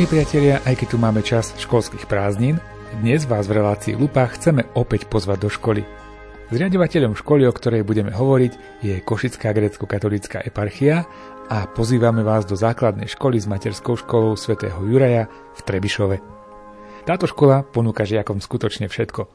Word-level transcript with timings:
Milí 0.00 0.16
priatelia, 0.16 0.64
aj 0.64 0.80
keď 0.80 0.88
tu 0.88 0.96
máme 0.96 1.20
čas 1.20 1.52
školských 1.60 2.08
prázdnin, 2.08 2.56
dnes 3.04 3.28
vás 3.28 3.44
v 3.44 3.60
relácii 3.60 4.00
Lupa 4.00 4.24
chceme 4.32 4.64
opäť 4.72 5.04
pozvať 5.04 5.44
do 5.44 5.52
školy. 5.52 5.84
Zriadovateľom 6.48 7.12
školy, 7.12 7.44
o 7.44 7.52
ktorej 7.52 7.84
budeme 7.84 8.08
hovoriť, 8.08 8.80
je 8.80 8.96
Košická 9.04 9.52
grecko-katolická 9.52 10.40
eparchia 10.40 11.04
a 11.52 11.68
pozývame 11.68 12.24
vás 12.24 12.48
do 12.48 12.56
základnej 12.56 13.12
školy 13.12 13.44
s 13.44 13.44
materskou 13.44 13.92
školou 13.92 14.40
svätého 14.40 14.80
Juraja 14.88 15.28
v 15.28 15.60
Trebišove. 15.68 16.16
Táto 17.04 17.28
škola 17.28 17.60
ponúka 17.60 18.08
žiakom 18.08 18.40
skutočne 18.40 18.88
všetko. 18.88 19.28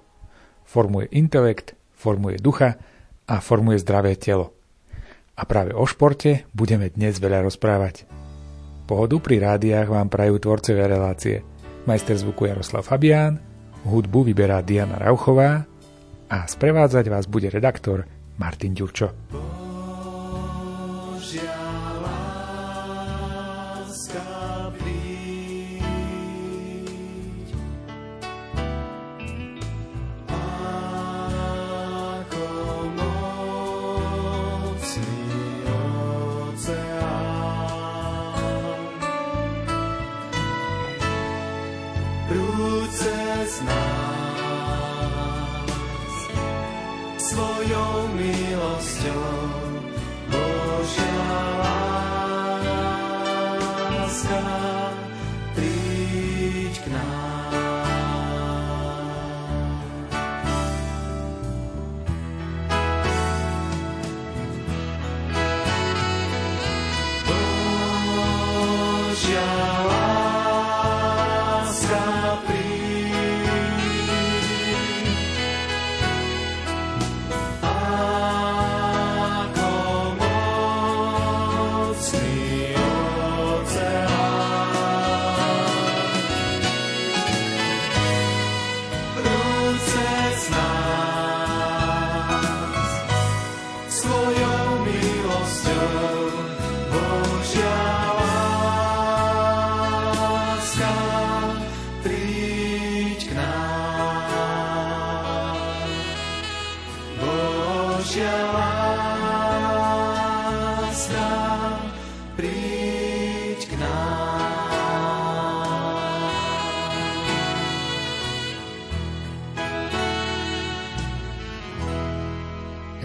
Formuje 0.65 1.13
intelekt, 1.13 1.77
formuje 1.93 2.41
ducha 2.41 2.81
a 3.29 3.37
formuje 3.37 3.77
zdravé 3.85 4.17
telo. 4.17 4.49
A 5.37 5.45
práve 5.45 5.77
o 5.77 5.85
športe 5.85 6.49
budeme 6.57 6.89
dnes 6.89 7.21
veľa 7.21 7.45
rozprávať. 7.45 8.24
Pohodu 8.85 9.17
pri 9.17 9.41
rádiách 9.41 9.89
vám 9.89 10.13
prajú 10.13 10.37
tvorcovia 10.37 10.85
relácie. 10.85 11.41
Majster 11.89 12.21
zvuku 12.21 12.45
Jaroslav 12.45 12.85
Fabián, 12.85 13.41
hudbu 13.81 14.29
vyberá 14.29 14.61
Diana 14.61 15.01
Rauchová 15.01 15.65
a 16.29 16.37
sprevádzať 16.45 17.09
vás 17.09 17.25
bude 17.25 17.49
redaktor 17.49 18.05
Martin 18.37 18.77
Ďurčo. 18.77 19.09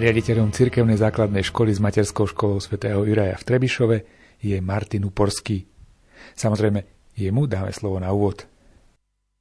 Riaditeľom 0.00 0.48
cirkevnej 0.48 0.96
základnej 0.96 1.44
školy 1.44 1.76
s 1.76 1.80
materskou 1.84 2.24
školou 2.24 2.56
svätého 2.56 3.04
Juraja 3.04 3.36
v 3.36 3.44
Trebišove 3.44 3.96
je 4.40 4.56
Martin 4.64 5.04
Uporský. 5.04 5.60
Samozrejme, 6.32 7.12
jemu 7.20 7.44
dáme 7.44 7.68
slovo 7.68 8.00
na 8.00 8.08
úvod. 8.08 8.48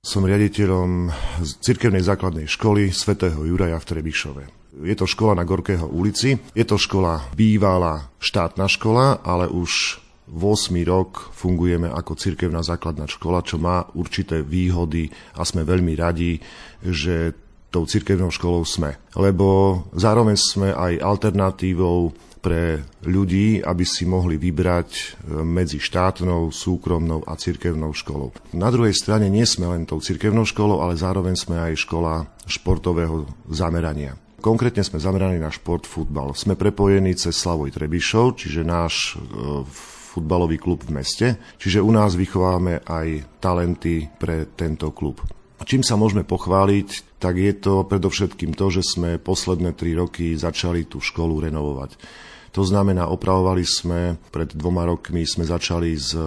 Som 0.03 0.27
riaditeľom 0.27 1.15
cirkevnej 1.63 2.03
základnej 2.03 2.43
školy 2.51 2.91
svätého 2.91 3.39
Juraja 3.39 3.79
v 3.79 3.87
Trebišove. 3.87 4.43
Je 4.83 4.95
to 4.99 5.07
škola 5.07 5.39
na 5.39 5.47
Gorkého 5.47 5.87
ulici, 5.87 6.35
je 6.35 6.65
to 6.67 6.75
škola 6.75 7.31
bývalá 7.39 8.11
štátna 8.19 8.67
škola, 8.67 9.23
ale 9.23 9.47
už 9.47 10.03
8 10.27 10.75
rok 10.83 11.31
fungujeme 11.39 11.87
ako 11.87 12.19
cirkevná 12.19 12.67
základná 12.67 13.07
škola, 13.07 13.47
čo 13.47 13.55
má 13.63 13.87
určité 13.95 14.43
výhody 14.43 15.07
a 15.39 15.47
sme 15.47 15.63
veľmi 15.63 15.95
radi, 15.95 16.35
že 16.83 17.47
tou 17.69 17.85
cirkevnou 17.85 18.33
školou 18.33 18.65
sme. 18.65 18.97
Lebo 19.13 19.81
zároveň 19.93 20.37
sme 20.37 20.69
aj 20.73 21.01
alternatívou 21.01 22.13
pre 22.39 22.81
ľudí, 23.03 23.59
aby 23.59 23.83
si 23.83 24.07
mohli 24.07 24.39
vybrať 24.39 24.89
e, 24.89 25.03
medzi 25.43 25.77
štátnou, 25.77 26.49
súkromnou 26.55 27.27
a 27.27 27.35
cirkevnou 27.35 27.91
školou. 27.91 28.31
Na 28.55 28.71
druhej 28.71 28.95
strane 28.95 29.27
nie 29.27 29.43
sme 29.43 29.67
len 29.67 29.83
tou 29.83 29.99
cirkevnou 29.99 30.47
školou, 30.47 30.79
ale 30.79 30.95
zároveň 30.95 31.35
sme 31.35 31.59
aj 31.59 31.83
škola 31.83 32.31
športového 32.47 33.27
zamerania. 33.51 34.15
Konkrétne 34.39 34.87
sme 34.87 35.03
zameraní 35.03 35.35
na 35.35 35.51
šport 35.51 35.83
futbal. 35.83 36.31
Sme 36.31 36.55
prepojení 36.55 37.11
cez 37.19 37.35
Slavoj 37.35 37.75
Trebišov, 37.75 38.39
čiže 38.39 38.63
náš 38.63 39.19
e, 39.19 39.27
futbalový 40.15 40.57
klub 40.57 40.87
v 40.87 40.95
meste. 40.95 41.27
Čiže 41.59 41.83
u 41.83 41.91
nás 41.91 42.15
vychováme 42.15 42.87
aj 42.87 43.39
talenty 43.43 44.07
pre 44.15 44.47
tento 44.55 44.95
klub. 44.95 45.19
Čím 45.59 45.83
sa 45.83 45.99
môžeme 45.99 46.23
pochváliť, 46.23 47.19
tak 47.19 47.35
je 47.35 47.51
to 47.51 47.83
predovšetkým 47.83 48.55
to, 48.55 48.71
že 48.71 48.95
sme 48.95 49.19
posledné 49.19 49.75
tri 49.75 49.91
roky 49.91 50.33
začali 50.33 50.87
tú 50.87 51.03
školu 51.03 51.45
renovovať. 51.51 51.99
To 52.55 52.63
znamená, 52.65 53.11
opravovali 53.11 53.61
sme, 53.61 54.17
pred 54.33 54.49
dvoma 54.55 54.87
rokmi 54.87 55.27
sme 55.27 55.45
začali 55.45 55.93
s 55.93 56.17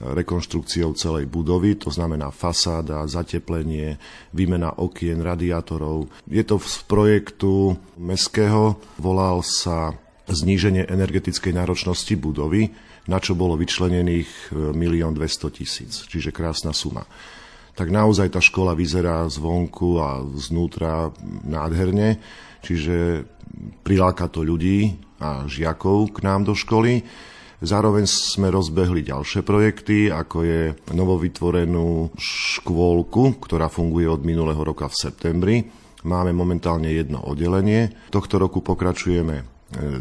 rekonštrukciou 0.00 0.96
celej 0.96 1.28
budovy, 1.28 1.76
to 1.76 1.92
znamená 1.92 2.32
fasáda, 2.32 3.04
zateplenie, 3.04 4.00
výmena 4.32 4.72
okien, 4.80 5.20
radiátorov. 5.20 6.08
Je 6.24 6.40
to 6.40 6.56
z 6.56 6.80
projektu 6.88 7.76
mestského, 8.00 8.80
volal 8.96 9.44
sa 9.44 9.92
zníženie 10.24 10.88
energetickej 10.88 11.52
náročnosti 11.52 12.16
budovy, 12.16 12.72
na 13.10 13.20
čo 13.20 13.36
bolo 13.36 13.58
vyčlenených 13.60 14.54
1 14.54 14.72
200 14.72 15.58
tisíc, 15.58 15.92
čiže 16.08 16.32
krásna 16.32 16.72
suma 16.72 17.04
tak 17.80 17.88
naozaj 17.88 18.36
tá 18.36 18.44
škola 18.44 18.76
vyzerá 18.76 19.24
zvonku 19.32 19.96
a 20.04 20.20
znútra 20.36 21.16
nádherne, 21.48 22.20
čiže 22.60 23.24
priláka 23.80 24.28
to 24.28 24.44
ľudí 24.44 25.00
a 25.16 25.48
žiakov 25.48 26.12
k 26.12 26.28
nám 26.28 26.44
do 26.44 26.52
školy. 26.52 27.00
Zároveň 27.64 28.04
sme 28.04 28.52
rozbehli 28.52 29.00
ďalšie 29.00 29.40
projekty, 29.40 30.12
ako 30.12 30.44
je 30.44 30.62
novovytvorenú 30.92 32.12
škôlku, 32.20 33.40
ktorá 33.48 33.72
funguje 33.72 34.12
od 34.12 34.28
minulého 34.28 34.60
roka 34.60 34.84
v 34.84 35.00
septembri. 35.00 35.56
Máme 36.04 36.36
momentálne 36.36 36.92
jedno 36.92 37.24
oddelenie. 37.24 38.12
Tohto 38.12 38.36
roku 38.36 38.60
pokračujeme 38.60 39.36
e, 39.40 39.44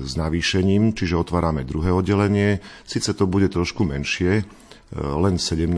s 0.03 0.19
navýšením, 0.19 0.95
čiže 0.95 1.19
otvárame 1.19 1.63
druhé 1.63 1.95
oddelenie. 1.95 2.59
Sice 2.83 3.15
to 3.15 3.27
bude 3.27 3.51
trošku 3.51 3.83
menšie, 3.83 4.43
len 4.95 5.37
17 5.37 5.69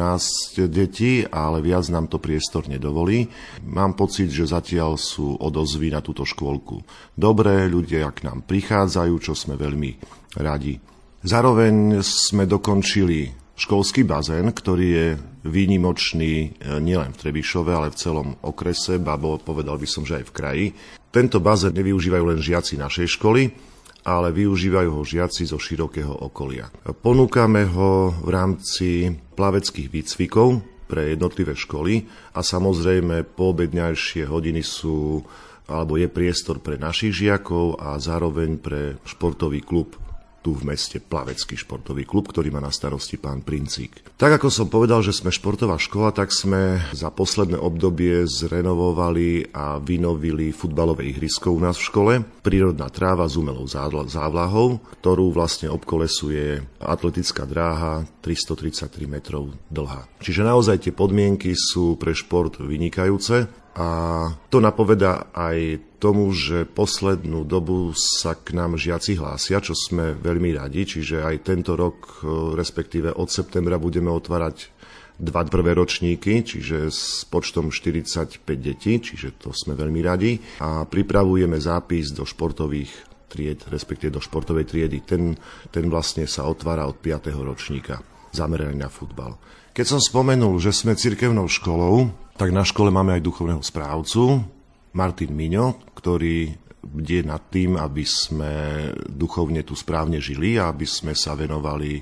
detí, 0.72 1.28
ale 1.28 1.60
viac 1.60 1.92
nám 1.92 2.08
to 2.08 2.16
priestor 2.16 2.64
nedovolí. 2.72 3.28
Mám 3.68 4.00
pocit, 4.00 4.32
že 4.32 4.48
zatiaľ 4.48 4.96
sú 4.96 5.36
odozvy 5.36 5.92
na 5.92 6.00
túto 6.00 6.24
škôlku 6.24 6.80
dobré, 7.16 7.68
ľudia 7.68 8.08
k 8.16 8.26
nám 8.32 8.48
prichádzajú, 8.48 9.14
čo 9.20 9.34
sme 9.36 9.60
veľmi 9.60 9.92
radi. 10.40 10.80
Zároveň 11.22 12.02
sme 12.02 12.50
dokončili 12.50 13.30
školský 13.54 14.08
bazén, 14.08 14.50
ktorý 14.50 14.88
je 14.90 15.08
výnimočný 15.46 16.34
e, 16.34 16.48
nielen 16.82 17.14
v 17.14 17.20
Trebišove, 17.22 17.70
ale 17.70 17.94
v 17.94 18.00
celom 18.00 18.34
okrese, 18.42 18.98
babo 18.98 19.38
povedal 19.38 19.78
by 19.78 19.86
som, 19.86 20.02
že 20.02 20.22
aj 20.22 20.26
v 20.26 20.34
kraji. 20.34 20.66
Tento 21.14 21.38
bazén 21.38 21.78
nevyužívajú 21.78 22.24
len 22.26 22.42
žiaci 22.42 22.82
našej 22.82 23.22
školy, 23.22 23.54
ale 24.02 24.34
využívajú 24.34 24.90
ho 24.98 25.04
žiaci 25.06 25.46
zo 25.46 25.62
širokého 25.62 26.26
okolia. 26.26 26.74
Ponúkame 27.06 27.70
ho 27.70 28.10
v 28.10 28.30
rámci 28.34 29.14
plaveckých 29.38 29.94
výcvikov 29.94 30.62
pre 30.90 31.14
jednotlivé 31.14 31.54
školy 31.54 32.10
a 32.36 32.42
samozrejme 32.42 33.24
poobedňajšie 33.38 34.28
hodiny 34.28 34.66
sú 34.66 35.22
alebo 35.72 35.96
je 35.96 36.12
priestor 36.12 36.60
pre 36.60 36.76
našich 36.76 37.24
žiakov 37.24 37.80
a 37.80 37.96
zároveň 37.96 38.60
pre 38.60 39.00
športový 39.08 39.64
klub. 39.64 39.96
Tu 40.42 40.58
v 40.58 40.74
meste 40.74 40.98
plavecký 40.98 41.54
športový 41.54 42.04
klub, 42.04 42.30
ktorý 42.30 42.50
má 42.50 42.58
na 42.58 42.74
starosti 42.74 43.22
pán 43.22 43.46
Princík. 43.46 44.02
Tak 44.18 44.42
ako 44.42 44.50
som 44.50 44.68
povedal, 44.68 45.06
že 45.06 45.14
sme 45.14 45.30
športová 45.30 45.78
škola, 45.78 46.10
tak 46.10 46.34
sme 46.34 46.82
za 46.92 47.14
posledné 47.14 47.62
obdobie 47.62 48.26
zrenovovali 48.26 49.54
a 49.54 49.78
vynovili 49.78 50.50
futbalové 50.50 51.14
ihrisko 51.14 51.54
u 51.54 51.62
nás 51.62 51.78
v 51.78 51.88
škole. 51.88 52.14
Prírodná 52.42 52.90
tráva 52.90 53.30
s 53.30 53.38
umelou 53.38 53.70
závlahou, 54.10 54.82
ktorú 55.00 55.30
vlastne 55.30 55.70
obkolesuje 55.70 56.66
atletická 56.82 57.46
dráha 57.46 58.10
333 58.26 59.06
metrov 59.06 59.54
dlhá. 59.70 60.10
Čiže 60.22 60.42
naozaj 60.42 60.90
tie 60.90 60.94
podmienky 60.94 61.54
sú 61.54 61.96
pre 62.02 62.18
šport 62.18 62.58
vynikajúce. 62.58 63.46
A 63.72 63.88
to 64.52 64.60
napoveda 64.60 65.32
aj 65.32 65.80
tomu, 66.02 66.34
že 66.34 66.66
poslednú 66.66 67.46
dobu 67.46 67.94
sa 67.94 68.34
k 68.34 68.58
nám 68.58 68.82
žiaci 68.82 69.22
hlásia, 69.22 69.62
čo 69.62 69.78
sme 69.78 70.18
veľmi 70.18 70.58
radi, 70.58 70.90
čiže 70.90 71.22
aj 71.22 71.46
tento 71.46 71.78
rok, 71.78 72.26
e, 72.26 72.58
respektíve 72.58 73.14
od 73.14 73.30
septembra 73.30 73.78
budeme 73.78 74.10
otvárať 74.10 74.74
dva 75.22 75.46
prvé 75.46 75.78
ročníky, 75.78 76.42
čiže 76.42 76.90
s 76.90 77.30
počtom 77.30 77.70
45 77.70 78.42
detí, 78.58 78.98
čiže 78.98 79.38
to 79.38 79.54
sme 79.54 79.78
veľmi 79.78 80.02
radi. 80.02 80.42
A 80.66 80.90
pripravujeme 80.90 81.62
zápis 81.62 82.10
do 82.10 82.26
športových 82.26 82.90
tried, 83.30 83.62
respektíve 83.70 84.18
do 84.18 84.22
športovej 84.26 84.66
triedy. 84.66 85.06
Ten, 85.06 85.38
ten 85.70 85.86
vlastne 85.88 86.26
sa 86.26 86.50
otvára 86.50 86.90
od 86.90 86.98
5. 86.98 87.30
ročníka, 87.38 88.02
zameraný 88.34 88.82
na 88.82 88.90
futbal. 88.90 89.38
Keď 89.72 89.86
som 89.86 90.02
spomenul, 90.02 90.58
že 90.58 90.74
sme 90.74 90.98
cirkevnou 90.98 91.46
školou, 91.46 92.10
tak 92.36 92.50
na 92.50 92.66
škole 92.66 92.90
máme 92.90 93.16
aj 93.16 93.24
duchovného 93.24 93.62
správcu, 93.62 94.42
Martin 94.92 95.32
Miňo, 95.32 95.88
ktorý 95.96 96.52
bdie 96.82 97.22
nad 97.24 97.48
tým, 97.48 97.78
aby 97.78 98.04
sme 98.04 98.54
duchovne 99.06 99.62
tu 99.62 99.78
správne 99.78 100.18
žili 100.18 100.58
a 100.58 100.74
aby 100.74 100.84
sme 100.84 101.14
sa 101.14 101.38
venovali 101.38 102.02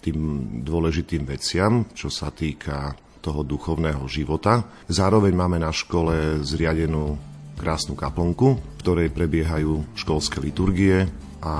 tým 0.00 0.18
dôležitým 0.64 1.22
veciam, 1.28 1.86
čo 1.92 2.10
sa 2.10 2.32
týka 2.32 2.96
toho 3.20 3.44
duchovného 3.44 4.02
života. 4.08 4.64
Zároveň 4.88 5.32
máme 5.36 5.60
na 5.60 5.70
škole 5.70 6.40
zriadenú 6.40 7.20
krásnu 7.60 7.92
kaplnku, 7.92 8.56
v 8.56 8.80
ktorej 8.80 9.12
prebiehajú 9.12 9.92
školské 9.92 10.40
liturgie 10.40 11.04
a 11.44 11.56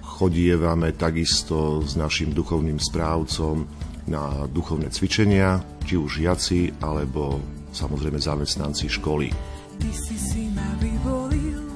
chodievame 0.00 0.94
takisto 0.94 1.82
s 1.82 1.98
našim 1.98 2.30
duchovným 2.30 2.78
správcom 2.78 3.66
na 4.06 4.46
duchovné 4.46 4.94
cvičenia, 4.94 5.58
či 5.82 5.98
už 5.98 6.22
žiaci, 6.22 6.78
alebo 6.78 7.42
samozrejme 7.74 8.22
zamestnanci 8.22 8.86
školy. 8.86 9.53
Ty 9.78 9.90
si 9.92 10.16
si 10.18 10.44
ma 10.54 10.70
vyvolil 10.80 11.74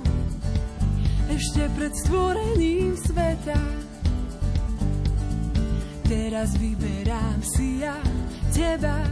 ešte 1.28 1.68
pred 1.76 1.92
stvorením 1.92 2.96
sveta. 2.98 3.60
Teraz 6.08 6.56
vyberám 6.56 7.38
si 7.44 7.84
ja 7.84 8.00
teba, 8.50 9.04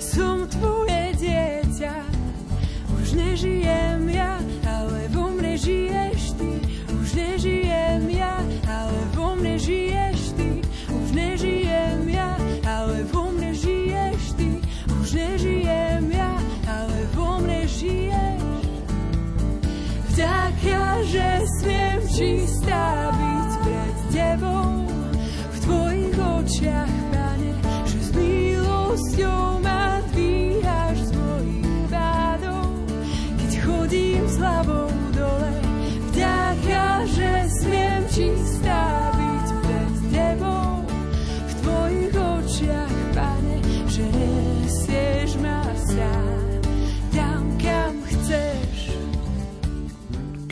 som 0.00 0.48
tvoje 0.48 1.12
dieťa. 1.20 1.96
Už 2.96 3.06
nežijem 3.12 4.08
ja, 4.10 4.40
ale 4.64 5.12
vo 5.12 5.28
mne 5.28 5.54
žiješ 5.60 6.40
ty. 6.40 6.50
Už 6.96 7.08
nežijem 7.14 8.08
ja, 8.10 8.40
ale 8.64 8.98
vo 9.12 9.36
mne 9.36 9.60
žiješ 9.60 10.34
ty. 10.40 10.64
Už 10.88 11.08
nežijem 11.12 12.08
ja, 12.08 12.32
ale 12.64 13.04
vo 13.12 13.28
mne 13.30 13.52
žiješ 13.52 14.22
ty. 14.40 14.50
Už 14.98 15.08
nežijem 15.12 15.95
že 21.06 21.26
smiem 21.58 22.00
čistá 22.10 23.14
byť 23.14 23.25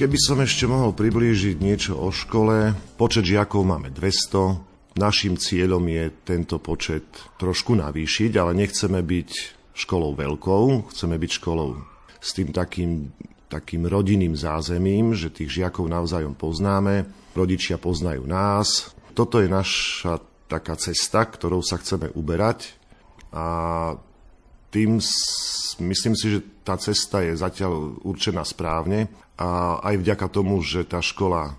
Keby 0.05 0.21
som 0.21 0.37
ešte 0.45 0.69
mohol 0.69 0.93
priblížiť 0.93 1.65
niečo 1.65 1.97
o 1.97 2.13
škole, 2.13 2.77
počet 3.01 3.25
žiakov 3.25 3.65
máme 3.65 3.89
200. 3.89 5.01
Našim 5.01 5.41
cieľom 5.41 5.81
je 5.81 6.13
tento 6.29 6.61
počet 6.61 7.09
trošku 7.41 7.73
navýšiť, 7.73 8.37
ale 8.37 8.53
nechceme 8.53 9.01
byť 9.01 9.31
školou 9.73 10.13
veľkou, 10.13 10.93
chceme 10.93 11.17
byť 11.17 11.31
školou 11.41 11.81
s 12.21 12.37
tým 12.37 12.53
takým, 12.53 13.17
takým 13.49 13.89
rodinným 13.89 14.37
zázemím, 14.37 15.17
že 15.17 15.33
tých 15.33 15.65
žiakov 15.65 15.89
navzájom 15.89 16.37
poznáme, 16.37 17.09
rodičia 17.33 17.81
poznajú 17.81 18.29
nás. 18.29 18.93
Toto 19.17 19.41
je 19.41 19.49
naša 19.49 20.21
taká 20.53 20.77
cesta, 20.77 21.25
ktorou 21.25 21.65
sa 21.65 21.81
chceme 21.81 22.13
uberať 22.13 22.77
a 23.33 23.47
tým 24.69 25.01
myslím 25.81 26.13
si, 26.13 26.27
že 26.29 26.45
tá 26.61 26.77
cesta 26.77 27.25
je 27.25 27.33
zatiaľ 27.41 28.05
určená 28.05 28.45
správne 28.45 29.24
a 29.35 29.83
aj 29.83 29.95
vďaka 29.99 30.27
tomu, 30.31 30.63
že 30.63 30.87
tá 30.87 31.03
škola 31.03 31.59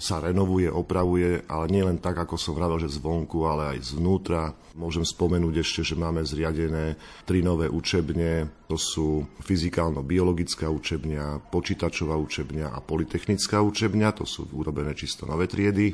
sa 0.00 0.18
renovuje, 0.18 0.66
opravuje, 0.66 1.44
ale 1.46 1.64
nie 1.68 1.84
len 1.84 2.00
tak, 2.00 2.16
ako 2.16 2.40
som 2.40 2.56
vravel, 2.56 2.80
že 2.80 2.96
zvonku, 2.96 3.44
ale 3.44 3.76
aj 3.76 3.94
zvnútra. 3.94 4.50
Môžem 4.72 5.04
spomenúť 5.04 5.54
ešte, 5.60 5.80
že 5.84 5.94
máme 5.94 6.24
zriadené 6.24 6.96
tri 7.28 7.44
nové 7.44 7.68
učebne. 7.68 8.64
To 8.66 8.80
sú 8.80 9.28
fyzikálno-biologická 9.44 10.66
učebňa, 10.72 11.52
počítačová 11.52 12.16
učebňa 12.16 12.72
a 12.72 12.78
politechnická 12.80 13.60
učebňa. 13.60 14.08
To 14.16 14.24
sú 14.24 14.48
urobené 14.56 14.96
čisto 14.96 15.28
nové 15.28 15.44
triedy. 15.46 15.92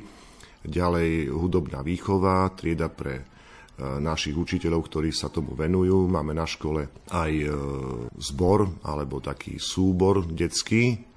Ďalej 0.63 1.35
hudobná 1.35 1.83
výchova, 1.83 2.55
trieda 2.55 2.87
pre 2.89 3.39
E, 3.79 4.03
našich 4.03 4.35
učiteľov, 4.35 4.91
ktorí 4.91 5.15
sa 5.15 5.31
tomu 5.31 5.55
venujú. 5.55 6.11
Máme 6.11 6.35
na 6.35 6.43
škole 6.51 6.91
aj 7.15 7.31
e, 7.31 7.47
zbor 8.19 8.67
alebo 8.83 9.23
taký 9.23 9.63
súbor 9.63 10.27
detský 10.27 11.08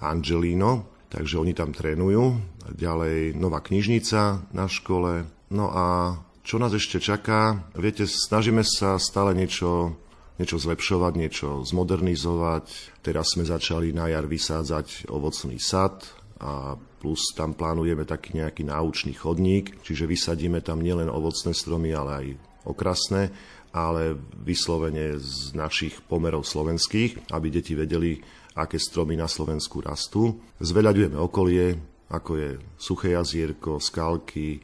Angelino, 0.00 0.88
takže 1.12 1.36
oni 1.36 1.52
tam 1.52 1.76
trénujú. 1.76 2.40
Ďalej 2.74 3.36
nová 3.36 3.60
knižnica 3.60 4.50
na 4.52 4.66
škole. 4.66 5.28
No 5.52 5.68
a 5.70 6.16
čo 6.40 6.56
nás 6.56 6.72
ešte 6.72 6.98
čaká? 6.98 7.68
Viete, 7.76 8.08
snažíme 8.08 8.64
sa 8.64 8.96
stále 8.96 9.36
niečo, 9.36 9.94
niečo 10.40 10.56
zlepšovať, 10.56 11.12
niečo 11.14 11.48
zmodernizovať. 11.68 12.96
Teraz 13.04 13.36
sme 13.36 13.44
začali 13.44 13.92
na 13.92 14.08
jar 14.08 14.24
vysádzať 14.24 15.10
ovocný 15.12 15.60
sad 15.60 16.00
a 16.40 16.74
plus 17.00 17.32
tam 17.36 17.52
plánujeme 17.52 18.08
taký 18.08 18.40
nejaký 18.40 18.64
náučný 18.64 19.12
chodník, 19.16 19.80
čiže 19.84 20.08
vysadíme 20.08 20.64
tam 20.64 20.80
nielen 20.80 21.12
ovocné 21.12 21.52
stromy, 21.52 21.92
ale 21.92 22.10
aj 22.12 22.26
okrasné, 22.68 23.32
ale 23.72 24.16
vyslovene 24.40 25.16
z 25.20 25.52
našich 25.56 26.00
pomerov 26.04 26.44
slovenských, 26.44 27.32
aby 27.32 27.46
deti 27.48 27.72
vedeli, 27.76 28.20
aké 28.54 28.78
stromy 28.78 29.14
na 29.14 29.30
Slovensku 29.30 29.78
rastú. 29.82 30.38
Zveľaďujeme 30.58 31.18
okolie, 31.18 31.78
ako 32.10 32.32
je 32.36 32.50
suché 32.74 33.14
jazierko, 33.14 33.78
skalky, 33.78 34.58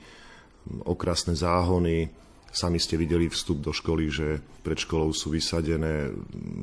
okrasné 0.87 1.39
záhony. 1.39 2.11
Sami 2.51 2.81
ste 2.81 2.97
videli 2.97 3.29
vstup 3.29 3.61
do 3.61 3.71
školy, 3.71 4.11
že 4.11 4.41
pred 4.65 4.81
školou 4.81 5.13
sú 5.13 5.31
vysadené 5.31 6.11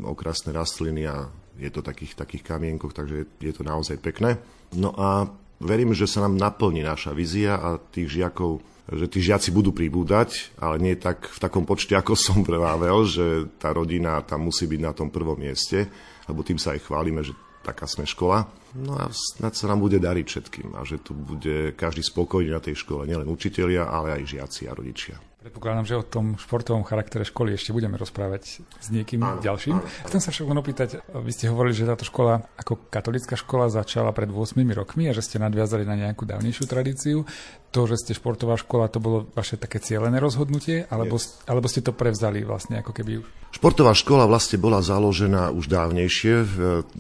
okrasné 0.04 0.52
rastliny 0.52 1.08
a 1.08 1.30
je 1.54 1.70
to 1.70 1.86
takých, 1.86 2.18
takých 2.18 2.44
kamienkoch, 2.44 2.98
takže 2.98 3.30
je 3.38 3.54
to 3.54 3.62
naozaj 3.62 4.02
pekné. 4.02 4.42
No 4.74 4.92
a 4.98 5.30
verím, 5.64 5.96
že 5.96 6.06
sa 6.06 6.24
nám 6.24 6.38
naplní 6.38 6.84
naša 6.84 7.16
vízia 7.16 7.58
a 7.58 7.80
tých 7.80 8.22
žiakov 8.22 8.62
že 8.84 9.08
tí 9.08 9.24
žiaci 9.24 9.56
budú 9.56 9.72
pribúdať, 9.72 10.60
ale 10.60 10.76
nie 10.76 11.00
tak 11.00 11.32
v 11.32 11.40
takom 11.40 11.64
počte, 11.64 11.96
ako 11.96 12.20
som 12.20 12.44
prevável, 12.44 13.08
že 13.08 13.48
tá 13.56 13.72
rodina 13.72 14.20
tam 14.28 14.52
musí 14.52 14.68
byť 14.68 14.82
na 14.84 14.92
tom 14.92 15.08
prvom 15.08 15.40
mieste, 15.40 15.88
lebo 16.28 16.44
tým 16.44 16.60
sa 16.60 16.76
aj 16.76 16.84
chválime, 16.84 17.24
že 17.24 17.32
taká 17.64 17.88
sme 17.88 18.04
škola. 18.04 18.44
No 18.76 19.00
a 19.00 19.08
snad 19.16 19.56
sa 19.56 19.72
nám 19.72 19.80
bude 19.80 20.04
dariť 20.04 20.26
všetkým 20.28 20.70
a 20.76 20.84
že 20.84 21.00
tu 21.00 21.16
bude 21.16 21.72
každý 21.80 22.04
spokojný 22.04 22.52
na 22.52 22.60
tej 22.60 22.84
škole, 22.84 23.08
nielen 23.08 23.32
učitelia, 23.32 23.88
ale 23.88 24.20
aj 24.20 24.36
žiaci 24.36 24.68
a 24.68 24.76
rodičia. 24.76 25.16
Predpokladám, 25.44 25.84
že 25.84 26.00
o 26.00 26.08
tom 26.08 26.40
športovom 26.40 26.88
charaktere 26.88 27.28
školy 27.28 27.60
ešte 27.60 27.76
budeme 27.76 28.00
rozprávať 28.00 28.64
s 28.64 28.88
niekým 28.88 29.20
áno, 29.20 29.44
ďalším. 29.44 29.76
Áno, 29.76 29.84
áno. 29.84 30.08
Chcem 30.08 30.22
sa 30.24 30.32
však 30.32 30.48
len 30.48 30.60
opýtať, 30.64 30.90
vy 31.04 31.32
ste 31.36 31.52
hovorili, 31.52 31.76
že 31.76 31.84
táto 31.84 32.08
škola 32.08 32.48
ako 32.56 32.88
katolická 32.88 33.36
škola 33.36 33.68
začala 33.68 34.16
pred 34.16 34.32
8 34.32 34.56
rokmi 34.72 35.12
a 35.12 35.14
že 35.14 35.20
ste 35.20 35.44
nadviazali 35.44 35.84
na 35.84 36.00
nejakú 36.00 36.24
dávnejšiu 36.24 36.64
tradíciu. 36.64 37.28
To, 37.74 37.90
že 37.90 37.98
ste 37.98 38.14
športová 38.14 38.54
škola, 38.54 38.86
to 38.86 39.02
bolo 39.02 39.26
vaše 39.34 39.58
také 39.58 39.82
cieľené 39.82 40.22
rozhodnutie, 40.22 40.86
alebo, 40.94 41.18
alebo 41.50 41.66
ste 41.66 41.82
to 41.82 41.90
prevzali 41.90 42.46
vlastne 42.46 42.78
ako 42.78 42.94
keby 42.94 43.26
už? 43.26 43.26
Športová 43.54 43.98
škola 43.98 44.30
vlastne 44.30 44.62
bola 44.62 44.78
založená 44.78 45.50
už 45.50 45.74
dávnejšie. 45.74 46.34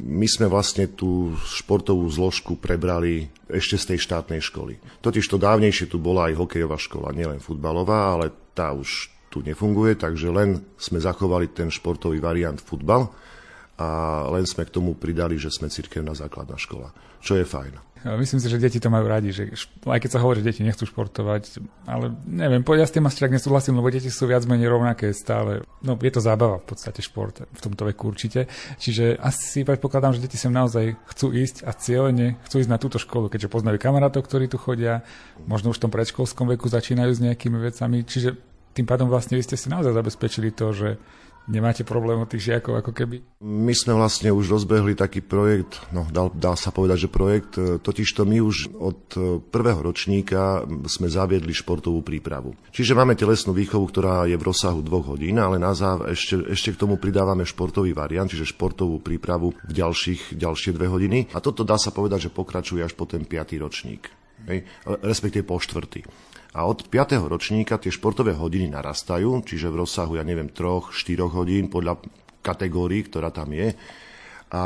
My 0.01 0.25
sme 0.25 0.49
vlastne 0.49 0.89
tú 0.89 1.37
športovú 1.45 2.09
zložku 2.09 2.57
prebrali 2.57 3.29
ešte 3.45 3.77
z 3.77 3.85
tej 3.93 3.99
štátnej 4.01 4.41
školy. 4.41 4.81
Totiž 5.05 5.29
to 5.29 5.37
dávnejšie 5.37 5.93
tu 5.93 6.01
bola 6.01 6.33
aj 6.33 6.41
hokejová 6.41 6.81
škola, 6.81 7.13
nielen 7.13 7.37
futbalová, 7.37 8.17
ale 8.17 8.33
tá 8.57 8.73
už 8.73 9.13
tu 9.29 9.45
nefunguje, 9.45 9.93
takže 9.97 10.29
len 10.33 10.61
sme 10.77 10.97
zachovali 10.97 11.53
ten 11.53 11.69
športový 11.69 12.17
variant 12.17 12.57
futbal 12.57 13.13
a 13.77 13.89
len 14.29 14.45
sme 14.45 14.65
k 14.65 14.73
tomu 14.73 14.93
pridali, 14.97 15.37
že 15.37 15.53
sme 15.53 15.69
cirkevná 15.69 16.13
základná 16.13 16.57
škola, 16.57 16.93
čo 17.21 17.37
je 17.37 17.45
fajn. 17.45 17.92
Myslím 18.03 18.43
si, 18.43 18.51
že 18.51 18.59
deti 18.59 18.83
to 18.83 18.91
majú 18.91 19.07
radi, 19.07 19.31
že 19.31 19.55
aj 19.87 19.99
keď 20.03 20.11
sa 20.11 20.19
hovorí, 20.19 20.43
že 20.43 20.51
deti 20.51 20.61
nechcú 20.61 20.83
športovať, 20.83 21.63
ale 21.87 22.11
neviem, 22.27 22.59
ja 22.59 22.83
s 22.83 22.91
tým 22.91 23.07
asi 23.07 23.23
tak 23.23 23.31
nesúhlasím, 23.31 23.79
lebo 23.79 23.87
deti 23.87 24.11
sú 24.11 24.27
viac 24.27 24.43
menej 24.43 24.67
rovnaké 24.67 25.15
stále. 25.15 25.63
No 25.79 25.95
je 25.95 26.11
to 26.11 26.19
zábava 26.19 26.59
v 26.59 26.67
podstate 26.67 26.99
šport 26.99 27.47
v 27.47 27.61
tomto 27.63 27.87
veku 27.87 28.11
určite. 28.11 28.51
Čiže 28.75 29.15
asi 29.15 29.63
predpokladám, 29.63 30.19
že 30.19 30.23
deti 30.27 30.35
sem 30.35 30.51
naozaj 30.51 30.99
chcú 31.15 31.31
ísť 31.31 31.63
a 31.63 31.71
cieľene 31.71 32.35
chcú 32.43 32.59
ísť 32.59 32.71
na 32.71 32.81
túto 32.81 32.99
školu, 32.99 33.31
keďže 33.31 33.47
poznajú 33.47 33.79
kamarátov, 33.79 34.27
ktorí 34.27 34.51
tu 34.51 34.59
chodia, 34.59 35.07
možno 35.47 35.71
už 35.71 35.79
v 35.79 35.83
tom 35.87 35.91
predškolskom 35.95 36.51
veku 36.51 36.67
začínajú 36.67 37.11
s 37.15 37.23
nejakými 37.23 37.55
vecami. 37.55 38.03
Čiže 38.03 38.35
tým 38.75 38.83
pádom 38.83 39.07
vlastne 39.07 39.39
vy 39.39 39.47
ste 39.47 39.55
si 39.55 39.71
naozaj 39.71 39.95
zabezpečili 39.95 40.51
to, 40.51 40.75
že 40.75 40.89
nemáte 41.47 41.83
problém 41.83 42.19
od 42.19 42.29
tých 42.29 42.51
žiakov 42.51 42.79
ako 42.79 42.91
keby? 42.95 43.23
My 43.43 43.73
sme 43.75 43.97
vlastne 43.97 44.31
už 44.31 44.47
rozbehli 44.47 44.95
taký 44.95 45.19
projekt, 45.19 45.83
no 45.91 46.07
dá, 46.07 46.31
dá 46.31 46.53
sa 46.55 46.71
povedať, 46.71 47.07
že 47.07 47.13
projekt, 47.13 47.59
e, 47.59 47.77
totiž 47.79 48.07
to 48.15 48.23
my 48.23 48.39
už 48.39 48.71
od 48.75 48.99
e, 49.15 49.19
prvého 49.43 49.83
ročníka 49.83 50.63
sme 50.87 51.11
zaviedli 51.11 51.51
športovú 51.51 51.99
prípravu. 52.01 52.55
Čiže 52.71 52.95
máme 52.95 53.19
telesnú 53.19 53.51
výchovu, 53.51 53.85
ktorá 53.91 54.25
je 54.27 54.39
v 54.39 54.47
rozsahu 54.47 54.79
dvoch 54.79 55.15
hodín, 55.15 55.39
ale 55.39 55.59
na 55.59 55.75
záv 55.75 56.07
ešte, 56.07 56.47
ešte 56.47 56.73
k 56.75 56.81
tomu 56.87 56.95
pridávame 56.95 57.43
športový 57.43 57.91
variant, 57.91 58.31
čiže 58.31 58.55
športovú 58.55 59.03
prípravu 59.03 59.51
v 59.67 59.73
ďalších, 59.73 60.39
ďalšie 60.39 60.71
dve 60.75 60.87
hodiny. 60.87 61.19
A 61.35 61.43
toto 61.43 61.67
dá 61.67 61.75
sa 61.75 61.91
povedať, 61.91 62.29
že 62.29 62.35
pokračuje 62.35 62.81
až 62.81 62.95
po 62.95 63.03
ten 63.03 63.27
piatý 63.27 63.59
ročník. 63.59 64.22
Hej? 64.49 64.65
Respektíve 65.03 65.43
po 65.47 65.59
štvrtý. 65.59 66.03
A 66.53 66.69
od 66.69 66.85
5. 66.85 67.17
ročníka 67.25 67.81
tie 67.81 67.89
športové 67.89 68.37
hodiny 68.37 68.69
narastajú, 68.69 69.41
čiže 69.41 69.73
v 69.73 69.85
rozsahu, 69.85 70.21
ja 70.21 70.23
neviem, 70.23 70.53
3-4 70.53 71.25
hodín 71.33 71.65
podľa 71.65 71.97
kategórií, 72.45 73.09
ktorá 73.09 73.33
tam 73.33 73.49
je. 73.57 73.73
A 74.53 74.63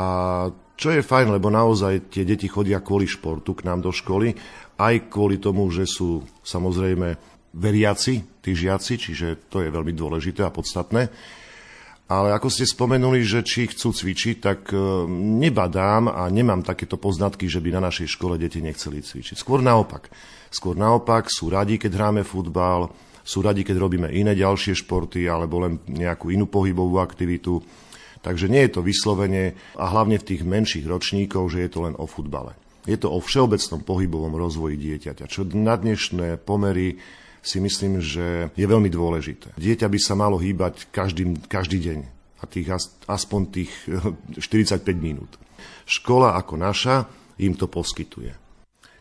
čo 0.78 0.92
je 0.92 1.00
fajn, 1.00 1.40
lebo 1.40 1.48
naozaj 1.48 2.12
tie 2.12 2.28
deti 2.28 2.44
chodia 2.44 2.84
kvôli 2.84 3.08
športu 3.08 3.56
k 3.56 3.64
nám 3.64 3.80
do 3.80 3.90
školy, 3.90 4.36
aj 4.78 5.08
kvôli 5.08 5.40
tomu, 5.40 5.66
že 5.72 5.88
sú 5.88 6.22
samozrejme 6.44 7.16
veriaci, 7.56 8.44
tí 8.44 8.52
žiaci, 8.52 8.94
čiže 9.00 9.48
to 9.48 9.64
je 9.64 9.72
veľmi 9.72 9.96
dôležité 9.96 10.44
a 10.44 10.52
podstatné. 10.52 11.08
Ale 12.08 12.32
ako 12.32 12.48
ste 12.48 12.64
spomenuli, 12.64 13.20
že 13.20 13.44
či 13.44 13.68
chcú 13.68 13.92
cvičiť, 13.92 14.36
tak 14.40 14.72
e, 14.72 14.80
nebadám 15.12 16.08
a 16.08 16.24
nemám 16.32 16.64
takéto 16.64 16.96
poznatky, 16.96 17.52
že 17.52 17.60
by 17.60 17.76
na 17.76 17.84
našej 17.84 18.16
škole 18.16 18.40
deti 18.40 18.64
nechceli 18.64 19.04
cvičiť. 19.04 19.36
Skôr 19.36 19.60
naopak. 19.60 20.08
Skôr 20.48 20.72
naopak 20.72 21.28
sú 21.28 21.52
radi, 21.52 21.76
keď 21.76 22.00
hráme 22.00 22.22
futbal, 22.24 22.88
sú 23.20 23.44
radi, 23.44 23.60
keď 23.60 23.76
robíme 23.76 24.08
iné 24.08 24.32
ďalšie 24.32 24.72
športy 24.72 25.28
alebo 25.28 25.68
len 25.68 25.84
nejakú 25.84 26.32
inú 26.32 26.48
pohybovú 26.48 26.96
aktivitu. 26.96 27.60
Takže 28.24 28.48
nie 28.48 28.64
je 28.64 28.72
to 28.72 28.80
vyslovene, 28.80 29.52
a 29.76 29.84
hlavne 29.92 30.16
v 30.16 30.26
tých 30.32 30.48
menších 30.48 30.88
ročníkov, 30.88 31.52
že 31.52 31.68
je 31.68 31.70
to 31.70 31.84
len 31.84 31.94
o 32.00 32.08
futbale. 32.08 32.56
Je 32.88 32.96
to 32.96 33.12
o 33.12 33.20
všeobecnom 33.20 33.84
pohybovom 33.84 34.32
rozvoji 34.32 34.80
dieťaťa, 34.80 35.28
čo 35.28 35.44
na 35.52 35.76
dnešné 35.76 36.40
pomery 36.40 36.96
si 37.42 37.58
myslím, 37.62 38.02
že 38.02 38.50
je 38.52 38.66
veľmi 38.66 38.90
dôležité. 38.90 39.54
Dieťa 39.56 39.86
by 39.86 39.98
sa 39.98 40.14
malo 40.18 40.36
hýbať 40.38 40.90
každý, 40.90 41.38
každý 41.46 41.78
deň 41.80 41.98
a 42.38 42.44
tých, 42.46 42.68
aspoň 43.06 43.40
tých 43.50 43.72
45 44.38 44.84
minút. 44.98 45.38
Škola 45.88 46.38
ako 46.38 46.54
naša 46.60 47.08
im 47.42 47.54
to 47.58 47.66
poskytuje 47.66 48.48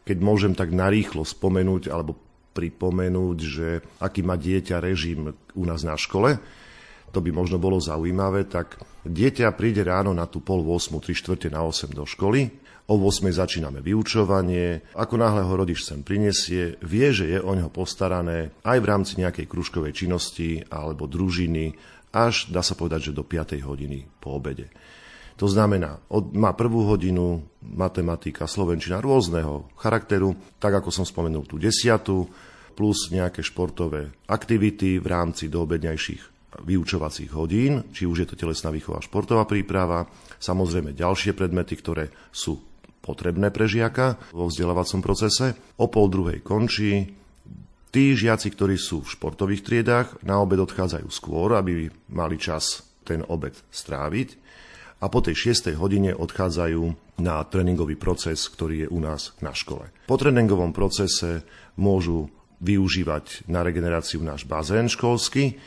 keď 0.08 0.18
môžem 0.24 0.56
tak 0.56 0.72
narýchlo 0.72 1.28
spomenúť 1.28 1.92
alebo 1.92 2.16
pripomenúť, 2.56 3.38
že 3.44 3.68
aký 4.00 4.24
má 4.24 4.40
dieťa 4.40 4.80
režim 4.80 5.36
u 5.36 5.64
nás 5.68 5.84
na 5.84 6.00
škole, 6.00 6.40
to 7.12 7.20
by 7.20 7.30
možno 7.36 7.60
bolo 7.60 7.76
zaujímavé, 7.84 8.48
tak 8.48 8.80
dieťa 9.04 9.52
príde 9.60 9.84
ráno 9.84 10.16
na 10.16 10.24
tú 10.26 10.40
pol 10.40 10.64
8, 10.64 10.96
3 11.04 11.12
čtvrte 11.12 11.48
na 11.52 11.68
8 11.68 11.92
do 11.92 12.08
školy, 12.08 12.48
o 12.88 12.96
8 12.96 13.28
začíname 13.36 13.84
vyučovanie, 13.84 14.96
ako 14.96 15.16
náhle 15.20 15.44
ho 15.44 15.54
rodič 15.60 15.84
sem 15.84 16.02
prinesie, 16.08 16.80
vie, 16.80 17.12
že 17.12 17.28
je 17.28 17.40
o 17.44 17.52
neho 17.52 17.68
postarané 17.68 18.56
aj 18.64 18.78
v 18.80 18.90
rámci 18.90 19.14
nejakej 19.20 19.46
kružkovej 19.46 19.92
činnosti 19.92 20.64
alebo 20.72 21.04
družiny, 21.04 21.76
až 22.16 22.48
dá 22.48 22.64
sa 22.64 22.80
povedať, 22.80 23.12
že 23.12 23.18
do 23.18 23.28
5 23.28 23.60
hodiny 23.68 24.08
po 24.24 24.40
obede. 24.40 24.72
To 25.38 25.46
znamená, 25.46 26.02
od, 26.10 26.34
má 26.34 26.58
prvú 26.58 26.90
hodinu 26.90 27.46
matematika, 27.62 28.50
slovenčina 28.50 28.98
rôzneho 28.98 29.70
charakteru, 29.78 30.34
tak 30.58 30.82
ako 30.82 30.90
som 30.90 31.06
spomenul 31.06 31.46
tú 31.46 31.62
desiatu, 31.62 32.26
plus 32.74 33.10
nejaké 33.10 33.42
športové 33.42 34.14
aktivity 34.30 34.98
v 35.02 35.08
rámci 35.10 35.50
doobednejších 35.50 36.38
vyučovacích 36.62 37.30
hodín, 37.38 37.86
či 37.94 38.10
už 38.10 38.26
je 38.26 38.28
to 38.34 38.40
telesná 38.40 38.74
výchova, 38.74 39.04
športová 39.04 39.46
príprava, 39.46 40.10
samozrejme 40.42 40.98
ďalšie 40.98 41.38
predmety, 41.38 41.78
ktoré 41.78 42.10
sú 42.34 42.77
potrebné 43.08 43.48
pre 43.56 43.72
žiaka 43.72 44.20
vo 44.36 44.52
vzdelávacom 44.52 45.00
procese. 45.00 45.56
O 45.80 45.88
pol 45.88 46.12
druhej 46.12 46.44
končí. 46.44 47.16
Tí 47.88 48.12
žiaci, 48.12 48.52
ktorí 48.52 48.76
sú 48.76 49.08
v 49.08 49.16
športových 49.16 49.64
triedách, 49.64 50.20
na 50.28 50.44
obed 50.44 50.60
odchádzajú 50.60 51.08
skôr, 51.08 51.56
aby 51.56 51.88
mali 52.12 52.36
čas 52.36 52.84
ten 53.08 53.24
obed 53.24 53.56
stráviť 53.72 54.44
a 54.98 55.06
po 55.08 55.22
tej 55.22 55.54
6. 55.54 55.78
hodine 55.78 56.12
odchádzajú 56.12 56.84
na 57.22 57.42
tréningový 57.46 57.96
proces, 57.98 58.50
ktorý 58.50 58.86
je 58.86 58.88
u 58.90 59.00
nás 59.00 59.34
na 59.46 59.54
škole. 59.54 59.94
Po 60.10 60.18
tréningovom 60.18 60.74
procese 60.74 61.46
môžu 61.78 62.34
využívať 62.58 63.46
na 63.46 63.62
regeneráciu 63.62 64.26
náš 64.26 64.50
bazén 64.50 64.90
školský 64.90 65.62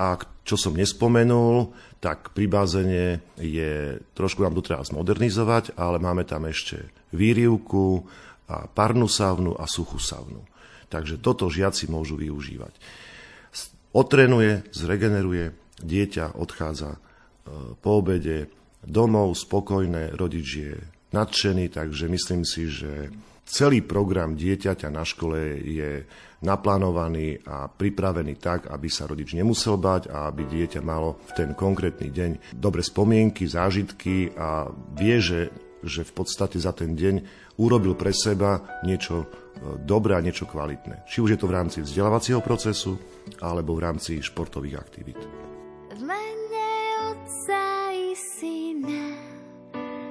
a 0.00 0.16
čo 0.44 0.56
som 0.56 0.74
nespomenul, 0.74 1.72
tak 2.00 2.32
pri 2.32 2.48
bazéne 2.48 3.20
je, 3.36 4.00
trošku 4.16 4.40
nám 4.40 4.56
to 4.56 4.72
zmodernizovať, 4.72 5.76
ale 5.76 6.00
máme 6.00 6.24
tam 6.24 6.48
ešte 6.48 6.88
výrivku, 7.12 8.08
a 8.50 8.66
parnú 8.66 9.06
savnu 9.06 9.54
a 9.54 9.70
suchú 9.70 10.02
savnu. 10.02 10.42
Takže 10.90 11.22
toto 11.22 11.46
žiaci 11.46 11.86
môžu 11.86 12.18
využívať. 12.18 12.74
Otrenuje, 13.94 14.66
zregeneruje, 14.74 15.54
dieťa 15.78 16.34
odchádza 16.34 16.98
e, 16.98 17.00
po 17.78 18.02
obede 18.02 18.50
domov, 18.82 19.38
spokojné, 19.38 20.18
rodič 20.18 20.48
je 20.50 20.74
nadšený, 21.14 21.70
takže 21.70 22.10
myslím 22.10 22.42
si, 22.42 22.66
že 22.66 23.10
celý 23.50 23.82
program 23.82 24.38
dieťaťa 24.38 24.88
na 24.88 25.02
škole 25.02 25.58
je 25.58 26.06
naplánovaný 26.40 27.42
a 27.44 27.68
pripravený 27.68 28.38
tak, 28.40 28.70
aby 28.70 28.88
sa 28.88 29.04
rodič 29.04 29.36
nemusel 29.36 29.76
bať 29.76 30.08
a 30.08 30.30
aby 30.30 30.48
dieťa 30.48 30.80
malo 30.80 31.20
v 31.28 31.32
ten 31.36 31.50
konkrétny 31.52 32.08
deň 32.08 32.56
dobre 32.56 32.80
spomienky, 32.80 33.44
zážitky 33.44 34.32
a 34.38 34.70
vie, 34.96 35.20
že, 35.20 35.52
že 35.84 36.06
v 36.06 36.12
podstate 36.16 36.56
za 36.56 36.72
ten 36.72 36.96
deň 36.96 37.14
urobil 37.60 37.92
pre 37.92 38.14
seba 38.14 38.80
niečo 38.86 39.20
e, 39.20 39.26
dobré 39.84 40.16
a 40.16 40.24
niečo 40.24 40.48
kvalitné. 40.48 41.04
Či 41.04 41.20
už 41.20 41.36
je 41.36 41.38
to 41.42 41.50
v 41.50 41.56
rámci 41.60 41.84
vzdelávacieho 41.84 42.40
procesu 42.40 42.96
alebo 43.44 43.76
v 43.76 43.84
rámci 43.84 44.24
športových 44.24 44.80
aktivít. 44.80 45.20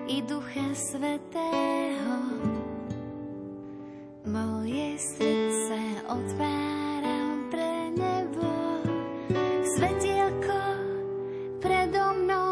i 0.09 0.21
Ducha 0.21 0.73
Svetého. 0.73 2.48
Moje 4.25 4.97
srdce 4.99 5.79
otváram 6.07 7.47
pre 7.51 7.89
nebo, 7.95 8.51
svetielko 9.63 10.59
predo 11.59 12.13
mnou 12.23 12.48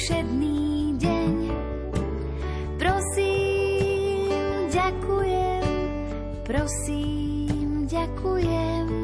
všedný 0.00 0.96
deň. 0.96 1.32
Prosím, 2.80 4.32
ďakujem, 4.72 5.64
prosím, 6.48 7.84
ďakujem. 7.84 8.99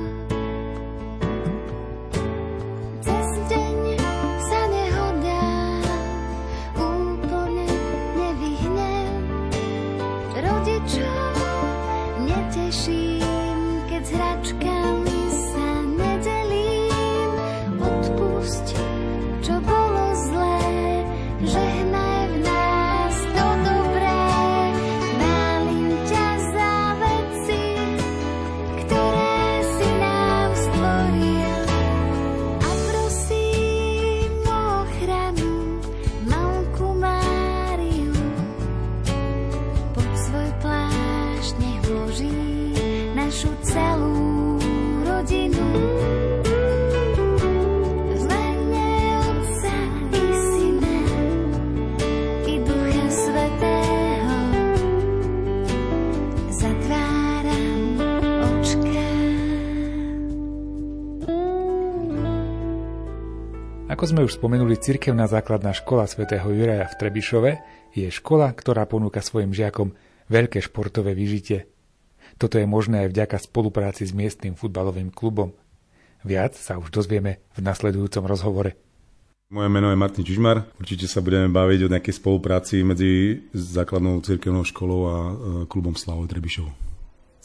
Ako 63.96 64.12
sme 64.12 64.28
už 64.28 64.36
spomenuli, 64.36 64.76
cirkevná 64.76 65.24
základná 65.24 65.72
škola 65.72 66.04
svätého 66.04 66.44
Juraja 66.52 66.84
v 66.84 67.00
Trebišove 67.00 67.50
je 67.96 68.12
škola, 68.12 68.52
ktorá 68.52 68.84
ponúka 68.84 69.24
svojim 69.24 69.56
žiakom 69.56 69.96
veľké 70.28 70.60
športové 70.60 71.16
vyžitie. 71.16 71.64
Toto 72.36 72.60
je 72.60 72.68
možné 72.68 73.08
aj 73.08 73.16
vďaka 73.16 73.36
spolupráci 73.40 74.04
s 74.04 74.12
miestnym 74.12 74.52
futbalovým 74.52 75.08
klubom. 75.08 75.56
Viac 76.28 76.60
sa 76.60 76.76
už 76.76 76.92
dozvieme 76.92 77.40
v 77.56 77.64
nasledujúcom 77.64 78.28
rozhovore. 78.28 78.76
Moje 79.48 79.72
meno 79.72 79.88
je 79.88 79.96
Martin 79.96 80.28
Čižmar. 80.28 80.76
Určite 80.76 81.08
sa 81.08 81.24
budeme 81.24 81.48
baviť 81.48 81.88
o 81.88 81.92
nejakej 81.96 82.20
spolupráci 82.20 82.84
medzi 82.84 83.40
základnou 83.56 84.20
cirkevnou 84.20 84.68
školou 84.68 85.00
a 85.08 85.16
e, 85.16 85.32
klubom 85.72 85.96
Slavo 85.96 86.28
Trebišov. 86.28 86.85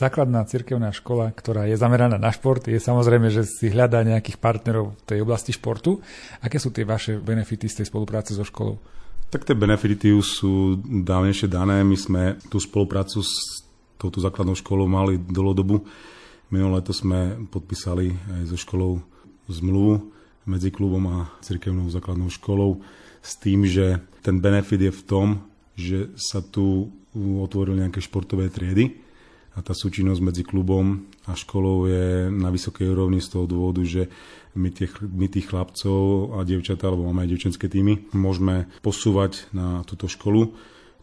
Základná 0.01 0.41
cirkevná 0.49 0.89
škola, 0.89 1.29
ktorá 1.29 1.69
je 1.69 1.77
zameraná 1.77 2.17
na 2.17 2.33
šport, 2.33 2.65
je 2.65 2.81
samozrejme, 2.81 3.29
že 3.29 3.45
si 3.45 3.69
hľadá 3.69 4.01
nejakých 4.01 4.41
partnerov 4.41 4.97
v 4.97 5.03
tej 5.05 5.19
oblasti 5.21 5.53
športu. 5.53 6.01
Aké 6.41 6.57
sú 6.57 6.73
tie 6.73 6.81
vaše 6.81 7.21
benefity 7.21 7.69
z 7.69 7.77
tej 7.77 7.93
spolupráce 7.93 8.33
so 8.33 8.41
školou? 8.41 8.81
Tak 9.29 9.45
tie 9.45 9.53
benefity 9.53 10.09
sú 10.25 10.81
dávnejšie 10.81 11.45
dané. 11.45 11.85
My 11.85 11.93
sme 11.93 12.41
tú 12.49 12.57
spoluprácu 12.57 13.21
s 13.21 13.61
touto 14.01 14.17
základnou 14.17 14.57
školou 14.57 14.89
mali 14.89 15.21
dlhodobu. 15.21 15.85
Minulé 16.49 16.81
to 16.81 16.97
sme 16.97 17.37
podpísali 17.53 18.09
aj 18.41 18.49
so 18.49 18.57
školou 18.57 19.05
zmluvu 19.53 20.01
medzi 20.49 20.73
klubom 20.73 21.05
a 21.13 21.17
cirkevnou 21.45 21.93
základnou 21.93 22.33
školou 22.33 22.81
s 23.21 23.37
tým, 23.37 23.69
že 23.69 24.01
ten 24.25 24.41
benefit 24.41 24.81
je 24.81 24.89
v 24.97 25.05
tom, 25.05 25.45
že 25.77 26.09
sa 26.17 26.41
tu 26.41 26.89
otvorili 27.13 27.85
nejaké 27.85 28.01
športové 28.01 28.49
triedy 28.49 29.10
a 29.51 29.59
tá 29.59 29.75
súčinnosť 29.75 30.21
medzi 30.23 30.43
klubom 30.47 31.11
a 31.27 31.35
školou 31.35 31.87
je 31.91 32.31
na 32.31 32.47
vysokej 32.47 32.87
úrovni 32.87 33.19
z 33.19 33.35
toho 33.35 33.45
dôvodu, 33.47 33.83
že 33.83 34.07
my, 34.55 34.71
tie, 34.71 34.87
my 35.03 35.27
tých 35.27 35.51
chlapcov 35.51 36.35
a 36.39 36.47
dievčatá, 36.47 36.87
alebo 36.87 37.07
máme 37.07 37.27
aj 37.27 37.31
dievčenské 37.35 37.67
týmy, 37.67 38.11
môžeme 38.15 38.71
posúvať 38.79 39.51
na 39.51 39.83
túto 39.83 40.07
školu. 40.07 40.55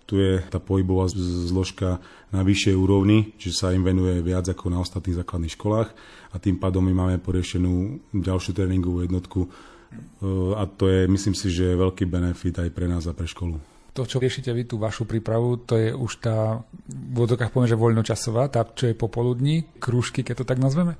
Tu 0.08 0.16
je 0.16 0.40
tá 0.48 0.56
pohybová 0.56 1.12
zložka 1.12 2.00
na 2.32 2.40
vyššej 2.40 2.72
úrovni, 2.72 3.36
čiže 3.36 3.54
sa 3.60 3.76
im 3.76 3.84
venuje 3.84 4.24
viac 4.24 4.48
ako 4.48 4.72
na 4.72 4.80
ostatných 4.80 5.20
základných 5.20 5.52
školách 5.52 5.88
a 6.32 6.36
tým 6.40 6.56
pádom 6.56 6.80
my 6.80 6.96
máme 6.96 7.16
poriešenú 7.20 8.00
ďalšiu 8.16 8.56
tréningovú 8.56 9.04
jednotku 9.04 9.44
a 10.56 10.64
to 10.68 10.88
je, 10.88 11.08
myslím 11.08 11.36
si, 11.36 11.48
že 11.48 11.76
veľký 11.76 12.04
benefit 12.04 12.60
aj 12.60 12.70
pre 12.72 12.88
nás 12.88 13.08
a 13.08 13.16
pre 13.16 13.24
školu. 13.24 13.77
To, 13.98 14.06
čo 14.06 14.22
riešite 14.22 14.54
vy, 14.54 14.62
tú 14.62 14.78
vašu 14.78 15.10
prípravu, 15.10 15.58
to 15.66 15.74
je 15.74 15.90
už 15.90 16.22
tá, 16.22 16.62
v 16.86 17.18
vodokách 17.18 17.50
poviem, 17.50 17.66
že 17.66 17.74
voľnočasová, 17.74 18.46
tá, 18.46 18.62
čo 18.62 18.86
je 18.86 18.94
popoludní, 18.94 19.66
krúžky, 19.82 20.22
keď 20.22 20.46
to 20.46 20.46
tak 20.46 20.62
nazveme? 20.62 20.94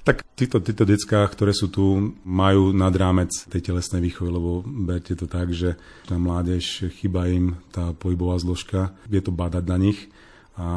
Tak 0.00 0.24
títo, 0.32 0.64
títo 0.64 0.88
detská, 0.88 1.28
ktoré 1.28 1.52
sú 1.52 1.68
tu, 1.68 2.16
majú 2.24 2.72
nad 2.72 2.90
rámec 2.96 3.28
tej 3.52 3.68
telesnej 3.68 4.00
výchovy, 4.00 4.32
lebo 4.32 4.64
berte 4.64 5.12
to 5.12 5.28
tak, 5.28 5.52
že 5.52 5.76
na 6.08 6.16
mládež 6.16 6.88
chýba 6.96 7.28
im 7.28 7.60
tá 7.68 7.92
pohybová 7.92 8.40
zložka, 8.40 8.96
je 9.12 9.20
to 9.20 9.28
badať 9.28 9.68
na 9.68 9.76
nich 9.76 10.08
a 10.56 10.68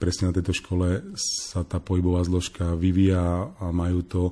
presne 0.00 0.32
na 0.32 0.36
tejto 0.36 0.56
škole 0.56 1.12
sa 1.14 1.60
tá 1.60 1.76
pohybová 1.76 2.24
zložka 2.24 2.72
vyvíja 2.72 3.52
a 3.52 3.68
majú 3.68 4.00
to 4.00 4.22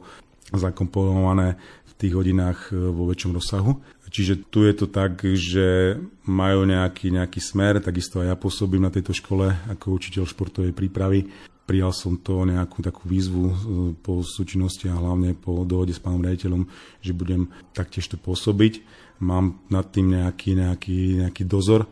zakomponované 0.48 1.60
v 1.86 1.92
tých 2.00 2.12
hodinách 2.16 2.72
vo 2.72 3.04
väčšom 3.04 3.36
rozsahu. 3.36 4.01
Čiže 4.12 4.53
tu 4.53 4.68
je 4.68 4.77
to 4.77 4.87
tak, 4.92 5.25
že 5.25 5.96
majú 6.29 6.68
nejaký, 6.68 7.09
nejaký 7.09 7.40
smer, 7.40 7.81
takisto 7.81 8.20
aj 8.20 8.29
ja 8.29 8.37
pôsobím 8.37 8.85
na 8.85 8.92
tejto 8.92 9.16
škole 9.16 9.57
ako 9.72 9.96
učiteľ 9.96 10.29
športovej 10.29 10.77
prípravy 10.77 11.33
prijal 11.72 11.94
som 11.94 12.18
to 12.18 12.42
nejakú 12.42 12.83
takú 12.83 13.07
výzvu 13.07 13.44
e, 13.48 13.55
po 13.96 14.20
súčinnosti 14.20 14.90
a 14.90 14.98
hlavne 14.98 15.33
po 15.33 15.62
dohode 15.62 15.94
s 15.94 16.03
pánom 16.03 16.20
rejiteľom, 16.20 16.66
že 17.01 17.16
budem 17.16 17.48
taktiež 17.72 18.11
to 18.11 18.18
pôsobiť. 18.18 18.83
Mám 19.22 19.62
nad 19.70 19.87
tým 19.88 20.12
nejaký, 20.12 20.59
nejaký, 20.59 21.22
nejaký 21.22 21.42
dozor 21.46 21.87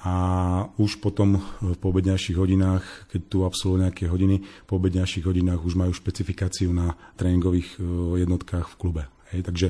a 0.00 0.14
už 0.80 1.04
potom 1.04 1.36
v 1.60 1.76
poobedňajších 1.76 2.40
hodinách, 2.40 2.82
keď 3.12 3.20
tu 3.28 3.38
absolvujú 3.44 3.84
nejaké 3.84 4.08
hodiny, 4.08 4.40
po 4.64 4.80
obedňajších 4.80 5.28
hodinách 5.28 5.60
už 5.60 5.76
majú 5.76 5.92
špecifikáciu 5.92 6.72
na 6.72 6.96
tréningových 7.20 7.76
e, 7.76 7.84
jednotkách 8.24 8.66
v 8.74 8.78
klube. 8.80 9.02
Hej, 9.30 9.46
takže 9.46 9.66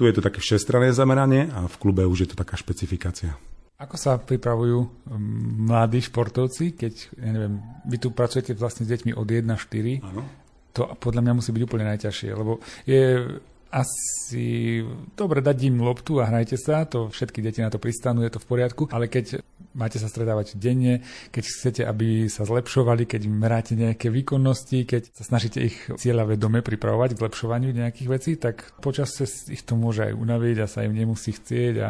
tu 0.00 0.08
je 0.08 0.16
to 0.16 0.24
také 0.24 0.40
všestranné 0.40 0.96
zameranie 0.96 1.52
a 1.52 1.68
v 1.68 1.76
klube 1.76 2.08
už 2.08 2.24
je 2.24 2.28
to 2.32 2.36
taká 2.40 2.56
špecifikácia. 2.56 3.36
Ako 3.76 4.00
sa 4.00 4.16
pripravujú 4.16 4.80
mm, 4.80 5.68
mladí 5.68 6.00
športovci, 6.00 6.72
keď, 6.72 6.92
ja 7.20 7.30
neviem, 7.36 7.60
vy 7.84 8.00
tu 8.00 8.08
pracujete 8.08 8.56
vlastne 8.56 8.88
s 8.88 8.92
deťmi 8.96 9.12
od 9.12 9.28
1 9.28 9.44
4, 9.44 10.00
Áno. 10.00 10.24
to 10.72 10.88
podľa 10.96 11.20
mňa 11.20 11.32
musí 11.36 11.52
byť 11.52 11.62
úplne 11.68 11.84
najťažšie, 11.92 12.30
lebo 12.32 12.64
je 12.88 13.28
asi 13.70 14.82
dobre 15.14 15.38
dať 15.38 15.56
im 15.70 15.78
loptu 15.86 16.18
a 16.18 16.26
hrajte 16.26 16.58
sa, 16.58 16.82
to 16.84 17.06
všetky 17.06 17.38
deti 17.38 17.62
na 17.62 17.70
to 17.70 17.78
pristanú, 17.78 18.26
je 18.26 18.34
to 18.34 18.42
v 18.42 18.48
poriadku, 18.50 18.82
ale 18.90 19.06
keď 19.06 19.38
máte 19.78 20.02
sa 20.02 20.10
stretávať 20.10 20.58
denne, 20.58 21.06
keď 21.30 21.44
chcete, 21.46 21.82
aby 21.86 22.26
sa 22.26 22.42
zlepšovali, 22.42 23.06
keď 23.06 23.30
meráte 23.30 23.78
nejaké 23.78 24.10
výkonnosti, 24.10 24.82
keď 24.82 25.14
sa 25.14 25.22
snažíte 25.22 25.62
ich 25.62 25.78
cieľa 25.96 26.26
vedome 26.26 26.66
pripravovať 26.66 27.14
k 27.14 27.20
zlepšovaniu 27.22 27.70
nejakých 27.70 28.08
vecí, 28.10 28.32
tak 28.34 28.74
počas 28.82 29.14
ich 29.46 29.62
to 29.62 29.78
môže 29.78 30.10
aj 30.10 30.18
unaviť 30.18 30.56
a 30.60 30.66
sa 30.66 30.82
im 30.82 30.94
nemusí 30.94 31.30
chcieť 31.30 31.74
a 31.78 31.88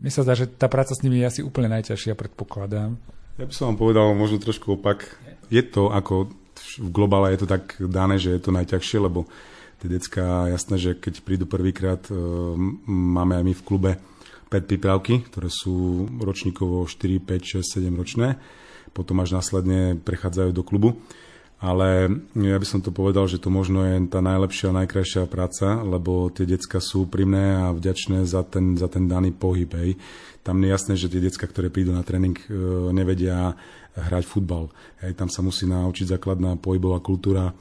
mne 0.00 0.12
sa 0.12 0.24
zdá, 0.24 0.32
že 0.32 0.48
tá 0.48 0.72
práca 0.72 0.96
s 0.96 1.04
nimi 1.04 1.20
je 1.20 1.28
asi 1.28 1.40
úplne 1.44 1.68
najťažšia, 1.76 2.16
predpokladám. 2.16 2.96
Ja 3.36 3.44
by 3.44 3.52
som 3.52 3.72
vám 3.72 3.78
povedal 3.84 4.16
možno 4.16 4.40
trošku 4.40 4.80
opak. 4.80 5.20
Je 5.52 5.60
to 5.60 5.92
ako 5.92 6.32
v 6.80 6.88
globále 6.92 7.32
je 7.36 7.44
to 7.44 7.48
tak 7.48 7.76
dané, 7.80 8.16
že 8.20 8.36
je 8.36 8.40
to 8.40 8.52
najťažšie, 8.52 8.98
lebo 9.00 9.28
tie 9.80 9.88
decka, 9.88 10.52
jasné, 10.52 10.76
že 10.76 10.90
keď 10.94 11.24
prídu 11.24 11.44
prvýkrát, 11.48 12.04
e, 12.06 12.14
máme 12.86 13.40
aj 13.40 13.44
my 13.44 13.54
v 13.56 13.66
klube 13.66 13.90
5 14.52 14.70
prípravky, 14.70 15.24
ktoré 15.26 15.48
sú 15.48 16.06
ročníkovo 16.20 16.84
4, 16.84 17.18
5, 17.18 17.64
6, 17.64 17.80
7 17.80 17.96
ročné. 17.96 18.36
Potom 18.92 19.18
až 19.22 19.38
následne 19.38 19.96
prechádzajú 19.98 20.50
do 20.50 20.62
klubu 20.66 20.98
ale 21.60 22.08
ja 22.32 22.56
by 22.56 22.64
som 22.64 22.80
to 22.80 22.88
povedal, 22.88 23.28
že 23.28 23.36
to 23.36 23.52
možno 23.52 23.84
je 23.84 24.08
tá 24.08 24.24
najlepšia, 24.24 24.72
najkrajšia 24.72 25.28
práca, 25.28 25.84
lebo 25.84 26.32
tie 26.32 26.48
decka 26.48 26.80
sú 26.80 27.04
úprimné 27.04 27.68
a 27.68 27.76
vďačné 27.76 28.24
za 28.24 28.40
ten, 28.48 28.80
za 28.80 28.88
ten 28.88 29.04
daný 29.04 29.36
pohyb. 29.36 29.68
Hej. 29.76 30.00
Tam 30.40 30.56
je 30.64 30.72
jasné, 30.72 30.96
že 30.96 31.12
tie 31.12 31.20
decka, 31.20 31.44
ktoré 31.44 31.68
prídu 31.68 31.92
na 31.92 32.00
tréning, 32.00 32.32
e, 32.32 32.48
nevedia 32.96 33.52
hrať 33.92 34.24
futbal. 34.24 34.72
Hej. 35.04 35.20
Tam 35.20 35.28
sa 35.28 35.44
musí 35.44 35.68
naučiť 35.68 36.16
základná 36.16 36.56
pohybová 36.56 37.04
kultúra 37.04 37.52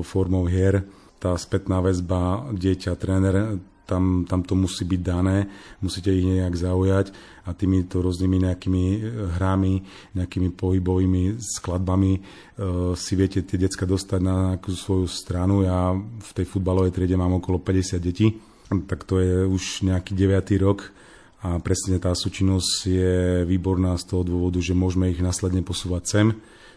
formou 0.00 0.48
hier, 0.48 0.88
tá 1.18 1.34
spätná 1.36 1.80
väzba, 1.80 2.52
dieťa, 2.52 2.92
tréner, 3.00 3.58
tam, 3.86 4.26
tam 4.26 4.42
to 4.42 4.58
musí 4.58 4.82
byť 4.82 5.00
dané, 5.00 5.46
musíte 5.78 6.10
ich 6.10 6.26
nejak 6.26 6.58
zaujať 6.58 7.14
a 7.46 7.54
týmito 7.54 8.02
rôznymi 8.02 8.50
nejakými 8.50 8.84
e, 8.90 8.98
hrami, 9.38 9.78
nejakými 10.18 10.50
pohybovými 10.58 11.38
skladbami 11.38 12.12
e, 12.18 12.20
si 12.98 13.14
viete 13.14 13.46
tie 13.46 13.56
decka 13.56 13.86
dostať 13.86 14.20
na 14.20 14.34
nejakú 14.58 14.74
svoju 14.74 15.06
stranu. 15.06 15.62
Ja 15.62 15.94
v 15.94 16.30
tej 16.34 16.50
futbalovej 16.50 16.92
triede 16.98 17.14
mám 17.14 17.38
okolo 17.38 17.62
50 17.62 18.02
detí, 18.02 18.34
tak 18.90 19.06
to 19.06 19.22
je 19.22 19.46
už 19.46 19.86
nejaký 19.86 20.18
9. 20.18 20.58
rok 20.58 20.90
A 21.46 21.62
presne 21.62 22.02
tá 22.02 22.10
súčinnosť 22.10 22.90
je 22.90 23.14
výborná 23.46 23.94
z 23.94 24.04
toho 24.10 24.26
dôvodu, 24.26 24.58
že 24.58 24.74
môžeme 24.74 25.14
ich 25.14 25.22
následne 25.22 25.62
posúvať 25.62 26.02
sem. 26.10 26.26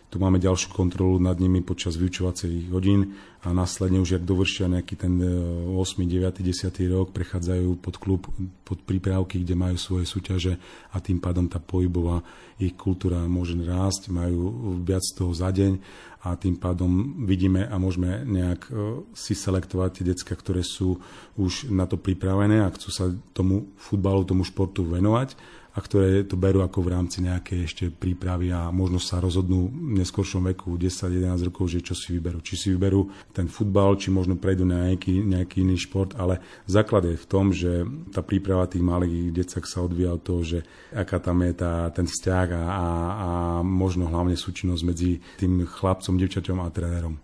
Tu 0.09 0.17
máme 0.17 0.41
ďalšiu 0.41 0.73
kontrolu 0.73 1.21
nad 1.21 1.37
nimi 1.37 1.61
počas 1.61 1.93
vyučovacích 1.93 2.73
hodín 2.73 3.13
a 3.45 3.53
následne 3.53 4.01
už, 4.01 4.17
ak 4.17 4.25
dovršia 4.25 4.65
nejaký 4.65 4.97
ten 4.97 5.21
8., 5.21 5.77
9., 6.01 6.41
10. 6.41 6.49
rok, 6.89 7.13
prechádzajú 7.13 7.77
pod 7.77 7.95
klub, 8.01 8.25
pod 8.65 8.81
prípravky, 8.89 9.45
kde 9.45 9.53
majú 9.53 9.77
svoje 9.77 10.09
súťaže 10.09 10.57
a 10.89 10.97
tým 10.97 11.21
pádom 11.21 11.45
tá 11.45 11.61
pohybová 11.61 12.25
ich 12.57 12.73
kultúra 12.73 13.21
môže 13.29 13.53
rásť, 13.61 14.09
majú 14.09 14.81
viac 14.81 15.05
toho 15.13 15.29
za 15.29 15.53
deň 15.53 15.77
a 16.25 16.33
tým 16.35 16.57
pádom 16.57 17.23
vidíme 17.29 17.69
a 17.69 17.77
môžeme 17.77 18.25
nejak 18.25 18.65
e, 18.67 18.69
si 19.13 19.37
selektovať 19.37 19.89
tie 19.93 20.03
decka, 20.09 20.33
ktoré 20.35 20.65
sú 20.65 20.99
už 21.37 21.69
na 21.69 21.85
to 21.85 21.95
pripravené 22.01 22.65
a 22.65 22.73
chcú 22.73 22.89
sa 22.91 23.13
tomu 23.31 23.71
futbalu, 23.77 24.25
tomu 24.25 24.41
športu 24.41 24.83
venovať 24.83 25.58
a 25.73 25.79
ktoré 25.79 26.25
to 26.25 26.33
berú 26.33 26.65
ako 26.65 26.81
v 26.81 26.91
rámci 26.97 27.21
nejakej 27.21 27.59
ešte 27.63 27.83
prípravy 27.93 28.49
a 28.49 28.73
možno 28.73 28.97
sa 28.97 29.21
rozhodnú 29.21 29.69
v 29.69 30.01
neskoršom 30.01 30.49
veku 30.53 30.73
10-11 30.75 31.47
rokov, 31.53 31.69
že 31.69 31.85
čo 31.85 31.93
si 31.93 32.17
vyberú. 32.17 32.41
Či 32.41 32.53
si 32.57 32.67
vyberú 32.73 33.09
ten 33.29 33.45
futbal, 33.45 33.93
či 34.01 34.09
možno 34.09 34.33
prejdú 34.33 34.65
na 34.65 34.89
nejaký, 34.89 35.21
nejaký 35.21 35.61
iný 35.61 35.77
šport, 35.77 36.17
ale 36.17 36.41
základ 36.65 37.05
je 37.05 37.15
v 37.15 37.29
tom, 37.29 37.53
že 37.53 37.85
tá 38.09 38.25
príprava 38.25 38.65
tých 38.65 38.81
malých 38.81 39.29
decek 39.29 39.69
sa 39.69 39.85
odvíja 39.85 40.17
od 40.17 40.25
toho, 40.25 40.41
že 40.41 40.59
aká 40.89 41.21
tam 41.21 41.45
je 41.45 41.53
tá, 41.53 41.93
ten 41.93 42.09
vzťah 42.09 42.47
a, 42.49 42.63
a, 42.65 42.65
a 42.65 43.29
možno 43.61 44.09
hlavne 44.09 44.33
súčinnosť 44.33 44.83
medzi 44.83 45.21
tým 45.37 45.69
chlapcom, 45.69 46.17
devčaťom 46.17 46.57
a 46.65 46.73
trénerom. 46.73 47.21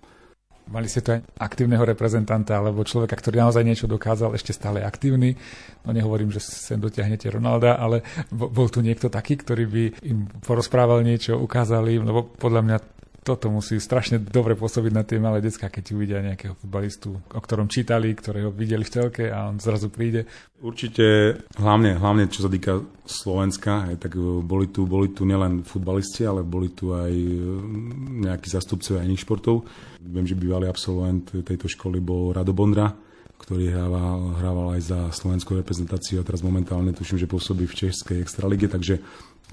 Mali 0.66 0.90
ste 0.90 1.06
tu 1.06 1.14
aj 1.14 1.22
aktívneho 1.38 1.86
reprezentanta 1.86 2.58
alebo 2.58 2.82
človeka, 2.82 3.14
ktorý 3.14 3.46
naozaj 3.46 3.62
niečo 3.62 3.86
dokázal, 3.86 4.34
ešte 4.34 4.50
stále 4.50 4.82
aktívny. 4.82 5.38
No 5.86 5.94
nehovorím, 5.94 6.34
že 6.34 6.42
sem 6.42 6.82
dotiahnete 6.82 7.30
Ronalda, 7.30 7.78
ale 7.78 8.02
bol 8.34 8.66
tu 8.74 8.82
niekto 8.82 9.14
taký, 9.14 9.38
ktorý 9.38 9.64
by 9.70 9.84
im 10.02 10.26
porozprával 10.42 11.06
niečo, 11.06 11.38
ukázal 11.38 11.86
im, 11.94 12.10
lebo 12.10 12.26
podľa 12.26 12.62
mňa 12.66 12.78
toto 13.26 13.50
musí 13.50 13.82
strašne 13.82 14.22
dobre 14.22 14.54
pôsobiť 14.54 14.92
na 14.94 15.02
tie 15.02 15.18
malé 15.18 15.42
decka, 15.42 15.66
keď 15.66 15.98
uvidia 15.98 16.22
nejakého 16.22 16.54
futbalistu, 16.54 17.18
o 17.18 17.42
ktorom 17.42 17.66
čítali, 17.66 18.14
ktorého 18.14 18.54
videli 18.54 18.86
v 18.86 18.94
telke 18.94 19.26
a 19.34 19.50
on 19.50 19.58
zrazu 19.58 19.90
príde. 19.90 20.30
Určite, 20.62 21.34
hlavne, 21.58 21.98
hlavne 21.98 22.30
čo 22.30 22.46
sa 22.46 22.50
týka 22.54 22.86
Slovenska, 23.02 23.90
aj, 23.90 24.06
tak 24.06 24.14
boli 24.46 24.70
tu, 24.70 24.86
boli 24.86 25.10
tu 25.10 25.26
nielen 25.26 25.66
futbalisti, 25.66 26.22
ale 26.22 26.46
boli 26.46 26.70
tu 26.78 26.94
aj 26.94 27.10
mm, 27.10 28.30
nejakí 28.30 28.46
zastupcovia 28.46 29.02
iných 29.02 29.26
športov. 29.26 29.66
Viem, 30.06 30.30
že 30.30 30.38
bývalý 30.38 30.70
absolvent 30.70 31.34
tejto 31.34 31.66
školy 31.66 31.98
bol 31.98 32.30
Rado 32.30 32.54
Bondra, 32.54 32.94
ktorý 33.42 33.74
hrával, 33.74 34.38
hrával 34.38 34.68
aj 34.78 34.82
za 34.86 35.00
slovenskú 35.12 35.58
reprezentáciu 35.58 36.22
a 36.22 36.28
teraz 36.28 36.46
momentálne 36.46 36.94
tuším, 36.94 37.20
že 37.20 37.28
pôsobí 37.28 37.66
v 37.66 37.90
Českej 37.90 38.22
extralige, 38.22 38.70
takže 38.70 39.02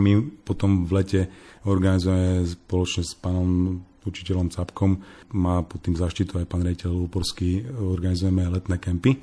my 0.01 0.25
potom 0.47 0.89
v 0.89 0.91
lete 0.97 1.21
organizujeme 1.69 2.49
spoločne 2.49 3.03
s 3.05 3.13
pánom 3.19 3.81
učiteľom 4.03 4.51
Capkom, 4.51 4.99
má 5.37 5.63
pod 5.63 5.85
tým 5.85 5.95
zaštitu 5.95 6.41
aj 6.41 6.51
pán 6.51 6.67
rejiteľ 6.67 6.91
Luporský, 6.91 7.63
organizujeme 7.71 8.43
letné 8.51 8.81
kempy, 8.81 9.21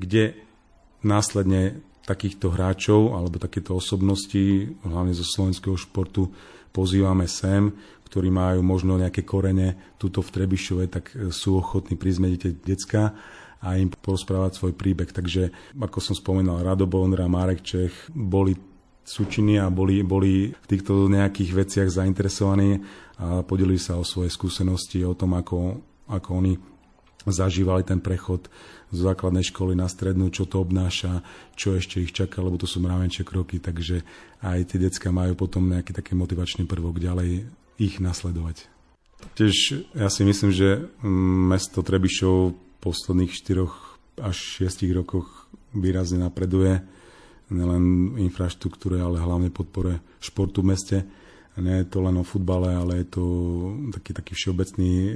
kde 0.00 0.36
následne 1.04 1.84
takýchto 2.06 2.54
hráčov 2.54 3.18
alebo 3.18 3.36
takéto 3.36 3.76
osobnosti, 3.76 4.72
hlavne 4.86 5.12
zo 5.12 5.26
slovenského 5.26 5.76
športu, 5.76 6.30
pozývame 6.70 7.26
sem, 7.26 7.68
ktorí 8.06 8.30
majú 8.30 8.62
možno 8.62 8.94
nejaké 8.96 9.26
korene 9.26 9.98
tuto 9.98 10.22
v 10.22 10.32
Trebišove, 10.32 10.84
tak 10.86 11.10
sú 11.34 11.58
ochotní 11.58 11.98
medzi 11.98 12.54
decka 12.54 13.12
a 13.58 13.74
im 13.74 13.90
porozprávať 13.90 14.62
svoj 14.62 14.72
príbeh. 14.78 15.10
Takže, 15.10 15.74
ako 15.74 15.98
som 15.98 16.14
spomínal, 16.14 16.62
Rado 16.62 16.86
Bondra, 16.86 17.26
Marek 17.26 17.66
Čech 17.66 17.92
boli 18.14 18.54
súčiny 19.06 19.62
a 19.62 19.70
boli, 19.70 20.02
boli 20.02 20.50
v 20.50 20.66
týchto 20.66 21.06
nejakých 21.06 21.50
veciach 21.54 21.88
zainteresovaní 21.88 22.82
a 23.22 23.46
podelili 23.46 23.78
sa 23.78 23.96
o 23.96 24.04
svoje 24.04 24.34
skúsenosti, 24.34 25.06
o 25.06 25.14
tom, 25.14 25.38
ako, 25.38 25.78
ako 26.10 26.28
oni 26.34 26.58
zažívali 27.26 27.86
ten 27.86 28.02
prechod 28.02 28.50
z 28.90 28.98
základnej 29.02 29.42
školy 29.46 29.74
na 29.74 29.90
strednú, 29.90 30.30
čo 30.30 30.46
to 30.46 30.62
obnáša, 30.62 31.22
čo 31.58 31.74
ešte 31.74 32.02
ich 32.02 32.14
čaká, 32.14 32.42
lebo 32.42 32.58
to 32.58 32.70
sú 32.70 32.78
mravenčie 32.82 33.26
kroky, 33.26 33.58
takže 33.58 34.02
aj 34.42 34.74
tie 34.74 34.78
decka 34.78 35.10
majú 35.10 35.34
potom 35.34 35.66
nejaký 35.70 35.90
taký 35.94 36.14
motivačný 36.14 36.66
prvok 36.66 37.02
ďalej 37.02 37.50
ich 37.82 37.98
nasledovať. 37.98 38.70
Tiež 39.34 39.88
ja 39.96 40.08
si 40.12 40.22
myslím, 40.22 40.52
že 40.52 40.86
mesto 41.50 41.80
Trebišov 41.82 42.52
v 42.52 42.56
posledných 42.78 43.32
4 43.32 44.22
až 44.22 44.36
6 44.62 44.86
rokoch 44.94 45.50
výrazne 45.74 46.22
napreduje 46.22 46.84
nielen 47.50 48.16
infraštruktúre, 48.18 48.98
ale 48.98 49.22
hlavne 49.22 49.50
podpore 49.54 50.02
športu 50.18 50.62
v 50.62 50.70
meste. 50.74 50.98
Nie 51.56 51.80
je 51.80 51.88
to 51.88 52.04
len 52.04 52.20
o 52.20 52.24
futbale, 52.26 52.68
ale 52.76 53.00
je 53.00 53.06
to 53.16 53.24
taký, 53.96 54.12
taký 54.12 54.32
všeobecný 54.36 54.92
e, 54.92 55.12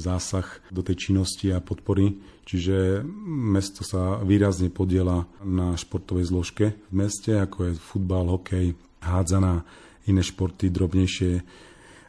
zásah 0.00 0.48
do 0.72 0.80
tej 0.80 0.96
činnosti 0.96 1.52
a 1.52 1.60
podpory. 1.60 2.16
Čiže 2.48 3.04
mesto 3.28 3.84
sa 3.84 4.16
výrazne 4.24 4.72
podiela 4.72 5.28
na 5.44 5.76
športovej 5.76 6.32
zložke 6.32 6.72
v 6.88 6.94
meste, 7.04 7.36
ako 7.36 7.68
je 7.68 7.72
futbal, 7.76 8.32
hokej, 8.32 8.72
hádzaná, 9.04 9.60
iné 10.08 10.24
športy 10.24 10.72
drobnejšie 10.72 11.44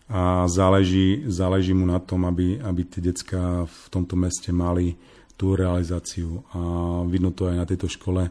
a 0.10 0.50
záleží, 0.50 1.30
záleží 1.30 1.76
mu 1.76 1.86
na 1.86 2.02
tom, 2.02 2.26
aby, 2.26 2.58
aby 2.58 2.82
tie 2.88 3.14
decka 3.14 3.70
v 3.70 3.82
tomto 3.94 4.18
meste 4.18 4.50
mali 4.50 4.98
tú 5.38 5.54
realizáciu. 5.54 6.42
A 6.50 6.60
vidno 7.06 7.30
to 7.30 7.46
aj 7.46 7.56
na 7.62 7.66
tejto 7.70 7.86
škole, 7.86 8.26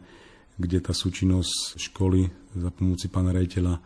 kde 0.59 0.79
tá 0.83 0.91
súčinnosť 0.91 1.79
školy 1.79 2.27
za 2.59 2.75
pomoci 2.75 3.07
pána 3.07 3.31
rejiteľa 3.31 3.79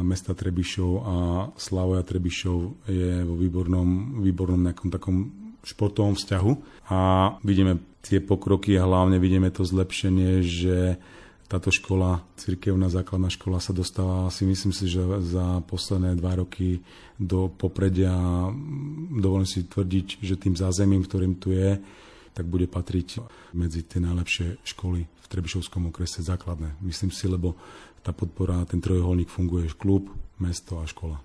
mesta 0.00 0.32
Trebišov 0.32 0.92
a 1.04 1.14
Slavoja 1.60 2.06
Trebišov 2.06 2.88
je 2.88 3.20
vo 3.26 3.36
výbornom, 3.36 4.22
výbornom 4.22 4.62
nejakom 4.64 4.88
takom 4.88 5.16
športovom 5.60 6.16
vzťahu 6.16 6.52
a 6.88 6.98
vidíme 7.44 7.80
tie 8.00 8.20
pokroky 8.20 8.76
a 8.76 8.86
hlavne 8.88 9.20
vidíme 9.20 9.48
to 9.52 9.64
zlepšenie, 9.64 10.40
že 10.40 10.96
táto 11.44 11.68
škola, 11.68 12.24
cirkevná 12.40 12.88
základná 12.88 13.28
škola 13.28 13.60
sa 13.60 13.76
dostáva 13.76 14.32
si 14.32 14.48
myslím 14.48 14.72
si, 14.72 14.88
že 14.88 15.04
za 15.20 15.60
posledné 15.68 16.16
dva 16.16 16.40
roky 16.40 16.80
do 17.20 17.52
popredia. 17.52 18.16
Dovolím 19.12 19.44
si 19.44 19.68
tvrdiť, 19.68 20.24
že 20.24 20.40
tým 20.40 20.56
zázemím, 20.56 21.04
ktorým 21.04 21.36
tu 21.36 21.52
je, 21.52 21.76
tak 22.32 22.48
bude 22.48 22.64
patriť 22.64 23.20
medzi 23.52 23.84
tie 23.84 24.00
najlepšie 24.00 24.64
školy 24.64 25.13
v 25.24 25.30
Trebišovskom 25.32 25.88
okrese 25.88 26.20
základné. 26.20 26.76
Myslím 26.84 27.08
si, 27.08 27.24
lebo 27.24 27.56
tá 28.04 28.12
podpora, 28.12 28.60
ten 28.68 28.84
trojuholník 28.84 29.32
funguje 29.32 29.72
klub, 29.80 30.12
mesto 30.36 30.76
a 30.76 30.84
škola. 30.84 31.24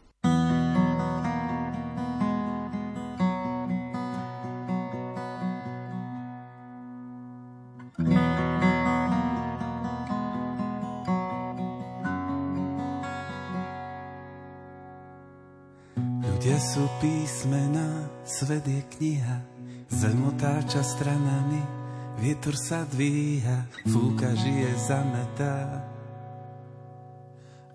Ľudia 16.24 16.56
sú 16.56 16.88
písmená, 17.04 18.08
svet 18.24 18.64
je 18.64 18.80
kniha, 18.96 19.60
Zem 19.90 20.22
otáča 20.22 20.86
stranami, 20.86 21.79
vietor 22.20 22.56
sa 22.60 22.84
dvíha, 22.84 23.66
fúka, 23.88 24.36
žije, 24.36 24.76
zametá. 24.76 25.88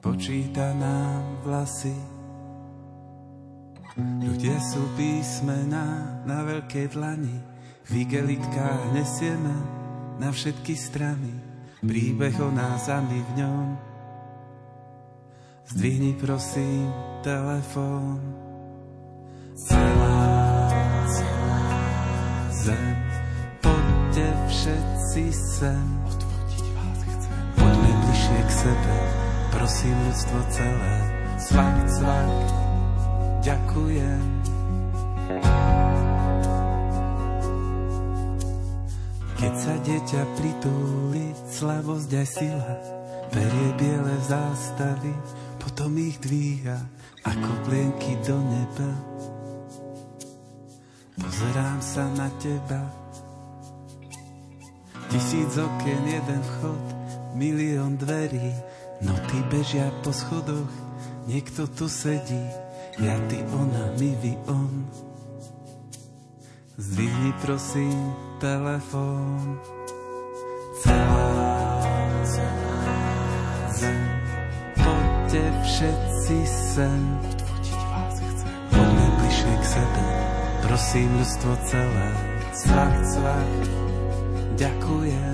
Počíta 0.04 0.76
nám 0.76 1.40
vlasy. 1.48 1.96
Ľudia 3.96 4.60
sú 4.60 4.84
písmená 5.00 6.20
na 6.28 6.44
veľkej 6.44 6.92
dlani, 6.92 7.38
v 7.88 7.92
igelitkách 8.04 8.92
nesieme 8.92 9.54
na 10.20 10.28
všetky 10.28 10.76
strany. 10.76 11.32
Príbeh 11.80 12.36
o 12.40 12.52
nás 12.52 12.88
a 12.92 13.00
my 13.00 13.18
v 13.20 13.30
ňom. 13.40 13.66
Zdvihni 15.72 16.12
prosím 16.20 16.92
telefón. 17.24 18.20
Celá 19.54 20.44
zem. 22.64 23.13
Poďte 24.14 24.46
všetci 24.46 25.24
sem, 25.34 25.86
odvodiť 26.06 26.66
vás 26.78 26.98
chcem. 27.02 27.38
Poďme 27.58 27.90
bližšie 27.98 28.40
k 28.46 28.50
sebe, 28.62 28.96
prosím 29.50 29.96
ľudstvo 30.06 30.38
celé. 30.54 30.94
Cvak, 31.42 31.76
cvak, 31.90 32.34
ďakujem. 33.42 34.22
Keď 39.34 39.54
sa 39.58 39.74
dieťa 39.82 40.22
pritúli, 40.38 41.26
slavosť 41.50 42.10
aj 42.14 42.28
sila, 42.38 42.74
berie 43.34 43.70
biele 43.82 44.14
zástavy, 44.30 45.10
potom 45.58 45.90
ich 45.98 46.22
dvíha 46.22 46.78
ako 47.26 47.50
plienky 47.66 48.14
do 48.22 48.38
neba. 48.38 48.90
Pozerám 51.18 51.82
sa 51.82 52.06
na 52.14 52.30
teba 52.38 53.02
Tisíc 55.14 55.54
okien, 55.62 56.02
jeden 56.10 56.42
vchod 56.42 56.84
milión 57.38 57.94
dverí, 57.94 58.50
noty 58.98 59.38
bežia 59.46 59.86
po 60.02 60.10
schodoch, 60.10 60.66
niekto 61.30 61.70
tu 61.70 61.86
sedí, 61.86 62.42
ja, 62.98 63.14
ty, 63.30 63.38
ona, 63.46 63.94
my, 63.94 64.10
vy, 64.18 64.34
on. 64.50 64.90
Zdvihni 66.74 67.30
prosím 67.46 68.10
telefón. 68.42 69.62
Celá 70.82 71.30
zem, 73.70 74.02
poďte 74.74 75.42
všetci 75.62 76.36
sem. 76.42 77.00
Odfotiť 77.22 77.82
vás 77.86 78.14
chcem. 78.18 78.54
Poďme 78.66 79.06
bližšie 79.22 79.54
k 79.62 79.64
sebe, 79.78 80.04
prosím 80.66 81.08
ľudstvo 81.22 81.52
celé. 81.70 82.08
Cvak, 82.50 82.94
cvak, 83.14 83.83
ďakujem. 84.54 85.33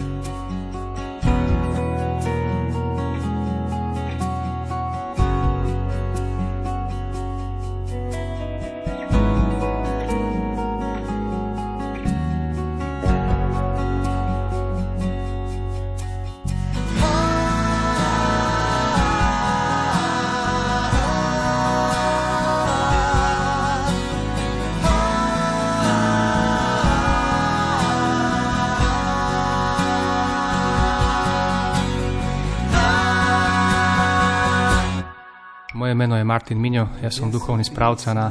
Martin 36.30 36.62
Miňo, 36.62 37.02
ja 37.02 37.10
som 37.10 37.26
duchovný 37.26 37.66
správca 37.66 38.14
na 38.14 38.30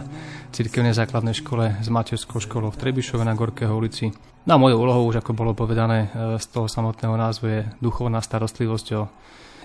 cirkevnej 0.56 0.96
základnej 0.96 1.36
škole 1.36 1.84
s 1.84 1.92
materskou 1.92 2.40
školou 2.40 2.72
v 2.72 2.80
Trebišove 2.80 3.28
na 3.28 3.36
Gorkého 3.36 3.76
ulici. 3.76 4.08
Na 4.48 4.56
moju 4.56 4.80
úlohu, 4.80 5.12
už 5.12 5.20
ako 5.20 5.36
bolo 5.36 5.52
povedané, 5.52 6.08
e, 6.08 6.40
z 6.40 6.46
toho 6.48 6.72
samotného 6.72 7.20
názvu 7.20 7.46
je 7.52 7.62
duchovná 7.84 8.24
starostlivosť 8.24 8.88
o 8.96 9.12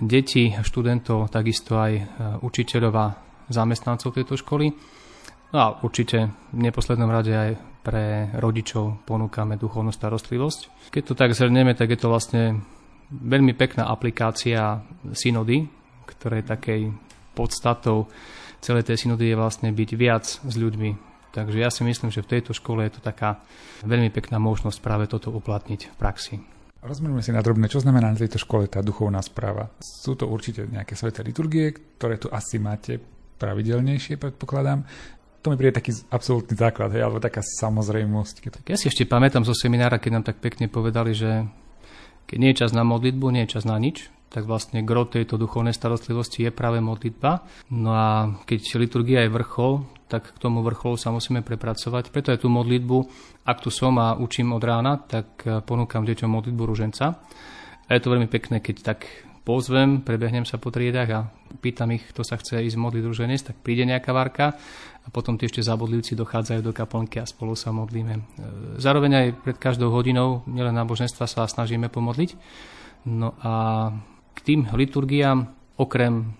deti, 0.02 0.50
študentov, 0.50 1.30
takisto 1.30 1.78
aj 1.78 1.92
e, 1.94 2.02
učiteľov 2.42 2.94
a 2.98 3.14
zamestnancov 3.54 4.10
tejto 4.10 4.34
školy. 4.34 4.66
No 5.54 5.58
a 5.62 5.78
určite 5.86 6.34
v 6.50 6.58
neposlednom 6.58 7.14
rade 7.14 7.30
aj 7.30 7.50
pre 7.86 8.34
rodičov 8.34 9.06
ponúkame 9.06 9.54
duchovnú 9.54 9.94
starostlivosť. 9.94 10.90
Keď 10.90 11.02
to 11.06 11.14
tak 11.14 11.38
zhrnieme, 11.38 11.78
tak 11.78 11.94
je 11.94 12.02
to 12.02 12.10
vlastne 12.10 12.66
veľmi 13.14 13.54
pekná 13.54 13.86
aplikácia 13.86 14.82
synody, 15.14 15.70
ktorej 16.10 16.42
takej 16.50 17.13
podstatou 17.34 18.08
celej 18.64 18.88
tej 18.88 19.04
synody 19.04 19.28
je 19.28 19.36
vlastne 19.36 19.68
byť 19.68 19.90
viac 19.98 20.24
s 20.24 20.54
ľuďmi. 20.56 21.12
Takže 21.34 21.58
ja 21.58 21.68
si 21.68 21.82
myslím, 21.82 22.14
že 22.14 22.22
v 22.22 22.38
tejto 22.38 22.54
škole 22.54 22.86
je 22.86 22.96
to 22.96 23.00
taká 23.02 23.42
veľmi 23.82 24.08
pekná 24.14 24.38
možnosť 24.38 24.78
práve 24.78 25.10
toto 25.10 25.34
uplatniť 25.34 25.90
v 25.90 25.96
praxi. 25.98 26.34
Rozmenujeme 26.84 27.24
si 27.24 27.32
na 27.34 27.42
drobné, 27.42 27.66
čo 27.66 27.80
znamená 27.82 28.12
na 28.12 28.20
tejto 28.20 28.38
škole 28.38 28.70
tá 28.70 28.84
duchovná 28.84 29.18
správa. 29.24 29.72
Sú 29.82 30.14
to 30.14 30.30
určite 30.30 30.68
nejaké 30.68 30.94
sveté 30.94 31.24
liturgie, 31.24 31.74
ktoré 31.98 32.20
tu 32.20 32.28
asi 32.30 32.60
máte 32.60 33.00
pravidelnejšie, 33.40 34.20
predpokladám. 34.20 34.86
To 35.42 35.52
mi 35.52 35.56
príde 35.60 35.76
taký 35.76 35.92
absolútny 36.08 36.56
základ, 36.56 36.92
hej, 36.92 37.04
alebo 37.04 37.20
taká 37.20 37.40
samozrejmosť. 37.40 38.68
Ja 38.68 38.80
si 38.80 38.88
ešte 38.88 39.04
pamätám 39.08 39.44
zo 39.44 39.52
seminára, 39.52 40.00
keď 40.00 40.10
nám 40.12 40.24
tak 40.24 40.40
pekne 40.40 40.72
povedali, 40.72 41.12
že 41.12 41.44
keď 42.24 42.36
nie 42.40 42.50
je 42.52 42.60
čas 42.64 42.72
na 42.72 42.84
modlitbu, 42.84 43.26
nie 43.28 43.44
je 43.44 43.60
čas 43.60 43.64
na 43.68 43.76
nič, 43.76 44.08
tak 44.34 44.50
vlastne 44.50 44.82
gro 44.82 45.06
tejto 45.06 45.38
duchovnej 45.38 45.70
starostlivosti 45.70 46.42
je 46.42 46.50
práve 46.50 46.82
modlitba. 46.82 47.46
No 47.70 47.94
a 47.94 48.34
keď 48.42 48.82
liturgia 48.82 49.22
je 49.22 49.30
vrchol, 49.30 49.86
tak 50.10 50.34
k 50.34 50.42
tomu 50.42 50.58
vrcholu 50.66 50.98
sa 50.98 51.14
musíme 51.14 51.46
prepracovať. 51.46 52.10
Preto 52.10 52.34
aj 52.34 52.42
tú 52.42 52.50
modlitbu, 52.50 52.98
ak 53.46 53.62
tu 53.62 53.70
som 53.70 53.94
a 54.02 54.18
učím 54.18 54.50
od 54.50 54.62
rána, 54.66 54.98
tak 54.98 55.46
eh, 55.46 55.62
ponúkam 55.62 56.02
deťom 56.02 56.26
modlitbu 56.26 56.62
ruženca. 56.66 57.22
A 57.86 57.90
je 57.94 58.00
to 58.02 58.10
veľmi 58.10 58.26
pekné, 58.26 58.58
keď 58.58 58.76
tak 58.82 59.06
pozvem, 59.46 60.02
prebehnem 60.02 60.48
sa 60.48 60.56
po 60.56 60.72
triedach 60.72 61.10
a 61.14 61.20
pýtam 61.60 61.92
ich, 61.94 62.02
kto 62.10 62.24
sa 62.24 62.40
chce 62.40 62.64
ísť 62.64 62.80
modliť 62.80 63.04
ruženec, 63.04 63.40
tak 63.44 63.56
príde 63.60 63.84
nejaká 63.84 64.10
varka 64.10 64.56
a 65.04 65.08
potom 65.12 65.36
tí 65.36 65.44
ešte 65.44 65.60
zabodlivci 65.60 66.16
dochádzajú 66.16 66.64
do 66.64 66.72
kaplnky 66.72 67.20
a 67.20 67.28
spolu 67.28 67.54
sa 67.54 67.70
modlíme. 67.70 68.14
Eh, 68.18 68.22
zároveň 68.82 69.12
aj 69.14 69.26
pred 69.46 69.58
každou 69.62 69.94
hodinou, 69.94 70.42
nielen 70.50 70.74
náboženstva, 70.74 71.30
sa 71.30 71.46
snažíme 71.46 71.86
pomodliť. 71.86 72.34
No 73.04 73.36
a 73.44 73.52
k 74.34 74.38
tým 74.42 74.60
liturgiám, 74.74 75.46
okrem 75.78 76.34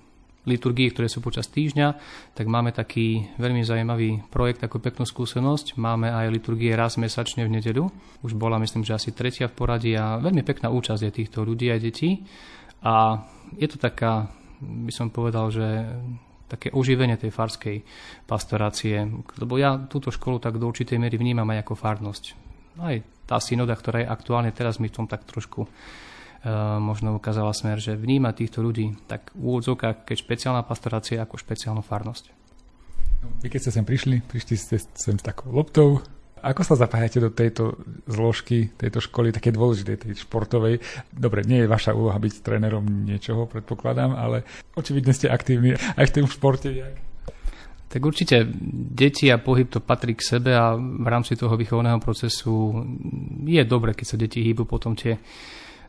liturgií, 0.44 0.92
ktoré 0.92 1.08
sú 1.08 1.24
počas 1.24 1.48
týždňa, 1.48 1.96
tak 2.36 2.44
máme 2.44 2.70
taký 2.70 3.32
veľmi 3.40 3.64
zaujímavý 3.64 4.28
projekt, 4.28 4.60
ako 4.60 4.76
peknú 4.76 5.08
skúsenosť. 5.08 5.80
Máme 5.80 6.12
aj 6.12 6.28
liturgie 6.28 6.76
raz 6.76 7.00
mesačne 7.00 7.48
v 7.48 7.56
nedeľu. 7.58 7.88
Už 8.20 8.36
bola, 8.36 8.60
myslím, 8.60 8.84
že 8.84 8.92
asi 8.92 9.16
tretia 9.16 9.48
v 9.48 9.56
poradí 9.56 9.96
a 9.96 10.20
veľmi 10.20 10.44
pekná 10.44 10.68
účasť 10.68 11.02
je 11.08 11.16
týchto 11.16 11.48
ľudí 11.48 11.72
a 11.72 11.80
detí. 11.80 12.20
A 12.84 13.24
je 13.56 13.66
to 13.72 13.80
taká, 13.80 14.28
by 14.60 14.92
som 14.92 15.08
povedal, 15.08 15.48
že 15.48 15.64
také 16.44 16.68
oživenie 16.76 17.16
tej 17.16 17.32
farskej 17.32 17.80
pastorácie. 18.28 19.00
Lebo 19.40 19.56
ja 19.56 19.80
túto 19.88 20.12
školu 20.12 20.38
tak 20.44 20.60
do 20.60 20.68
určitej 20.68 21.00
miery 21.00 21.16
vnímam 21.16 21.48
aj 21.56 21.64
ako 21.64 21.74
farnosť. 21.74 22.24
Aj 22.84 22.96
tá 23.24 23.40
synoda, 23.40 23.72
ktorá 23.72 24.04
je 24.04 24.12
aktuálne 24.12 24.52
teraz 24.52 24.76
mi 24.76 24.92
v 24.92 24.96
tom 25.00 25.06
tak 25.08 25.24
trošku 25.24 25.64
možno 26.78 27.16
ukázala 27.16 27.56
smer, 27.56 27.80
že 27.80 27.96
vníma 27.96 28.36
týchto 28.36 28.60
ľudí 28.60 28.94
tak 29.08 29.32
v 29.32 29.56
úvodzovkách, 29.56 30.04
keď 30.04 30.16
špeciálna 30.16 30.62
pastorácia 30.62 31.24
ako 31.24 31.40
špeciálnu 31.40 31.80
farnosť. 31.80 32.24
Vy 33.40 33.48
keď 33.48 33.60
ste 33.64 33.74
sem 33.80 33.84
prišli, 33.88 34.20
prišli 34.20 34.54
ste 34.60 34.76
sem 34.76 35.16
s 35.16 35.24
takou 35.24 35.48
loptou, 35.48 36.04
ako 36.44 36.60
sa 36.60 36.76
zapájate 36.76 37.24
do 37.24 37.32
tejto 37.32 37.80
zložky, 38.04 38.68
tejto 38.76 39.00
školy, 39.00 39.32
také 39.32 39.48
dôležitej, 39.48 39.96
tej 39.96 40.12
športovej? 40.28 40.76
Dobre, 41.08 41.40
nie 41.48 41.64
je 41.64 41.72
vaša 41.72 41.96
úloha 41.96 42.20
byť 42.20 42.44
trénerom 42.44 42.84
niečoho, 42.84 43.48
predpokladám, 43.48 44.12
ale 44.12 44.44
očividne 44.76 45.16
ste 45.16 45.32
aktívni 45.32 45.72
aj 45.72 46.04
v 46.04 46.14
tom 46.20 46.28
športe. 46.28 46.68
Jak? 46.68 47.00
Tak 47.88 48.00
určite 48.04 48.44
deti 48.92 49.32
a 49.32 49.40
pohyb 49.40 49.72
to 49.72 49.80
patrí 49.80 50.12
k 50.12 50.36
sebe 50.36 50.52
a 50.52 50.76
v 50.76 51.08
rámci 51.08 51.32
toho 51.32 51.56
výchovného 51.56 51.96
procesu 51.96 52.76
je 53.48 53.62
dobre, 53.64 53.96
keď 53.96 54.06
sa 54.06 54.20
deti 54.20 54.44
hýbu 54.44 54.68
potom 54.68 54.92
tie 54.92 55.16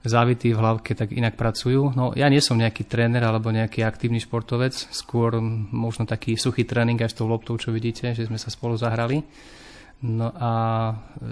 závity 0.07 0.53
v 0.53 0.59
hlavke 0.61 0.93
tak 0.93 1.11
inak 1.11 1.37
pracujú. 1.37 1.93
No 1.93 2.13
ja 2.13 2.29
nie 2.29 2.41
som 2.41 2.57
nejaký 2.57 2.85
tréner 2.85 3.21
alebo 3.25 3.53
nejaký 3.53 3.81
aktívny 3.81 4.21
športovec, 4.21 4.73
skôr 4.73 5.37
možno 5.71 6.05
taký 6.05 6.37
suchý 6.37 6.65
tréning 6.65 6.97
aj 7.01 7.11
s 7.11 7.17
tou 7.17 7.27
loptou, 7.29 7.57
čo 7.57 7.73
vidíte, 7.73 8.13
že 8.13 8.25
sme 8.25 8.37
sa 8.39 8.53
spolu 8.53 8.77
zahrali. 8.77 9.21
No 10.05 10.29
a 10.35 10.51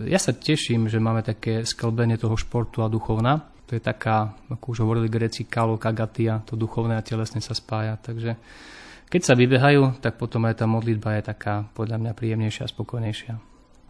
ja 0.08 0.18
sa 0.18 0.32
teším, 0.32 0.88
že 0.88 0.98
máme 0.98 1.22
také 1.22 1.68
sklbenie 1.68 2.16
toho 2.16 2.34
športu 2.40 2.82
a 2.82 2.90
duchovna. 2.90 3.52
To 3.68 3.76
je 3.76 3.82
taká, 3.84 4.34
ako 4.50 4.66
už 4.72 4.80
hovorili 4.84 5.12
greci, 5.12 5.46
kalo, 5.46 5.78
kagatia, 5.78 6.42
to 6.48 6.56
duchovné 6.56 6.96
a 6.98 7.06
telesné 7.06 7.44
sa 7.44 7.54
spája. 7.54 8.00
Takže 8.00 8.36
keď 9.12 9.22
sa 9.22 9.38
vybehajú, 9.38 10.02
tak 10.02 10.18
potom 10.18 10.48
aj 10.50 10.64
tá 10.64 10.66
modlitba 10.66 11.20
je 11.20 11.30
taká 11.30 11.70
podľa 11.78 12.02
mňa 12.02 12.12
príjemnejšia 12.18 12.66
a 12.66 12.74
spokojnejšia. 12.74 13.34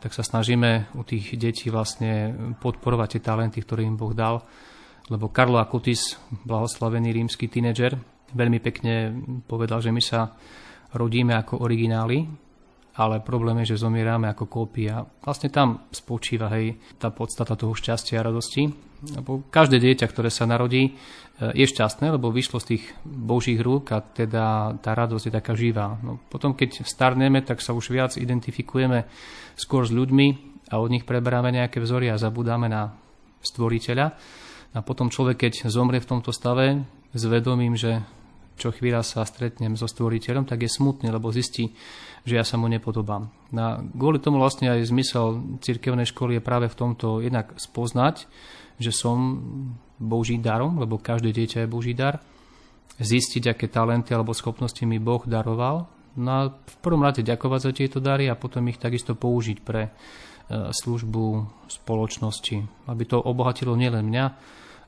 Tak 0.03 0.11
sa 0.11 0.19
snažíme 0.19 0.91
u 0.99 1.07
tých 1.07 1.39
detí 1.39 1.71
vlastne 1.71 2.35
podporovať 2.59 3.07
tie 3.17 3.21
talenty, 3.23 3.63
ktoré 3.63 3.87
im 3.87 3.95
Boh 3.95 4.11
dal 4.11 4.43
lebo 5.11 5.31
Karlo 5.33 5.59
Akutis, 5.59 6.15
blahoslavený 6.47 7.11
rímsky 7.11 7.51
tínedžer, 7.51 7.99
veľmi 8.31 8.59
pekne 8.63 8.93
povedal, 9.45 9.83
že 9.83 9.91
my 9.91 10.01
sa 10.01 10.31
rodíme 10.95 11.33
ako 11.35 11.65
origináli, 11.65 12.23
ale 12.93 13.25
problém 13.25 13.65
je, 13.65 13.73
že 13.73 13.81
zomierame 13.81 14.29
ako 14.29 14.45
kópia. 14.45 15.01
Vlastne 15.25 15.49
tam 15.49 15.89
spočíva 15.89 16.45
hej, 16.53 16.77
tá 17.01 17.09
podstata 17.09 17.57
toho 17.57 17.73
šťastia 17.73 18.21
a 18.21 18.27
radosti. 18.29 18.69
Lebo 19.17 19.43
každé 19.49 19.81
dieťa, 19.81 20.05
ktoré 20.07 20.29
sa 20.29 20.45
narodí, 20.45 20.87
e, 20.87 20.91
je 21.57 21.65
šťastné, 21.65 22.13
lebo 22.13 22.29
vyšlo 22.29 22.61
z 22.61 22.77
tých 22.77 22.83
božích 23.03 23.59
rúk 23.59 23.91
a 23.91 23.99
teda 23.99 24.77
tá 24.79 24.91
radosť 24.93 25.25
je 25.27 25.33
taká 25.33 25.53
živá. 25.57 25.97
No, 26.05 26.21
potom, 26.29 26.53
keď 26.53 26.85
starneme, 26.85 27.41
tak 27.41 27.59
sa 27.59 27.73
už 27.73 27.91
viac 27.91 28.15
identifikujeme 28.15 29.09
skôr 29.57 29.83
s 29.83 29.91
ľuďmi 29.91 30.27
a 30.71 30.79
od 30.79 30.93
nich 30.93 31.03
preberáme 31.03 31.51
nejaké 31.51 31.81
vzory 31.81 32.13
a 32.13 32.21
zabudáme 32.21 32.69
na 32.69 32.93
stvoriteľa. 33.43 34.15
A 34.73 34.81
potom 34.81 35.13
človek, 35.13 35.47
keď 35.49 35.69
zomrie 35.69 36.01
v 36.01 36.09
tomto 36.09 36.33
stave 36.33 36.81
s 37.13 37.23
vedomím, 37.29 37.77
že 37.77 38.01
čo 38.57 38.69
chvíľa 38.69 39.01
sa 39.01 39.25
stretnem 39.25 39.73
so 39.73 39.89
stvoriteľom, 39.89 40.45
tak 40.45 40.65
je 40.65 40.69
smutný, 40.69 41.09
lebo 41.09 41.33
zistí, 41.33 41.73
že 42.21 42.37
ja 42.37 42.45
sa 42.45 42.57
mu 42.57 42.69
nepodobám. 42.69 43.29
A 43.53 43.81
kvôli 43.81 44.21
tomu 44.21 44.37
vlastne 44.37 44.69
aj 44.69 44.89
zmysel 44.93 45.57
cirkevnej 45.61 46.05
školy 46.05 46.37
je 46.37 46.45
práve 46.45 46.69
v 46.69 46.77
tomto 46.77 47.21
jednak 47.21 47.53
spoznať, 47.57 48.29
že 48.77 48.93
som 48.93 49.41
Boží 49.97 50.37
darom, 50.37 50.77
lebo 50.81 51.01
každé 51.01 51.33
dieťa 51.33 51.65
je 51.65 51.73
Boží 51.73 51.93
dar, 51.97 52.21
zistiť, 53.01 53.57
aké 53.57 53.65
talenty 53.69 54.13
alebo 54.13 54.37
schopnosti 54.37 54.81
mi 54.85 55.01
Boh 55.01 55.25
daroval, 55.25 55.89
no 56.13 56.29
a 56.29 56.41
v 56.53 56.75
prvom 56.81 57.01
rade 57.01 57.25
ďakovať 57.25 57.59
za 57.61 57.71
tieto 57.73 57.97
dary 57.97 58.29
a 58.29 58.37
potom 58.37 58.69
ich 58.69 58.77
takisto 58.77 59.17
použiť 59.17 59.57
pre 59.65 59.89
e, 59.89 59.91
službu 60.69 61.25
spoločnosti, 61.73 62.85
aby 62.85 63.03
to 63.09 63.17
obohatilo 63.17 63.73
nielen 63.73 64.05
mňa, 64.05 64.25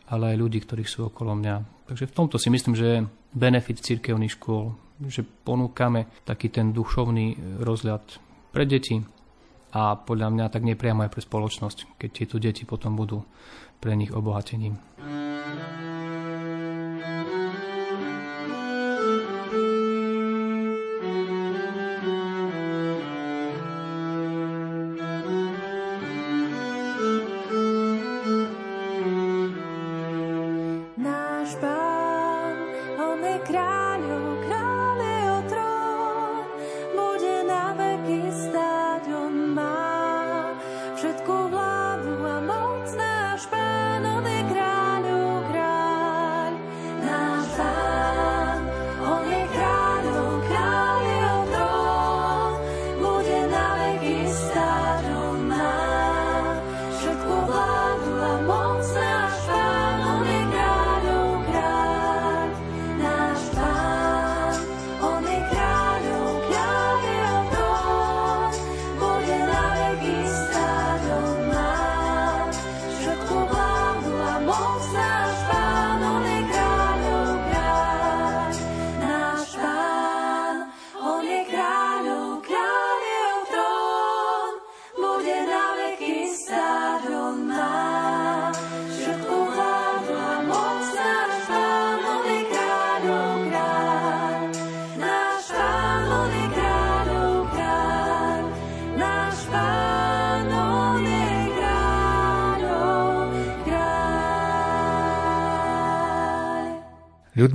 ale 0.09 0.33
aj 0.33 0.37
ľudí, 0.37 0.59
ktorí 0.61 0.85
sú 0.85 1.09
okolo 1.09 1.33
mňa. 1.37 1.87
Takže 1.89 2.05
v 2.09 2.15
tomto 2.15 2.37
si 2.41 2.49
myslím, 2.49 2.73
že 2.77 3.05
benefit 3.33 3.81
cirkevných 3.81 4.35
škôl, 4.37 4.73
že 5.05 5.21
ponúkame 5.21 6.07
taký 6.23 6.49
ten 6.49 6.71
dušovný 6.71 7.59
rozhľad 7.61 8.03
pre 8.55 8.63
deti 8.65 9.03
a 9.75 9.99
podľa 9.99 10.31
mňa 10.31 10.45
tak 10.47 10.63
nepriamo 10.63 11.03
aj 11.03 11.11
pre 11.11 11.21
spoločnosť, 11.21 11.99
keď 11.99 12.09
tieto 12.09 12.37
deti 12.39 12.63
potom 12.63 12.95
budú 12.95 13.27
pre 13.83 13.91
nich 13.93 14.09
obohatením. 14.15 14.79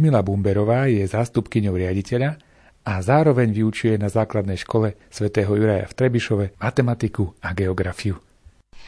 Ľudmila 0.00 0.24
Bumberová 0.24 0.88
je 0.88 1.04
zástupkyňou 1.04 1.76
riaditeľa 1.76 2.40
a 2.88 3.04
zároveň 3.04 3.52
vyučuje 3.52 4.00
na 4.00 4.08
základnej 4.08 4.56
škole 4.56 4.96
svätého 5.12 5.52
Juraja 5.52 5.84
v 5.84 5.92
Trebišove 5.92 6.56
matematiku 6.56 7.36
a 7.44 7.52
geografiu. 7.52 8.16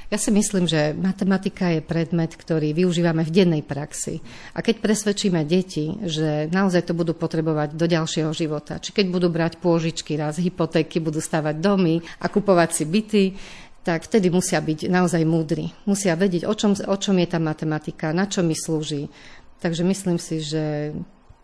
Ja 0.08 0.16
si 0.16 0.32
myslím, 0.32 0.64
že 0.64 0.96
matematika 0.96 1.68
je 1.68 1.84
predmet, 1.84 2.32
ktorý 2.32 2.72
využívame 2.72 3.28
v 3.28 3.34
dennej 3.44 3.60
praxi. 3.60 4.24
A 4.56 4.64
keď 4.64 4.80
presvedčíme 4.80 5.44
deti, 5.44 6.00
že 6.00 6.48
naozaj 6.48 6.88
to 6.88 6.96
budú 6.96 7.12
potrebovať 7.12 7.76
do 7.76 7.84
ďalšieho 7.84 8.32
života, 8.32 8.80
či 8.80 8.96
keď 8.96 9.12
budú 9.12 9.28
brať 9.28 9.60
pôžičky, 9.60 10.16
raz 10.16 10.40
hypotéky, 10.40 10.96
budú 10.96 11.20
stavať 11.20 11.60
domy 11.60 12.00
a 12.24 12.32
kupovať 12.32 12.70
si 12.72 12.84
byty, 12.88 13.24
tak 13.82 14.06
vtedy 14.06 14.30
musia 14.30 14.62
byť 14.62 14.86
naozaj 14.86 15.26
múdri. 15.26 15.74
Musia 15.90 16.14
vedieť, 16.14 16.46
o 16.46 16.54
čom, 16.54 16.72
o 16.72 16.96
čom 16.96 17.18
je 17.18 17.28
tá 17.28 17.42
matematika, 17.42 18.14
na 18.14 18.30
čo 18.30 18.46
mi 18.46 18.54
slúži, 18.54 19.10
Takže 19.62 19.86
myslím 19.86 20.18
si, 20.18 20.42
že 20.42 20.90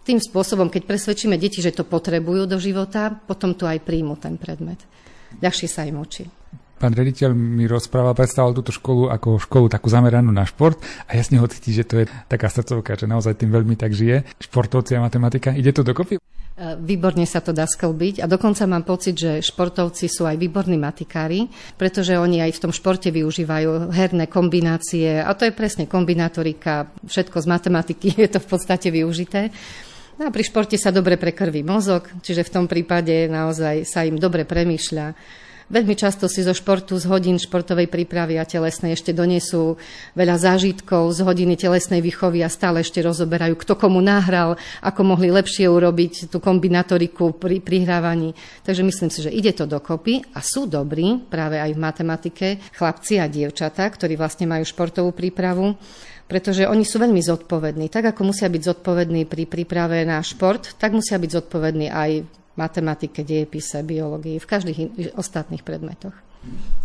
tým 0.02 0.18
spôsobom, 0.18 0.66
keď 0.66 0.90
presvedčíme 0.90 1.38
deti, 1.38 1.62
že 1.62 1.70
to 1.70 1.86
potrebujú 1.86 2.50
do 2.50 2.58
života, 2.58 3.14
potom 3.14 3.54
tu 3.54 3.62
aj 3.62 3.78
príjmu 3.86 4.18
ten 4.18 4.34
predmet. 4.34 4.82
Ľahšie 5.38 5.68
sa 5.70 5.86
im 5.86 6.02
učí. 6.02 6.26
Pán 6.78 6.94
rediteľ 6.94 7.34
mi 7.34 7.66
rozprával, 7.66 8.14
predstavoval 8.14 8.54
túto 8.54 8.70
školu 8.70 9.10
ako 9.10 9.42
školu 9.42 9.66
takú 9.66 9.90
zameranú 9.90 10.30
na 10.30 10.46
šport 10.46 10.78
a 11.10 11.18
jasne 11.18 11.42
ho 11.42 11.46
cíti, 11.50 11.74
že 11.74 11.82
to 11.82 11.94
je 12.02 12.04
taká 12.30 12.46
srdcovka, 12.46 12.94
že 12.94 13.10
naozaj 13.10 13.34
tým 13.34 13.50
veľmi 13.50 13.74
tak 13.74 13.90
žije. 13.90 14.22
Športovci 14.38 14.94
a 14.94 15.02
matematika, 15.02 15.50
ide 15.50 15.74
to 15.74 15.82
dokopy? 15.82 16.22
Výborne 16.58 17.22
sa 17.22 17.38
to 17.38 17.54
dá 17.54 17.70
sklbiť. 17.70 18.18
A 18.18 18.26
dokonca 18.26 18.66
mám 18.66 18.82
pocit, 18.82 19.14
že 19.14 19.38
športovci 19.38 20.10
sú 20.10 20.26
aj 20.26 20.34
výborní 20.34 20.74
matikári, 20.74 21.46
pretože 21.78 22.18
oni 22.18 22.42
aj 22.42 22.58
v 22.58 22.62
tom 22.66 22.72
športe 22.74 23.14
využívajú 23.14 23.94
herné 23.94 24.26
kombinácie. 24.26 25.22
A 25.22 25.30
to 25.38 25.46
je 25.46 25.54
presne 25.54 25.86
kombinatorika, 25.86 26.90
všetko 27.06 27.38
z 27.38 27.46
matematiky 27.46 28.08
je 28.18 28.26
to 28.26 28.42
v 28.42 28.48
podstate 28.50 28.90
využité. 28.90 29.54
No 30.18 30.26
a 30.26 30.34
pri 30.34 30.42
športe 30.42 30.74
sa 30.74 30.90
dobre 30.90 31.14
prekrví 31.14 31.62
mozog, 31.62 32.10
čiže 32.26 32.42
v 32.42 32.52
tom 32.58 32.66
prípade 32.66 33.30
naozaj 33.30 33.86
sa 33.86 34.02
im 34.02 34.18
dobre 34.18 34.42
premýšľa 34.42 35.14
Veľmi 35.68 35.92
často 36.00 36.32
si 36.32 36.40
zo 36.40 36.56
športu, 36.56 36.96
z 36.96 37.04
hodín 37.12 37.36
športovej 37.36 37.92
prípravy 37.92 38.40
a 38.40 38.48
telesnej 38.48 38.96
ešte 38.96 39.12
donesú 39.12 39.76
veľa 40.16 40.40
zážitkov 40.40 41.12
z 41.12 41.20
hodiny 41.20 41.60
telesnej 41.60 42.00
výchovy 42.00 42.40
a 42.40 42.48
stále 42.48 42.80
ešte 42.80 43.04
rozoberajú, 43.04 43.52
kto 43.52 43.76
komu 43.76 44.00
nahral, 44.00 44.56
ako 44.80 45.00
mohli 45.04 45.28
lepšie 45.28 45.68
urobiť 45.68 46.32
tú 46.32 46.40
kombinatoriku 46.40 47.36
pri 47.36 47.60
prihrávaní. 47.60 48.32
Takže 48.64 48.80
myslím 48.80 49.12
si, 49.12 49.20
že 49.20 49.28
ide 49.28 49.52
to 49.52 49.68
dokopy 49.68 50.24
a 50.32 50.40
sú 50.40 50.64
dobrí 50.64 51.20
práve 51.28 51.60
aj 51.60 51.76
v 51.76 51.82
matematike 51.84 52.46
chlapci 52.72 53.20
a 53.20 53.28
dievčatá, 53.28 53.84
ktorí 53.92 54.16
vlastne 54.16 54.48
majú 54.48 54.64
športovú 54.64 55.12
prípravu 55.12 55.76
pretože 56.28 56.68
oni 56.68 56.84
sú 56.84 57.00
veľmi 57.00 57.24
zodpovední. 57.24 57.88
Tak 57.88 58.12
ako 58.12 58.36
musia 58.36 58.52
byť 58.52 58.60
zodpovední 58.60 59.24
pri 59.24 59.48
príprave 59.48 60.04
na 60.04 60.20
šport, 60.20 60.76
tak 60.76 60.92
musia 60.92 61.16
byť 61.16 61.30
zodpovední 61.40 61.88
aj 61.88 62.10
matematike, 62.58 63.22
dejepise, 63.22 63.86
biológii, 63.86 64.42
v 64.42 64.50
každých 64.50 64.78
ostatných 65.14 65.62
predmetoch. 65.62 66.28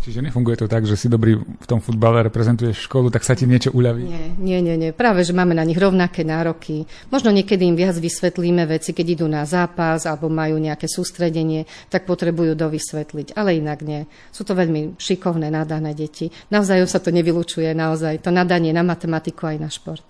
Čiže 0.04 0.20
nefunguje 0.20 0.60
to 0.60 0.68
tak, 0.68 0.84
že 0.84 1.00
si 1.00 1.08
dobrý 1.08 1.40
v 1.40 1.68
tom 1.70 1.80
futbale, 1.80 2.28
reprezentuješ 2.28 2.92
školu, 2.92 3.08
tak 3.08 3.24
sa 3.24 3.38
ti 3.38 3.48
niečo 3.48 3.72
uľaví? 3.72 4.04
Nie, 4.04 4.26
nie, 4.36 4.60
nie, 4.60 4.76
nie. 4.76 4.92
Práve, 4.92 5.24
že 5.24 5.32
máme 5.32 5.56
na 5.56 5.64
nich 5.64 5.80
rovnaké 5.80 6.28
nároky. 6.28 6.84
Možno 7.08 7.32
niekedy 7.32 7.64
im 7.64 7.80
viac 7.80 7.96
vysvetlíme 7.96 8.68
veci, 8.68 8.92
keď 8.92 9.06
idú 9.16 9.26
na 9.32 9.48
zápas 9.48 10.04
alebo 10.04 10.28
majú 10.28 10.60
nejaké 10.60 10.92
sústredenie, 10.92 11.64
tak 11.88 12.04
potrebujú 12.04 12.52
dovysvetliť. 12.60 13.40
Ale 13.40 13.56
inak 13.56 13.80
nie. 13.88 14.04
Sú 14.36 14.44
to 14.44 14.58
veľmi 14.58 15.00
šikovné, 15.00 15.48
nadané 15.48 15.96
deti. 15.96 16.28
Navzájom 16.52 16.90
sa 16.90 17.00
to 17.00 17.16
nevylučuje, 17.16 17.72
naozaj. 17.72 18.20
To 18.28 18.36
nadanie 18.36 18.76
na 18.76 18.84
matematiku 18.84 19.48
aj 19.48 19.58
na 19.62 19.72
šport. 19.72 20.04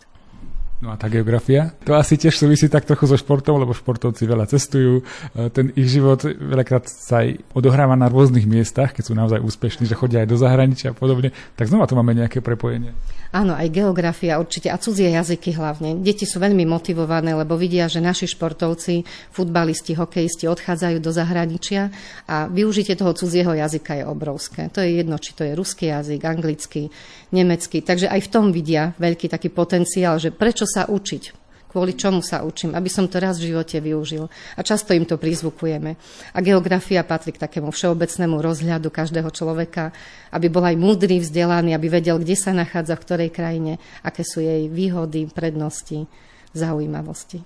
No 0.84 0.92
a 0.92 1.00
tá 1.00 1.08
geografia? 1.08 1.72
To 1.88 1.96
asi 1.96 2.20
tiež 2.20 2.36
súvisí 2.36 2.68
tak 2.68 2.84
trochu 2.84 3.08
so 3.08 3.16
športom, 3.16 3.56
lebo 3.56 3.72
športovci 3.72 4.28
veľa 4.28 4.52
cestujú. 4.52 5.00
E, 5.32 5.48
ten 5.48 5.72
ich 5.80 5.88
život 5.88 6.28
veľakrát 6.28 6.92
sa 6.92 7.24
aj 7.24 7.40
odohráva 7.56 7.96
na 7.96 8.12
rôznych 8.12 8.44
miestach, 8.44 8.92
keď 8.92 9.04
sú 9.08 9.14
naozaj 9.16 9.40
úspešní, 9.40 9.88
že 9.88 9.96
chodia 9.96 10.28
aj 10.28 10.36
do 10.36 10.36
zahraničia 10.36 10.92
a 10.92 10.96
podobne. 10.96 11.32
Tak 11.56 11.72
znova 11.72 11.88
tu 11.88 11.96
máme 11.96 12.12
nejaké 12.12 12.44
prepojenie. 12.44 12.92
Áno, 13.32 13.56
aj 13.56 13.72
geografia 13.72 14.38
určite 14.38 14.70
a 14.70 14.78
cudzie 14.78 15.10
jazyky 15.10 15.56
hlavne. 15.56 16.04
Deti 16.04 16.28
sú 16.28 16.38
veľmi 16.38 16.68
motivované, 16.68 17.34
lebo 17.34 17.56
vidia, 17.56 17.88
že 17.88 18.04
naši 18.04 18.30
športovci, 18.30 19.08
futbalisti, 19.34 19.96
hokejisti 19.98 20.52
odchádzajú 20.52 21.00
do 21.00 21.10
zahraničia 21.16 21.90
a 22.28 22.46
využitie 22.52 22.94
toho 22.94 23.16
cudzieho 23.16 23.56
jazyka 23.56 23.98
je 23.98 24.06
obrovské. 24.06 24.68
To 24.76 24.84
je 24.84 25.02
jedno, 25.02 25.16
či 25.18 25.32
to 25.34 25.48
je 25.48 25.58
ruský 25.58 25.90
jazyk, 25.90 26.22
anglický, 26.22 26.94
nemecký. 27.34 27.82
Takže 27.82 28.08
aj 28.08 28.22
v 28.24 28.32
tom 28.32 28.54
vidia 28.54 28.94
veľký 29.02 29.28
taký 29.28 29.50
potenciál, 29.50 30.22
že 30.22 30.30
prečo 30.30 30.70
sa 30.70 30.86
učiť 30.86 31.44
kvôli 31.74 31.98
čomu 31.98 32.22
sa 32.22 32.46
učím, 32.46 32.78
aby 32.78 32.86
som 32.86 33.10
to 33.10 33.18
raz 33.18 33.42
v 33.42 33.50
živote 33.50 33.82
využil. 33.82 34.30
A 34.30 34.62
často 34.62 34.94
im 34.94 35.10
to 35.10 35.18
prizvukujeme. 35.18 35.98
A 36.30 36.40
geografia 36.46 37.02
patrí 37.02 37.34
k 37.34 37.42
takému 37.42 37.74
všeobecnému 37.74 38.38
rozhľadu 38.38 38.94
každého 38.94 39.34
človeka, 39.34 39.90
aby 40.30 40.54
bol 40.54 40.62
aj 40.62 40.78
múdry, 40.78 41.18
vzdelaný, 41.18 41.74
aby 41.74 41.90
vedel, 41.90 42.22
kde 42.22 42.38
sa 42.38 42.54
nachádza, 42.54 42.94
v 42.94 43.04
ktorej 43.10 43.30
krajine, 43.34 43.82
aké 44.06 44.22
sú 44.22 44.46
jej 44.46 44.70
výhody, 44.70 45.26
prednosti, 45.34 46.06
zaujímavosti. 46.54 47.42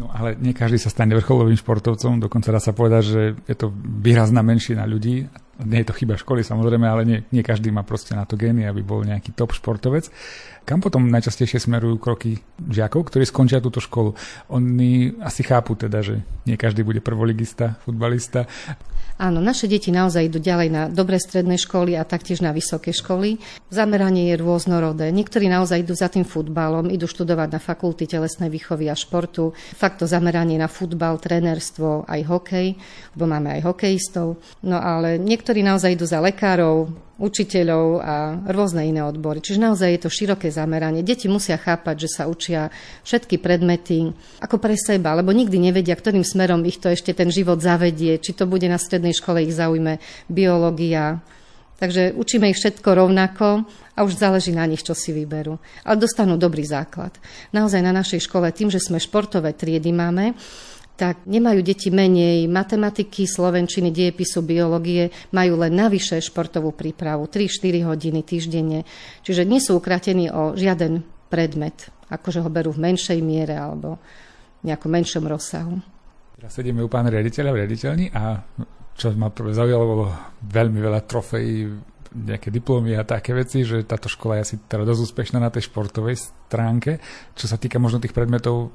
No 0.00 0.08
ale 0.12 0.36
nie 0.40 0.56
každý 0.56 0.80
sa 0.80 0.88
stane 0.88 1.12
vrcholovým 1.12 1.56
športovcom, 1.60 2.20
dokonca 2.20 2.52
dá 2.52 2.60
sa 2.60 2.72
povedať, 2.72 3.02
že 3.04 3.22
je 3.48 3.56
to 3.56 3.68
výrazná 3.76 4.40
menšina 4.40 4.88
ľudí. 4.88 5.28
Nie 5.64 5.80
je 5.80 5.88
to 5.88 5.96
chyba 5.96 6.20
školy 6.20 6.44
samozrejme, 6.44 6.84
ale 6.84 7.02
nie, 7.08 7.18
nie 7.32 7.40
každý 7.40 7.72
má 7.72 7.80
proste 7.80 8.12
na 8.12 8.28
to 8.28 8.36
gény, 8.36 8.68
aby 8.68 8.84
bol 8.84 9.00
nejaký 9.00 9.32
top 9.32 9.56
športovec. 9.56 10.12
Kam 10.68 10.84
potom 10.84 11.08
najčastejšie 11.08 11.64
smerujú 11.64 11.96
kroky 11.96 12.44
žiakov, 12.60 13.08
ktorí 13.08 13.24
skončia 13.24 13.64
túto 13.64 13.80
školu? 13.80 14.12
Oni 14.52 15.16
asi 15.24 15.40
chápu 15.40 15.72
teda, 15.72 16.04
že 16.04 16.20
nie 16.44 16.60
každý 16.60 16.84
bude 16.84 17.00
prvoligista, 17.00 17.80
futbalista. 17.88 18.44
Áno, 19.16 19.40
naše 19.40 19.64
deti 19.64 19.88
naozaj 19.88 20.28
idú 20.28 20.36
ďalej 20.36 20.68
na 20.68 20.82
dobré 20.92 21.16
stredné 21.16 21.56
školy 21.56 21.96
a 21.96 22.04
taktiež 22.04 22.44
na 22.44 22.52
vysoké 22.52 22.92
školy. 22.92 23.40
Zameranie 23.72 24.28
je 24.28 24.36
rôznorodé. 24.36 25.08
Niektorí 25.08 25.48
naozaj 25.48 25.88
idú 25.88 25.96
za 25.96 26.12
tým 26.12 26.28
futbalom, 26.28 26.92
idú 26.92 27.08
študovať 27.08 27.48
na 27.48 27.60
fakulty 27.60 28.04
telesnej 28.04 28.52
výchovy 28.52 28.92
a 28.92 28.96
športu. 28.98 29.56
Fakt 29.72 30.04
to 30.04 30.06
zameranie 30.06 30.60
na 30.60 30.68
futbal, 30.68 31.16
trénerstvo, 31.16 32.04
aj 32.04 32.20
hokej, 32.28 32.76
lebo 33.16 33.24
máme 33.24 33.56
aj 33.56 33.64
hokejistov. 33.64 34.36
No 34.60 34.76
ale 34.76 35.16
niektorí 35.16 35.64
naozaj 35.64 35.96
idú 35.96 36.04
za 36.04 36.20
lekárov, 36.20 37.05
učiteľov 37.16 37.86
a 38.04 38.14
rôzne 38.52 38.84
iné 38.84 39.00
odbory. 39.00 39.40
Čiže 39.40 39.64
naozaj 39.64 39.88
je 39.88 40.00
to 40.04 40.10
široké 40.12 40.52
zameranie. 40.52 41.00
Deti 41.00 41.32
musia 41.32 41.56
chápať, 41.56 42.04
že 42.04 42.08
sa 42.12 42.22
učia 42.28 42.68
všetky 43.08 43.40
predmety 43.40 44.12
ako 44.44 44.60
pre 44.60 44.76
seba, 44.76 45.16
lebo 45.16 45.32
nikdy 45.32 45.56
nevedia, 45.56 45.96
ktorým 45.96 46.24
smerom 46.24 46.60
ich 46.68 46.76
to 46.76 46.92
ešte 46.92 47.16
ten 47.16 47.32
život 47.32 47.56
zavedie, 47.64 48.20
či 48.20 48.36
to 48.36 48.44
bude 48.44 48.68
na 48.68 48.76
strednej 48.76 49.16
škole 49.16 49.40
ich 49.40 49.56
zaujme 49.56 49.96
biológia. 50.28 51.24
Takže 51.76 52.16
učíme 52.16 52.48
ich 52.48 52.56
všetko 52.56 52.88
rovnako 52.88 53.68
a 53.96 54.00
už 54.00 54.16
záleží 54.16 54.48
na 54.52 54.64
nich, 54.64 54.80
čo 54.80 54.96
si 54.96 55.12
vyberú. 55.12 55.60
Ale 55.84 56.00
dostanú 56.00 56.40
dobrý 56.40 56.64
základ. 56.64 57.12
Naozaj 57.52 57.80
na 57.84 57.92
našej 57.92 58.24
škole, 58.24 58.48
tým, 58.48 58.72
že 58.72 58.80
sme 58.80 58.96
športové 58.96 59.52
triedy 59.52 59.92
máme, 59.92 60.32
tak 60.96 61.28
nemajú 61.28 61.60
deti 61.60 61.92
menej 61.92 62.48
matematiky, 62.48 63.28
slovenčiny, 63.28 63.92
diepisu, 63.92 64.40
biológie, 64.40 65.12
majú 65.36 65.60
len 65.60 65.76
navyše 65.76 66.18
športovú 66.24 66.72
prípravu, 66.72 67.28
3-4 67.28 67.84
hodiny 67.84 68.20
týždenne. 68.24 68.88
Čiže 69.20 69.44
nie 69.44 69.60
sú 69.60 69.76
ukratení 69.76 70.32
o 70.32 70.56
žiaden 70.56 71.04
predmet, 71.28 71.92
akože 72.08 72.40
ho 72.40 72.48
berú 72.48 72.72
v 72.72 72.90
menšej 72.90 73.20
miere 73.20 73.60
alebo 73.60 74.00
v 74.64 74.72
nejakom 74.72 74.90
menšom 74.90 75.24
rozsahu. 75.28 75.76
Teraz 76.40 76.52
sedíme 76.56 76.80
u 76.80 76.88
pána 76.88 77.12
riaditeľa 77.12 77.50
v 77.52 77.58
riaditeľni 77.64 78.06
a 78.16 78.40
čo 78.96 79.12
ma 79.12 79.28
zaujalo, 79.28 79.84
bolo 79.84 80.06
veľmi 80.40 80.80
veľa 80.80 81.00
trofejí, 81.04 81.68
nejaké 82.16 82.48
diplomy 82.48 82.96
a 82.96 83.04
také 83.04 83.36
veci, 83.36 83.60
že 83.60 83.84
táto 83.84 84.08
škola 84.08 84.40
je 84.40 84.44
asi 84.48 84.56
teda 84.64 84.88
dosť 84.88 85.12
úspešná 85.12 85.36
na 85.36 85.52
tej 85.52 85.68
športovej 85.68 86.16
stránke. 86.16 86.96
Čo 87.36 87.44
sa 87.44 87.60
týka 87.60 87.76
možno 87.76 88.00
tých 88.00 88.16
predmetov, 88.16 88.72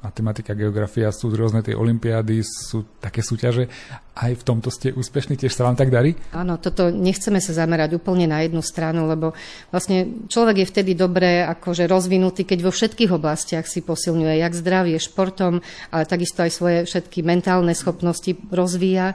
matematika, 0.00 0.56
geografia, 0.56 1.12
sú 1.12 1.28
rôzne 1.28 1.60
tie 1.60 1.76
olimpiády, 1.76 2.40
sú 2.40 2.88
také 3.00 3.20
súťaže. 3.20 3.68
Aj 4.16 4.32
v 4.32 4.42
tomto 4.42 4.72
ste 4.72 4.96
úspešní, 4.96 5.36
tiež 5.36 5.52
sa 5.52 5.68
vám 5.68 5.76
tak 5.76 5.92
darí? 5.92 6.16
Áno, 6.32 6.56
toto 6.56 6.88
nechceme 6.88 7.40
sa 7.40 7.52
zamerať 7.52 8.00
úplne 8.00 8.24
na 8.24 8.40
jednu 8.40 8.64
stranu, 8.64 9.04
lebo 9.04 9.36
vlastne 9.68 10.26
človek 10.28 10.64
je 10.64 10.70
vtedy 10.72 10.92
dobre 10.96 11.44
akože 11.44 11.84
rozvinutý, 11.84 12.48
keď 12.48 12.58
vo 12.64 12.72
všetkých 12.72 13.12
oblastiach 13.12 13.68
si 13.68 13.84
posilňuje, 13.84 14.40
jak 14.40 14.56
zdravie, 14.56 14.96
športom, 14.96 15.60
ale 15.92 16.08
takisto 16.08 16.44
aj 16.44 16.52
svoje 16.52 16.78
všetky 16.88 17.20
mentálne 17.20 17.76
schopnosti 17.76 18.36
rozvíja. 18.48 19.12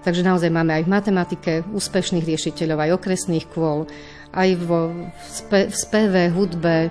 Takže 0.00 0.24
naozaj 0.24 0.48
máme 0.48 0.80
aj 0.80 0.82
v 0.88 0.92
matematike 0.96 1.52
úspešných 1.76 2.24
riešiteľov, 2.24 2.78
aj 2.80 2.94
okresných 2.96 3.46
kôl, 3.52 3.84
aj 4.32 4.48
vo, 4.64 4.94
v 5.52 5.74
speve, 5.76 6.32
hudbe, 6.32 6.88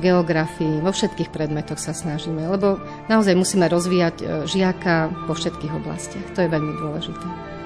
geografii, 0.00 0.80
vo 0.80 0.90
všetkých 0.90 1.28
predmetoch 1.28 1.76
sa 1.76 1.92
snažíme, 1.92 2.42
lebo 2.48 2.80
naozaj 3.12 3.36
musíme 3.36 3.68
rozvíjať 3.68 4.16
e, 4.20 4.24
žiaka 4.48 5.12
vo 5.28 5.36
všetkých 5.36 5.72
oblastiach. 5.76 6.26
To 6.34 6.42
je 6.42 6.48
veľmi 6.48 6.72
dôležité. 6.80 7.59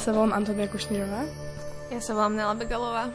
Sa 0.00 0.14
volám 0.16 0.32
Antonia 0.32 0.64
Kušnírová. 0.72 1.28
Ja 1.92 2.00
sa 2.00 2.16
volám 2.16 2.32
Nela 2.32 2.56
Begalová. 2.56 3.12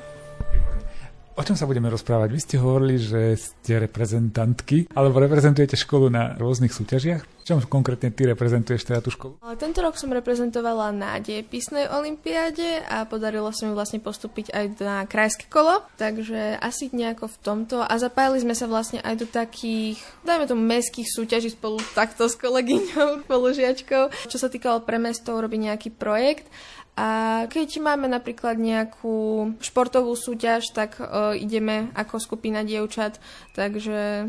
O 1.34 1.42
čom 1.42 1.56
sa 1.58 1.66
budeme 1.66 1.90
rozprávať? 1.90 2.30
Vy 2.30 2.40
ste 2.44 2.62
hovorili, 2.62 3.02
že 3.02 3.34
ste 3.40 3.82
reprezentantky, 3.82 4.86
alebo 4.94 5.18
reprezentujete 5.18 5.80
školu 5.80 6.12
na 6.12 6.38
rôznych 6.38 6.70
súťažiach. 6.70 7.24
Čom 7.52 7.68
konkrétne 7.68 8.16
ty 8.16 8.24
reprezentuješ 8.32 8.88
teda 8.88 9.04
tú 9.04 9.12
školu? 9.12 9.36
Tento 9.60 9.84
rok 9.84 10.00
som 10.00 10.08
reprezentovala 10.08 10.96
na 10.96 11.20
diepisnej 11.20 11.92
olimpiáde 11.92 12.80
a 12.88 13.04
podarilo 13.04 13.52
sa 13.52 13.68
mi 13.68 13.76
vlastne 13.76 14.00
postúpiť 14.00 14.56
aj 14.56 14.66
na 14.80 15.04
krajské 15.04 15.52
kolo, 15.52 15.84
takže 16.00 16.56
asi 16.64 16.88
nejako 16.96 17.28
v 17.28 17.38
tomto. 17.44 17.84
A 17.84 17.92
zapájali 18.00 18.40
sme 18.40 18.56
sa 18.56 18.72
vlastne 18.72 19.04
aj 19.04 19.20
do 19.20 19.28
takých, 19.28 20.00
dajme 20.24 20.48
tomu, 20.48 20.64
mestských 20.64 21.12
súťaží 21.12 21.52
spolu 21.52 21.84
takto 21.92 22.32
s 22.32 22.40
kolegyňou, 22.40 23.20
spolužiačkou. 23.28 24.32
Čo 24.32 24.38
sa 24.40 24.48
týkalo 24.48 24.88
pre 24.88 24.96
mesto, 24.96 25.36
robiť 25.36 25.60
nejaký 25.60 25.90
projekt 25.92 26.48
a 26.96 27.44
keď 27.48 27.80
máme 27.80 28.12
napríklad 28.12 28.60
nejakú 28.60 29.56
športovú 29.64 30.12
súťaž, 30.16 30.76
tak 30.76 31.00
uh, 31.00 31.32
ideme 31.32 31.88
ako 31.96 32.20
skupina 32.20 32.68
dievčat, 32.68 33.16
takže, 33.56 34.28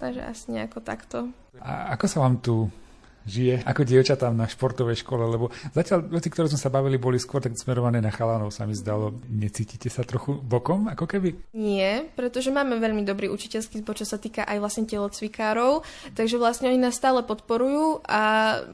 takže 0.00 0.24
asi 0.24 0.56
nejako 0.56 0.80
takto. 0.80 1.28
A 1.60 1.92
ako 1.94 2.04
sa 2.08 2.18
vám 2.24 2.40
tu 2.40 2.72
žije 3.26 3.62
ako 3.64 3.82
dievčatám 3.84 4.32
na 4.32 4.48
športovej 4.48 5.00
škole, 5.04 5.24
lebo 5.26 5.52
zatiaľ 5.72 6.08
veci, 6.08 6.28
ktoré 6.32 6.48
sme 6.48 6.60
sa 6.60 6.72
bavili, 6.72 6.96
boli 6.96 7.20
skôr 7.20 7.40
tak 7.44 7.56
smerované 7.56 8.00
na 8.00 8.12
chalanov, 8.12 8.52
sa 8.54 8.64
mi 8.64 8.74
zdalo. 8.76 9.16
Necítite 9.28 9.92
sa 9.92 10.04
trochu 10.06 10.38
bokom, 10.40 10.88
ako 10.88 11.04
keby? 11.06 11.52
Nie, 11.56 12.08
pretože 12.16 12.52
máme 12.52 12.80
veľmi 12.80 13.04
dobrý 13.04 13.28
učiteľský 13.28 13.84
zbor, 13.84 13.96
čo 13.96 14.06
sa 14.08 14.16
týka 14.16 14.44
aj 14.44 14.58
vlastne 14.60 14.84
telocvikárov, 14.88 15.84
takže 16.16 16.36
vlastne 16.40 16.72
oni 16.72 16.80
nás 16.80 16.96
stále 16.96 17.20
podporujú 17.24 18.04
a 18.08 18.22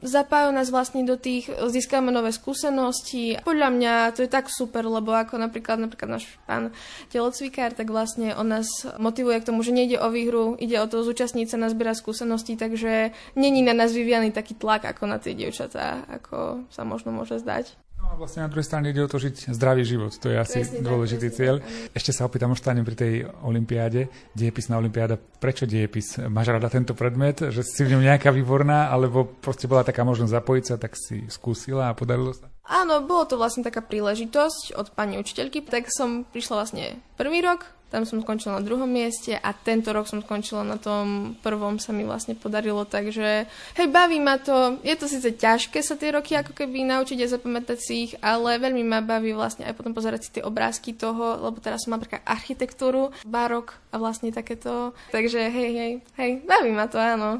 zapájajú 0.03 0.51
nás 0.55 0.69
vlastne 0.71 1.03
do 1.03 1.19
tých, 1.19 1.51
získame 1.51 2.11
nové 2.15 2.31
skúsenosti. 2.31 3.39
Podľa 3.43 3.69
mňa 3.73 3.93
to 4.15 4.25
je 4.25 4.31
tak 4.31 4.49
super, 4.49 4.87
lebo 4.87 5.13
ako 5.13 5.37
napríklad, 5.37 5.83
napríklad 5.83 6.21
náš 6.21 6.27
pán 6.47 6.71
telocvikár, 7.11 7.75
tak 7.75 7.91
vlastne 7.91 8.33
on 8.39 8.49
nás 8.49 8.69
motivuje 8.99 9.43
k 9.43 9.49
tomu, 9.49 9.61
že 9.63 9.75
nejde 9.75 9.99
o 10.01 10.09
výhru, 10.09 10.55
ide 10.57 10.79
o 10.81 10.87
to 10.87 11.03
zúčastniť 11.03 11.47
sa, 11.51 11.59
nazbierať 11.61 12.01
skúsenosti, 12.01 12.55
takže 12.55 13.11
není 13.35 13.61
na 13.61 13.75
nás 13.75 13.93
vyvíjaný 13.93 14.33
taký 14.47 14.63
tlak 14.63 14.87
ako 14.87 15.11
na 15.11 15.19
tie 15.19 15.35
dievčatá, 15.35 16.07
ako 16.07 16.71
sa 16.71 16.87
možno 16.87 17.11
môže 17.11 17.43
zdať. 17.43 17.75
No 17.99 18.13
a 18.13 18.15
vlastne 18.15 18.47
na 18.47 18.53
druhej 18.53 18.63
strane 18.63 18.95
ide 18.95 19.03
o 19.03 19.11
to 19.11 19.19
žiť 19.19 19.51
zdravý 19.51 19.83
život, 19.83 20.15
to 20.15 20.31
je 20.31 20.39
asi 20.39 20.63
presne 20.63 20.87
dôležitý 20.87 21.29
tak, 21.33 21.35
cieľ. 21.35 21.55
Tak. 21.59 21.97
Ešte 21.99 22.13
sa 22.15 22.23
opýtam, 22.31 22.55
ostanem 22.55 22.87
pri 22.87 22.95
tej 22.95 23.13
olimpiáde, 23.43 24.07
diepisná 24.37 24.79
olimpiáda. 24.79 25.19
Prečo 25.19 25.67
diepis? 25.67 26.23
Máš 26.31 26.55
rada 26.55 26.71
tento 26.71 26.95
predmet, 26.95 27.43
že 27.43 27.67
si 27.67 27.83
v 27.83 27.99
ňom 27.99 28.07
nejaká 28.07 28.31
výborná, 28.31 28.95
alebo 28.95 29.27
proste 29.27 29.67
bola 29.67 29.83
taká 29.83 30.07
možnosť 30.07 30.31
zapojiť 30.39 30.65
sa, 30.71 30.77
tak 30.79 30.95
si 30.95 31.27
skúsila 31.27 31.91
a 31.91 31.97
podarilo 31.99 32.31
sa? 32.31 32.47
Áno, 32.69 33.03
bolo 33.03 33.27
to 33.27 33.41
vlastne 33.41 33.67
taká 33.67 33.83
príležitosť 33.83 34.79
od 34.79 34.93
pani 34.95 35.19
učiteľky, 35.19 35.67
tak 35.67 35.91
som 35.91 36.23
prišla 36.29 36.55
vlastne 36.63 37.01
prvý 37.17 37.41
rok, 37.43 37.67
tam 37.87 38.03
som 38.03 38.19
skončila 38.19 38.59
na 38.59 38.67
druhom 38.67 38.91
mieste 38.91 39.39
a 39.39 39.55
tento 39.55 39.95
rok 39.95 40.11
som 40.11 40.19
skončila 40.19 40.67
na 40.67 40.75
tom 40.75 41.39
prvom, 41.39 41.79
sa 41.79 41.95
mi 41.95 42.03
vlastne 42.03 42.35
podarilo, 42.35 42.83
takže 42.83 43.47
hej, 43.79 43.87
baví 43.89 44.19
ma 44.19 44.43
to. 44.43 44.83
Je 44.83 44.93
to 44.99 45.07
síce 45.07 45.39
ťažké 45.39 45.81
sa 45.87 45.95
tie 45.95 46.11
roky 46.11 46.35
ako 46.35 46.51
keby 46.51 46.83
naučiť 46.83 47.23
a 47.23 47.31
zapamätať 47.31 47.79
si 47.79 48.11
ich, 48.11 48.13
ale 48.19 48.59
veľmi 48.59 48.83
ma 48.83 49.01
baví 49.07 49.31
vlastne 49.33 49.65
aj 49.71 49.79
potom 49.79 49.95
pozerať 49.95 50.21
si 50.27 50.31
tie 50.39 50.43
obrázky 50.43 50.99
toho, 50.99 51.39
lebo 51.47 51.63
teraz 51.63 51.87
som 51.87 51.95
napríklad 51.95 52.27
architektúru, 52.27 53.15
barok 53.23 53.79
a 53.95 54.03
vlastne 54.03 54.35
takéto. 54.35 54.91
Takže 55.15 55.47
hej, 55.47 55.71
hej, 55.79 55.93
hej, 56.19 56.31
baví 56.43 56.75
ma 56.75 56.91
to, 56.91 56.99
áno. 56.99 57.39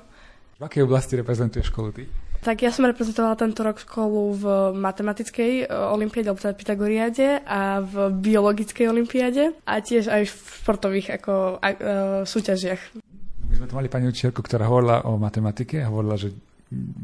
V 0.57 0.63
akej 0.65 0.87
oblasti 0.87 1.19
reprezentuješ 1.21 1.69
školu 1.69 1.91
ty? 1.93 2.09
Tak 2.43 2.63
ja 2.63 2.71
som 2.71 2.87
reprezentovala 2.87 3.37
tento 3.39 3.61
rok 3.65 3.81
školu 3.81 4.23
v 4.37 4.45
matematickej 4.77 5.53
e, 5.63 5.65
olimpiade, 5.71 6.31
alebo 6.31 6.43
teda 6.43 6.55
Pythagoriade 6.55 7.29
a 7.43 7.83
v 7.83 7.95
biologickej 8.17 8.87
olimpiade 8.87 9.57
a 9.67 9.73
tiež 9.83 10.09
aj 10.11 10.23
v 10.29 10.35
športových 10.63 11.09
ako, 11.23 11.59
a, 11.59 11.69
e, 11.71 11.77
súťažiach. 12.29 12.83
My 13.47 13.55
sme 13.55 13.67
tu 13.67 13.75
mali 13.75 13.89
pani 13.89 14.11
učiteľku, 14.11 14.43
ktorá 14.43 14.69
hovorila 14.69 15.07
o 15.09 15.17
matematike, 15.17 15.83
hovorila, 15.87 16.19
že 16.19 16.35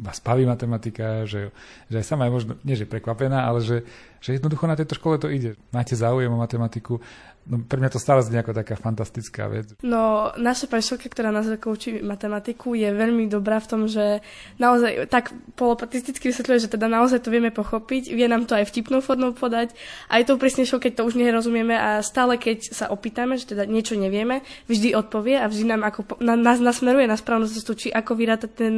vás 0.02 0.18
baví 0.18 0.42
matematika, 0.42 1.22
že, 1.22 1.54
že 1.86 2.02
aj 2.02 2.06
sama 2.06 2.26
je 2.26 2.34
možno, 2.34 2.52
nie 2.66 2.74
že 2.74 2.90
prekvapená, 2.90 3.46
ale 3.46 3.62
že, 3.62 3.86
že 4.22 4.38
jednoducho 4.38 4.70
na 4.70 4.78
tejto 4.78 4.94
škole 4.94 5.18
to 5.18 5.26
ide. 5.26 5.58
Máte 5.74 5.98
záujem 5.98 6.30
o 6.30 6.38
matematiku 6.38 7.02
No, 7.42 7.58
pre 7.58 7.82
mňa 7.82 7.90
to 7.90 7.98
stále 7.98 8.22
znie 8.22 8.38
ako 8.38 8.54
taká 8.54 8.78
fantastická 8.78 9.50
vec. 9.50 9.74
No, 9.82 10.30
naša 10.38 10.70
pani 10.70 10.86
Šelka, 10.86 11.10
ktorá 11.10 11.34
nás 11.34 11.50
učí 11.50 11.98
matematiku, 11.98 12.78
je 12.78 12.86
veľmi 12.86 13.26
dobrá 13.26 13.58
v 13.58 13.66
tom, 13.66 13.80
že 13.90 14.22
naozaj 14.62 15.10
tak 15.10 15.34
polopatisticky 15.58 16.30
vysvetľuje, 16.30 16.62
že 16.62 16.70
teda 16.70 16.86
naozaj 16.86 17.18
to 17.18 17.34
vieme 17.34 17.50
pochopiť, 17.50 18.14
vie 18.14 18.30
nám 18.30 18.46
to 18.46 18.54
aj 18.54 18.70
vtipnou 18.70 19.02
formou 19.02 19.34
podať, 19.34 19.74
aj 20.06 20.30
tou 20.30 20.38
presnejšou, 20.38 20.78
keď 20.78 21.02
to 21.02 21.06
už 21.10 21.18
nerozumieme 21.18 21.74
a 21.74 21.98
stále, 22.06 22.38
keď 22.38 22.70
sa 22.70 22.86
opýtame, 22.94 23.34
že 23.34 23.50
teda 23.50 23.66
niečo 23.66 23.98
nevieme, 23.98 24.46
vždy 24.70 24.94
odpovie 24.94 25.42
a 25.42 25.50
vždy 25.50 25.66
nám 25.66 25.82
ako, 25.82 26.22
na, 26.22 26.38
nás 26.38 26.62
nasmeruje 26.62 27.10
na 27.10 27.18
správnu 27.18 27.50
cestu, 27.50 27.74
či 27.74 27.90
ako 27.90 28.22
vyrátať 28.22 28.50
ten 28.54 28.74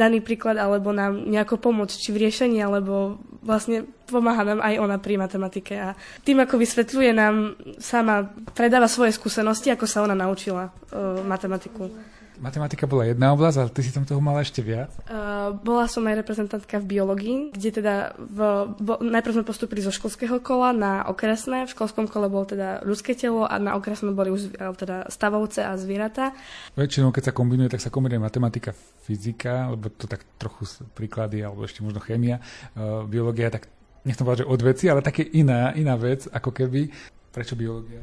daný 0.00 0.24
príklad, 0.24 0.56
alebo 0.56 0.96
nám 0.96 1.28
nejako 1.28 1.60
pomôcť, 1.60 1.96
či 2.00 2.08
v 2.16 2.24
riešení, 2.24 2.56
alebo 2.64 3.20
vlastne 3.44 3.84
pomáha 4.08 4.48
nám 4.48 4.64
aj 4.64 4.77
ona 4.78 4.96
pri 5.02 5.18
matematike 5.18 5.74
a 5.76 5.92
tým, 6.22 6.40
ako 6.42 6.54
vysvetľuje 6.56 7.10
nám, 7.12 7.58
sama 7.82 8.30
predáva 8.54 8.86
svoje 8.86 9.12
skúsenosti, 9.12 9.74
ako 9.74 9.84
sa 9.84 10.06
ona 10.06 10.14
naučila 10.14 10.70
uh, 10.70 11.20
matematiku. 11.26 11.90
Matematika 12.38 12.86
bola 12.86 13.02
jedna 13.02 13.34
oblasť, 13.34 13.56
ale 13.58 13.70
ty 13.74 13.82
si 13.82 13.90
tam 13.90 14.06
toho 14.06 14.22
mala 14.22 14.46
ešte 14.46 14.62
viac? 14.62 14.94
Uh, 15.10 15.58
bola 15.58 15.90
som 15.90 16.06
aj 16.06 16.22
reprezentantka 16.22 16.78
v 16.78 16.86
biológii, 16.86 17.50
kde 17.50 17.82
teda 17.82 17.94
v, 18.14 18.38
bo, 18.78 19.02
najprv 19.02 19.42
sme 19.42 19.44
postupili 19.44 19.82
zo 19.82 19.90
školského 19.90 20.38
kola 20.38 20.70
na 20.70 21.02
okresné. 21.10 21.66
V 21.66 21.74
školskom 21.74 22.06
kole 22.06 22.30
bolo 22.30 22.46
teda 22.46 22.86
ľudské 22.86 23.18
telo 23.18 23.42
a 23.42 23.58
na 23.58 23.74
okresnom 23.74 24.14
boli 24.14 24.30
už 24.30 24.54
teda 24.54 25.10
stavovce 25.10 25.66
a 25.66 25.74
zvieratá. 25.74 26.30
Väčšinou, 26.78 27.10
keď 27.10 27.22
sa 27.26 27.32
kombinuje, 27.34 27.74
tak 27.74 27.82
sa 27.82 27.90
kombinuje 27.90 28.22
matematika, 28.22 28.70
fyzika, 29.02 29.74
lebo 29.74 29.90
to 29.90 30.06
tak 30.06 30.22
trochu 30.38 30.62
príklady, 30.94 31.42
alebo 31.42 31.66
ešte 31.66 31.82
možno 31.82 31.98
chémia, 31.98 32.38
uh, 32.78 33.02
biológia, 33.02 33.50
tak 33.50 33.66
nechcem 34.08 34.24
povedať, 34.24 34.48
že 34.48 34.50
od 34.50 34.60
veci, 34.64 34.84
ale 34.88 35.04
také 35.04 35.20
iná, 35.36 35.76
iná 35.76 36.00
vec, 36.00 36.24
ako 36.32 36.48
keby. 36.48 36.88
Prečo 37.28 37.52
biológia? 37.52 38.00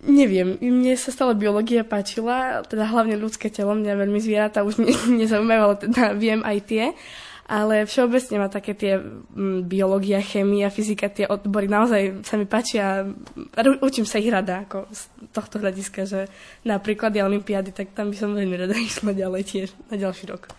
Neviem, 0.00 0.56
mne 0.60 0.96
sa 0.96 1.12
stále 1.12 1.36
biológia 1.36 1.84
páčila, 1.84 2.64
teda 2.64 2.88
hlavne 2.88 3.20
ľudské 3.20 3.52
telo, 3.52 3.76
mňa 3.76 4.00
veľmi 4.00 4.20
zvieratá 4.20 4.64
už 4.64 4.80
ne, 4.80 4.96
nezaujímajú, 5.20 5.60
ale 5.60 5.76
teda 5.76 6.04
viem 6.16 6.40
aj 6.40 6.58
tie. 6.64 6.84
Ale 7.50 7.82
všeobecne 7.82 8.38
ma 8.38 8.46
také 8.46 8.78
tie 8.78 9.02
m, 9.02 9.66
biológia, 9.66 10.22
chémia, 10.22 10.70
fyzika, 10.70 11.10
tie 11.10 11.26
odbory 11.26 11.66
naozaj 11.66 12.22
sa 12.22 12.38
mi 12.38 12.46
páčia. 12.46 13.02
Učím 13.82 14.06
sa 14.06 14.22
ich 14.22 14.30
rada, 14.30 14.62
ako 14.70 14.86
z 14.86 15.02
tohto 15.34 15.58
hľadiska, 15.58 16.06
že 16.06 16.30
napríklad 16.62 17.10
ja 17.10 17.26
olimpiády, 17.26 17.74
tak 17.74 17.90
tam 17.90 18.14
by 18.14 18.16
som 18.16 18.38
veľmi 18.38 18.54
rada 18.54 18.78
išla 18.88 19.12
ďalej 19.12 19.42
tiež 19.50 19.68
na 19.90 19.98
ďalší 19.98 20.30
rok. 20.30 20.54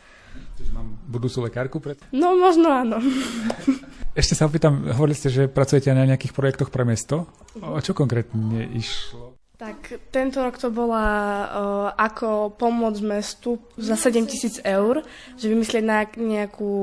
Čiže 0.59 0.71
mám 0.75 0.99
budúcu 1.07 1.47
lekárku 1.47 1.77
pred? 1.79 1.97
No, 2.11 2.35
možno 2.35 2.69
áno. 2.69 2.99
Ešte 4.11 4.35
sa 4.35 4.51
opýtam, 4.51 4.91
hovorili 4.91 5.15
ste, 5.15 5.31
že 5.31 5.47
pracujete 5.47 5.87
na 5.95 6.03
nejakých 6.03 6.35
projektoch 6.35 6.67
pre 6.67 6.83
mesto. 6.83 7.31
O 7.63 7.79
čo 7.79 7.95
konkrétne 7.95 8.67
išlo? 8.75 9.30
Tak 9.61 10.09
tento 10.09 10.41
rok 10.41 10.57
to 10.57 10.73
bola 10.73 11.05
uh, 11.05 11.47
ako 11.93 12.49
pomôcť 12.57 13.01
mestu 13.05 13.61
za 13.77 13.93
7 13.93 14.25
tisíc 14.25 14.57
eur, 14.65 15.05
že 15.37 15.53
vymyslieť 15.53 15.85
na 15.85 16.01
nejakú... 16.01 16.73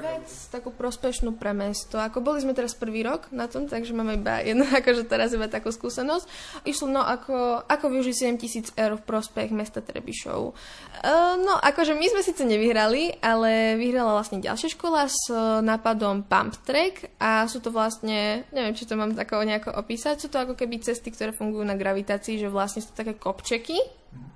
Vec 0.00 0.24
takú 0.48 0.72
prospešnú 0.72 1.36
pre 1.36 1.52
mesto. 1.52 2.00
Ako 2.00 2.24
boli 2.24 2.40
sme 2.40 2.56
teraz 2.56 2.72
prvý 2.72 3.04
rok 3.04 3.28
na 3.36 3.52
tom, 3.52 3.68
takže 3.68 3.92
máme 3.92 4.16
iba 4.16 4.40
jedno, 4.40 4.64
akože 4.80 5.04
teraz 5.04 5.36
iba 5.36 5.44
takú 5.44 5.68
skúsenosť. 5.68 6.24
Išlo 6.64 6.88
no 6.88 7.04
ako, 7.04 7.68
ako 7.68 7.84
využiť 7.92 8.32
7 8.32 8.40
tisíc 8.40 8.72
eur 8.80 8.96
v 8.96 9.04
prospech 9.04 9.52
mesta 9.52 9.84
Trebišov. 9.84 10.56
Uh, 11.04 11.36
no 11.36 11.60
akože 11.60 11.92
my 11.92 12.16
sme 12.16 12.24
síce 12.24 12.48
nevyhrali, 12.48 13.20
ale 13.20 13.76
vyhrala 13.76 14.16
vlastne 14.16 14.40
ďalšia 14.40 14.72
škola 14.72 15.04
s 15.04 15.28
nápadom 15.60 16.24
Pump 16.24 16.56
Track 16.64 17.20
a 17.20 17.44
sú 17.44 17.60
to 17.60 17.68
vlastne, 17.68 18.48
neviem, 18.56 18.72
či 18.72 18.88
to 18.88 18.96
mám 18.96 19.12
tako 19.12 19.44
nejako 19.44 19.76
opísať, 19.76 20.16
sú 20.16 20.32
to 20.32 20.40
ako 20.40 20.56
keby 20.56 20.80
cesty, 20.80 21.12
ktoré 21.12 21.36
fungujú 21.36 21.68
na 21.68 21.76
gravitácii 21.76 22.05
gravitácii, 22.06 22.38
že 22.38 22.46
vlastne 22.46 22.86
sú 22.86 22.94
také 22.94 23.18
kopčeky, 23.18 23.74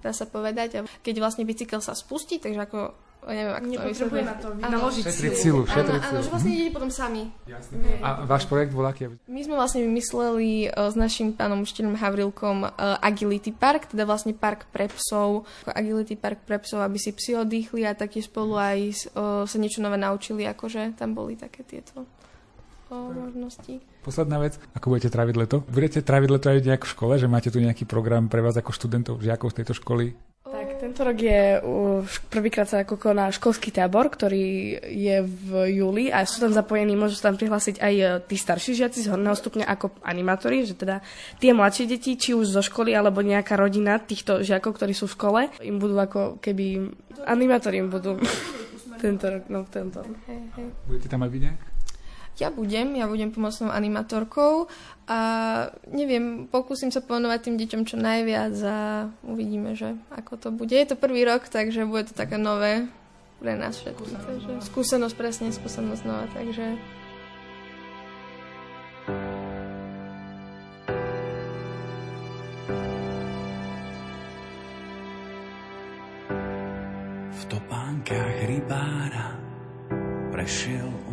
dá 0.02 0.10
sa 0.10 0.26
povedať. 0.26 0.68
A 0.74 0.80
keď 1.06 1.22
vlastne 1.22 1.46
bicykel 1.46 1.78
sa 1.78 1.94
spustí, 1.94 2.42
takže 2.42 2.58
ako 2.66 2.78
neviem, 3.30 3.52
ako 3.52 3.66
to 3.68 3.88
vysvetliť. 3.92 4.24
na 4.24 4.78
to 4.80 4.88
šetriť 4.90 5.34
silu. 5.36 5.60
Šetriť 5.68 6.02
áno, 6.02 6.08
áno, 6.08 6.20
že 6.24 6.30
vlastne 6.32 6.50
idete 6.56 6.72
potom 6.72 6.90
sami. 6.90 7.22
Jasne. 7.44 7.76
A 8.00 8.24
váš 8.24 8.48
projekt 8.48 8.72
bol 8.72 8.88
aký? 8.88 9.12
My 9.28 9.40
sme 9.44 9.54
vlastne 9.60 9.84
vymysleli 9.84 10.72
uh, 10.72 10.88
s 10.88 10.96
našim 10.96 11.36
pánom 11.36 11.60
učiteľom 11.62 12.00
Havrilkom 12.00 12.58
uh, 12.64 12.96
Agility 13.04 13.52
Park, 13.52 13.92
teda 13.92 14.08
vlastne 14.08 14.32
park 14.32 14.66
pre 14.72 14.88
psov, 14.88 15.44
Agility 15.68 16.16
Park 16.16 16.42
pre 16.48 16.58
psov, 16.64 16.80
aby 16.80 16.96
si 16.96 17.12
psi 17.12 17.44
oddychli 17.44 17.84
a 17.84 17.92
taktiež 17.92 18.32
spolu 18.32 18.56
aj 18.56 18.78
uh, 19.14 19.44
sa 19.44 19.56
niečo 19.60 19.84
nové 19.84 20.00
naučili, 20.00 20.48
akože 20.48 20.96
tam 20.96 21.12
boli 21.12 21.36
také 21.36 21.60
tieto 21.62 22.08
možností. 22.90 23.80
Posledná 24.02 24.42
vec, 24.42 24.58
ako 24.74 24.96
budete 24.96 25.12
tráviť 25.12 25.34
leto? 25.38 25.56
Budete 25.70 26.00
tráviť 26.02 26.28
leto 26.28 26.46
aj 26.50 26.66
nejak 26.66 26.82
v 26.84 26.92
škole, 26.92 27.14
že 27.16 27.30
máte 27.30 27.52
tu 27.52 27.62
nejaký 27.62 27.86
program 27.86 28.26
pre 28.26 28.42
vás 28.42 28.56
ako 28.58 28.74
študentov, 28.74 29.22
žiakov 29.22 29.54
z 29.54 29.62
tejto 29.62 29.74
školy? 29.78 30.16
Tak 30.40 30.82
tento 30.82 31.04
rok 31.06 31.14
je 31.20 31.60
prvýkrát 32.32 32.66
sa 32.66 32.82
ako 32.82 32.98
koná 32.98 33.30
školský 33.30 33.70
tábor, 33.70 34.10
ktorý 34.10 34.72
je 34.82 35.22
v 35.22 35.78
júli 35.78 36.08
a 36.10 36.26
sú 36.26 36.42
tam 36.42 36.50
zapojení, 36.50 36.98
môžu 36.98 37.20
sa 37.20 37.30
tam 37.30 37.38
prihlásiť 37.38 37.76
aj 37.78 37.94
e, 37.94 38.04
tí 38.24 38.34
starší 38.40 38.72
žiaci 38.74 39.04
z 39.04 39.14
horného 39.14 39.36
stupňa 39.36 39.68
ako 39.68 40.00
animátori, 40.02 40.66
že 40.66 40.74
teda 40.74 41.04
tie 41.38 41.54
mladšie 41.54 41.86
deti, 41.86 42.16
či 42.16 42.34
už 42.34 42.50
zo 42.50 42.64
školy 42.64 42.90
alebo 42.90 43.22
nejaká 43.22 43.54
rodina 43.54 44.00
týchto 44.00 44.40
žiakov, 44.40 44.80
ktorí 44.80 44.96
sú 44.96 45.06
v 45.06 45.16
škole, 45.20 45.40
im 45.62 45.76
budú 45.78 45.94
ako 46.00 46.42
keby 46.42 46.88
animátori 47.28 47.78
im 47.78 47.92
budú 47.92 48.18
tento 49.04 49.30
rok, 49.30 49.44
no 49.52 49.68
tento. 49.70 50.02
Hej, 50.26 50.40
hej. 50.58 50.68
Budete 50.90 51.06
tam 51.06 51.22
aj 51.22 51.30
vy 51.30 51.38
nejak? 51.46 51.69
Ja 52.40 52.48
budem, 52.48 52.96
ja 52.96 53.04
budem 53.04 53.28
pomocnou 53.28 53.68
animatorkou 53.68 54.66
a 55.04 55.18
neviem, 55.92 56.48
pokúsim 56.48 56.88
sa 56.88 57.04
povenovať 57.04 57.38
tým 57.46 57.56
deťom 57.60 57.82
čo 57.84 58.00
najviac 58.00 58.54
a 58.64 58.78
uvidíme, 59.28 59.76
že 59.76 59.94
ako 60.08 60.32
to 60.40 60.48
bude. 60.48 60.72
Je 60.72 60.88
to 60.88 60.96
prvý 60.96 61.28
rok, 61.28 61.46
takže 61.52 61.84
bude 61.84 62.08
to 62.08 62.16
také 62.16 62.40
nové 62.40 62.88
pre 63.40 63.56
nás 63.56 63.76
všetkých. 63.76 64.20
Takže 64.20 64.50
skúsenosť, 64.72 65.14
presne, 65.16 65.48
skúsenosť 65.52 66.02
nová, 66.08 66.24
takže... 66.32 66.76
V 77.30 77.42
topánkach 77.48 78.36
rybára 78.46 79.34
prešiel 80.30 81.09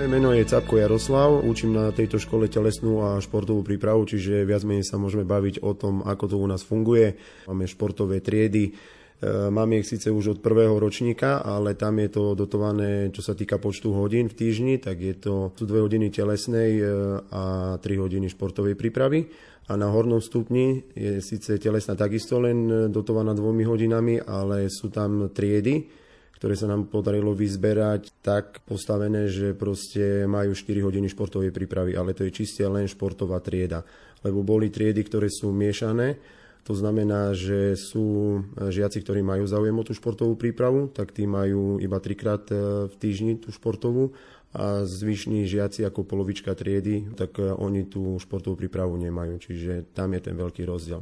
Moje 0.00 0.16
meno 0.16 0.32
je 0.32 0.48
Capko 0.48 0.80
Jaroslav, 0.80 1.44
učím 1.44 1.76
na 1.76 1.92
tejto 1.92 2.16
škole 2.16 2.48
telesnú 2.48 3.04
a 3.04 3.20
športovú 3.20 3.60
prípravu, 3.60 4.08
čiže 4.08 4.48
viac 4.48 4.64
menej 4.64 4.88
sa 4.88 4.96
môžeme 4.96 5.28
baviť 5.28 5.60
o 5.60 5.76
tom, 5.76 6.00
ako 6.00 6.24
to 6.24 6.36
u 6.40 6.48
nás 6.48 6.64
funguje. 6.64 7.20
Máme 7.44 7.68
športové 7.68 8.24
triedy, 8.24 8.72
e, 9.20 9.52
Máme 9.52 9.76
ich 9.76 9.84
síce 9.84 10.08
už 10.08 10.24
od 10.32 10.38
prvého 10.40 10.72
ročníka, 10.80 11.44
ale 11.44 11.76
tam 11.76 12.00
je 12.00 12.16
to 12.16 12.32
dotované, 12.32 13.12
čo 13.12 13.20
sa 13.20 13.36
týka 13.36 13.60
počtu 13.60 13.92
hodín 13.92 14.32
v 14.32 14.40
týždni, 14.40 14.80
tak 14.80 15.04
je 15.04 15.20
to, 15.20 15.52
sú 15.52 15.68
dve 15.68 15.84
hodiny 15.84 16.08
telesnej 16.08 16.80
e, 16.80 16.84
a 17.28 17.76
3 17.76 17.84
hodiny 18.00 18.32
športovej 18.32 18.80
prípravy. 18.80 19.28
A 19.68 19.76
na 19.76 19.92
hornom 19.92 20.24
stupni 20.24 20.80
je 20.96 21.20
síce 21.20 21.60
telesná 21.60 21.92
takisto 21.92 22.40
len 22.40 22.88
dotovaná 22.88 23.36
dvomi 23.36 23.68
hodinami, 23.68 24.16
ale 24.24 24.72
sú 24.72 24.88
tam 24.88 25.28
triedy, 25.28 25.99
ktoré 26.40 26.56
sa 26.56 26.72
nám 26.72 26.88
podarilo 26.88 27.36
vyzberať 27.36 28.16
tak 28.24 28.64
postavené, 28.64 29.28
že 29.28 29.52
proste 29.52 30.24
majú 30.24 30.56
4 30.56 30.72
hodiny 30.80 31.12
športovej 31.12 31.52
prípravy, 31.52 31.92
ale 31.92 32.16
to 32.16 32.24
je 32.24 32.32
čiste 32.32 32.64
len 32.64 32.88
športová 32.88 33.44
trieda. 33.44 33.84
Lebo 34.24 34.40
boli 34.40 34.72
triedy, 34.72 35.04
ktoré 35.04 35.28
sú 35.28 35.52
miešané, 35.52 36.16
to 36.64 36.72
znamená, 36.72 37.36
že 37.36 37.76
sú 37.76 38.40
žiaci, 38.56 39.04
ktorí 39.04 39.20
majú 39.20 39.44
záujem 39.44 39.76
o 39.76 39.84
tú 39.84 39.92
športovú 39.92 40.40
prípravu, 40.40 40.88
tak 40.88 41.12
tí 41.12 41.28
majú 41.28 41.76
iba 41.76 42.00
trikrát 42.00 42.48
e, 42.52 42.88
v 42.88 42.94
týždni 43.00 43.40
tú 43.40 43.48
športovú 43.52 44.12
a 44.52 44.84
zvyšní 44.84 45.44
žiaci 45.48 45.84
ako 45.88 46.04
polovička 46.04 46.52
triedy, 46.52 47.16
tak 47.16 47.36
e, 47.40 47.52
oni 47.52 47.88
tú 47.88 48.16
športovú 48.20 48.60
prípravu 48.60 48.96
nemajú, 48.96 49.40
čiže 49.40 49.92
tam 49.92 50.12
je 50.16 50.20
ten 50.24 50.36
veľký 50.36 50.64
rozdiel. 50.68 51.00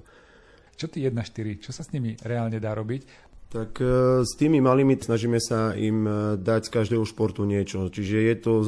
Čo 0.78 0.86
tí 0.86 1.02
1-4, 1.02 1.58
čo 1.58 1.74
sa 1.74 1.82
s 1.82 1.90
nimi 1.90 2.14
reálne 2.22 2.62
dá 2.62 2.70
robiť? 2.70 3.27
Tak 3.48 3.80
e, 3.80 3.84
s 4.28 4.36
tými 4.36 4.60
malými 4.60 5.00
snažíme 5.00 5.40
sa 5.40 5.72
im 5.72 6.04
e, 6.04 6.12
dať 6.36 6.68
z 6.68 6.70
každého 6.72 7.04
športu 7.08 7.48
niečo. 7.48 7.88
Čiže 7.88 8.16
je 8.28 8.34
to 8.36 8.52
e, 8.60 8.64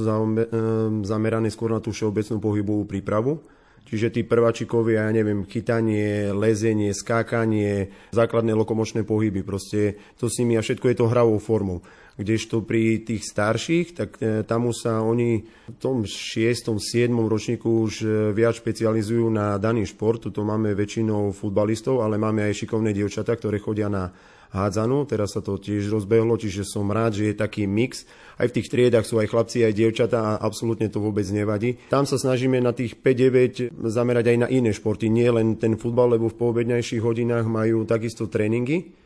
zamerané 1.04 1.52
skôr 1.52 1.68
na 1.68 1.84
tú 1.84 1.92
všeobecnú 1.92 2.40
pohybovú 2.40 2.88
prípravu. 2.88 3.44
Čiže 3.84 4.08
tí 4.08 4.20
prváčikovia, 4.24 5.04
ja 5.04 5.12
neviem, 5.12 5.44
chytanie, 5.44 6.32
lezenie, 6.32 6.96
skákanie, 6.96 7.92
základné 8.14 8.56
lokomočné 8.56 9.04
pohyby, 9.04 9.42
proste 9.42 9.98
to 10.16 10.30
si 10.30 10.46
mi 10.46 10.54
a 10.54 10.62
všetko 10.62 10.86
je 10.88 10.96
to 10.96 11.10
hravou 11.10 11.36
formou. 11.42 11.82
Kdežto 12.14 12.62
pri 12.62 13.02
tých 13.02 13.26
starších, 13.26 13.86
tak 13.96 14.10
tam 14.46 14.70
sa 14.70 15.02
oni 15.02 15.42
v 15.42 15.78
tom 15.80 16.06
6. 16.06 16.76
7. 16.78 17.10
ročníku 17.10 17.66
už 17.66 18.06
viac 18.30 18.60
špecializujú 18.62 19.26
na 19.26 19.58
daný 19.58 19.88
šport. 19.90 20.22
Tu 20.22 20.40
máme 20.44 20.70
väčšinou 20.76 21.34
futbalistov, 21.34 22.04
ale 22.04 22.20
máme 22.20 22.46
aj 22.46 22.62
šikovné 22.62 22.94
dievčatá, 22.94 23.34
ktoré 23.34 23.58
chodia 23.58 23.90
na 23.90 24.12
hádzanú, 24.50 25.06
teraz 25.06 25.38
sa 25.38 25.40
to 25.42 25.58
tiež 25.58 25.90
rozbehlo, 25.90 26.34
čiže 26.34 26.66
som 26.66 26.90
rád, 26.90 27.18
že 27.18 27.30
je 27.30 27.34
taký 27.38 27.70
mix. 27.70 28.06
Aj 28.34 28.46
v 28.50 28.54
tých 28.58 28.70
triedach 28.70 29.06
sú 29.06 29.22
aj 29.22 29.30
chlapci, 29.30 29.62
aj 29.62 29.74
dievčatá 29.78 30.18
a 30.18 30.38
absolútne 30.42 30.90
to 30.90 30.98
vôbec 30.98 31.26
nevadí. 31.30 31.78
Tam 31.90 32.06
sa 32.06 32.18
snažíme 32.18 32.58
na 32.58 32.74
tých 32.74 32.98
5-9 32.98 33.74
zamerať 33.86 34.24
aj 34.34 34.38
na 34.42 34.48
iné 34.50 34.74
športy, 34.74 35.06
nie 35.06 35.30
len 35.30 35.54
ten 35.54 35.78
futbal, 35.78 36.18
lebo 36.18 36.26
v 36.28 36.38
poobednejších 36.38 37.02
hodinách 37.02 37.46
majú 37.46 37.86
takisto 37.86 38.26
tréningy, 38.26 39.00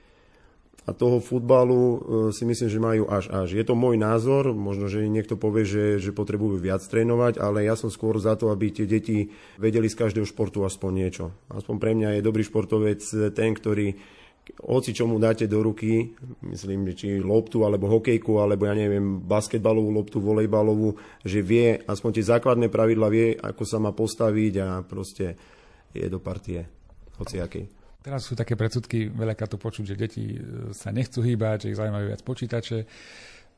a 0.84 0.92
toho 0.92 1.16
futbalu 1.16 1.80
e, 1.80 1.98
si 2.36 2.44
myslím, 2.44 2.68
že 2.68 2.76
majú 2.76 3.04
až 3.08 3.32
až. 3.32 3.56
Je 3.56 3.64
to 3.64 3.72
môj 3.72 3.96
názor, 3.96 4.52
možno, 4.52 4.84
že 4.84 5.08
niekto 5.08 5.40
povie, 5.40 5.64
že, 5.64 5.96
že 5.96 6.12
potrebujú 6.12 6.60
viac 6.60 6.84
trénovať, 6.84 7.40
ale 7.40 7.64
ja 7.64 7.72
som 7.72 7.88
skôr 7.88 8.20
za 8.20 8.36
to, 8.36 8.52
aby 8.52 8.68
tie 8.68 8.84
deti 8.84 9.32
vedeli 9.56 9.88
z 9.88 9.96
každého 9.96 10.28
športu 10.28 10.60
aspoň 10.60 10.90
niečo. 10.92 11.32
Aspoň 11.48 11.76
pre 11.80 11.92
mňa 11.96 12.20
je 12.20 12.26
dobrý 12.26 12.44
športovec 12.44 13.00
ten, 13.32 13.56
ktorý 13.56 13.96
hoci 14.60 14.92
čo 14.92 15.08
mu 15.08 15.16
dáte 15.16 15.48
do 15.48 15.64
ruky, 15.64 16.12
myslím, 16.44 16.92
či 16.92 17.20
loptu, 17.20 17.64
alebo 17.64 17.88
hokejku, 17.88 18.40
alebo 18.40 18.68
ja 18.68 18.76
neviem, 18.76 19.24
basketbalovú 19.24 19.90
loptu, 19.90 20.20
volejbalovú, 20.20 20.94
že 21.24 21.40
vie, 21.40 21.80
aspoň 21.84 22.10
tie 22.20 22.30
základné 22.36 22.68
pravidla 22.68 23.08
vie, 23.08 23.34
ako 23.40 23.62
sa 23.64 23.80
má 23.80 23.96
postaviť 23.96 24.54
a 24.60 24.68
proste 24.84 25.36
je 25.96 26.06
do 26.08 26.20
partie 26.20 26.60
hociakej. 27.16 27.64
Teraz 28.04 28.28
sú 28.28 28.36
také 28.36 28.52
predsudky, 28.52 29.08
veľakrát 29.08 29.48
to 29.48 29.56
počuť, 29.56 29.96
že 29.96 29.96
deti 29.96 30.36
sa 30.76 30.92
nechcú 30.92 31.24
hýbať, 31.24 31.64
že 31.64 31.70
ich 31.72 31.78
zaujímajú 31.80 32.04
viac 32.12 32.20
počítače. 32.20 32.78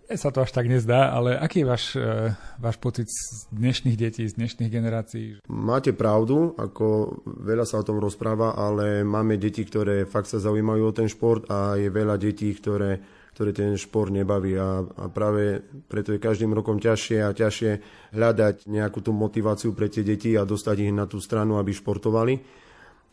Mne 0.06 0.22
sa 0.22 0.30
to 0.30 0.38
až 0.38 0.54
tak 0.54 0.70
nezdá, 0.70 1.10
ale 1.10 1.34
aký 1.34 1.66
je 1.66 1.66
váš, 1.66 1.84
e, 1.98 2.30
váš 2.62 2.78
pocit 2.78 3.10
z 3.10 3.50
dnešných 3.50 3.98
detí, 3.98 4.22
z 4.22 4.38
dnešných 4.38 4.70
generácií? 4.70 5.42
Máte 5.50 5.90
pravdu, 5.90 6.54
ako 6.54 7.18
veľa 7.26 7.66
sa 7.66 7.82
o 7.82 7.86
tom 7.86 7.98
rozpráva, 7.98 8.54
ale 8.54 9.02
máme 9.02 9.34
deti, 9.34 9.66
ktoré 9.66 10.06
fakt 10.06 10.30
sa 10.30 10.38
zaujímajú 10.38 10.82
o 10.86 10.94
ten 10.94 11.10
šport 11.10 11.50
a 11.50 11.74
je 11.74 11.90
veľa 11.90 12.22
detí, 12.22 12.54
ktoré, 12.54 13.02
ktoré 13.34 13.50
ten 13.50 13.74
šport 13.74 14.14
nebaví 14.14 14.54
a, 14.54 14.86
a 14.86 15.10
práve 15.10 15.66
preto 15.90 16.14
je 16.14 16.22
každým 16.22 16.54
rokom 16.54 16.78
ťažšie 16.78 17.26
a 17.26 17.34
ťažšie 17.34 17.70
hľadať 18.14 18.70
nejakú 18.70 19.02
tú 19.02 19.10
motiváciu 19.10 19.74
pre 19.74 19.90
tie 19.90 20.06
deti 20.06 20.38
a 20.38 20.46
dostať 20.46 20.86
ich 20.86 20.94
na 20.94 21.10
tú 21.10 21.18
stranu, 21.18 21.58
aby 21.58 21.74
športovali. 21.74 22.38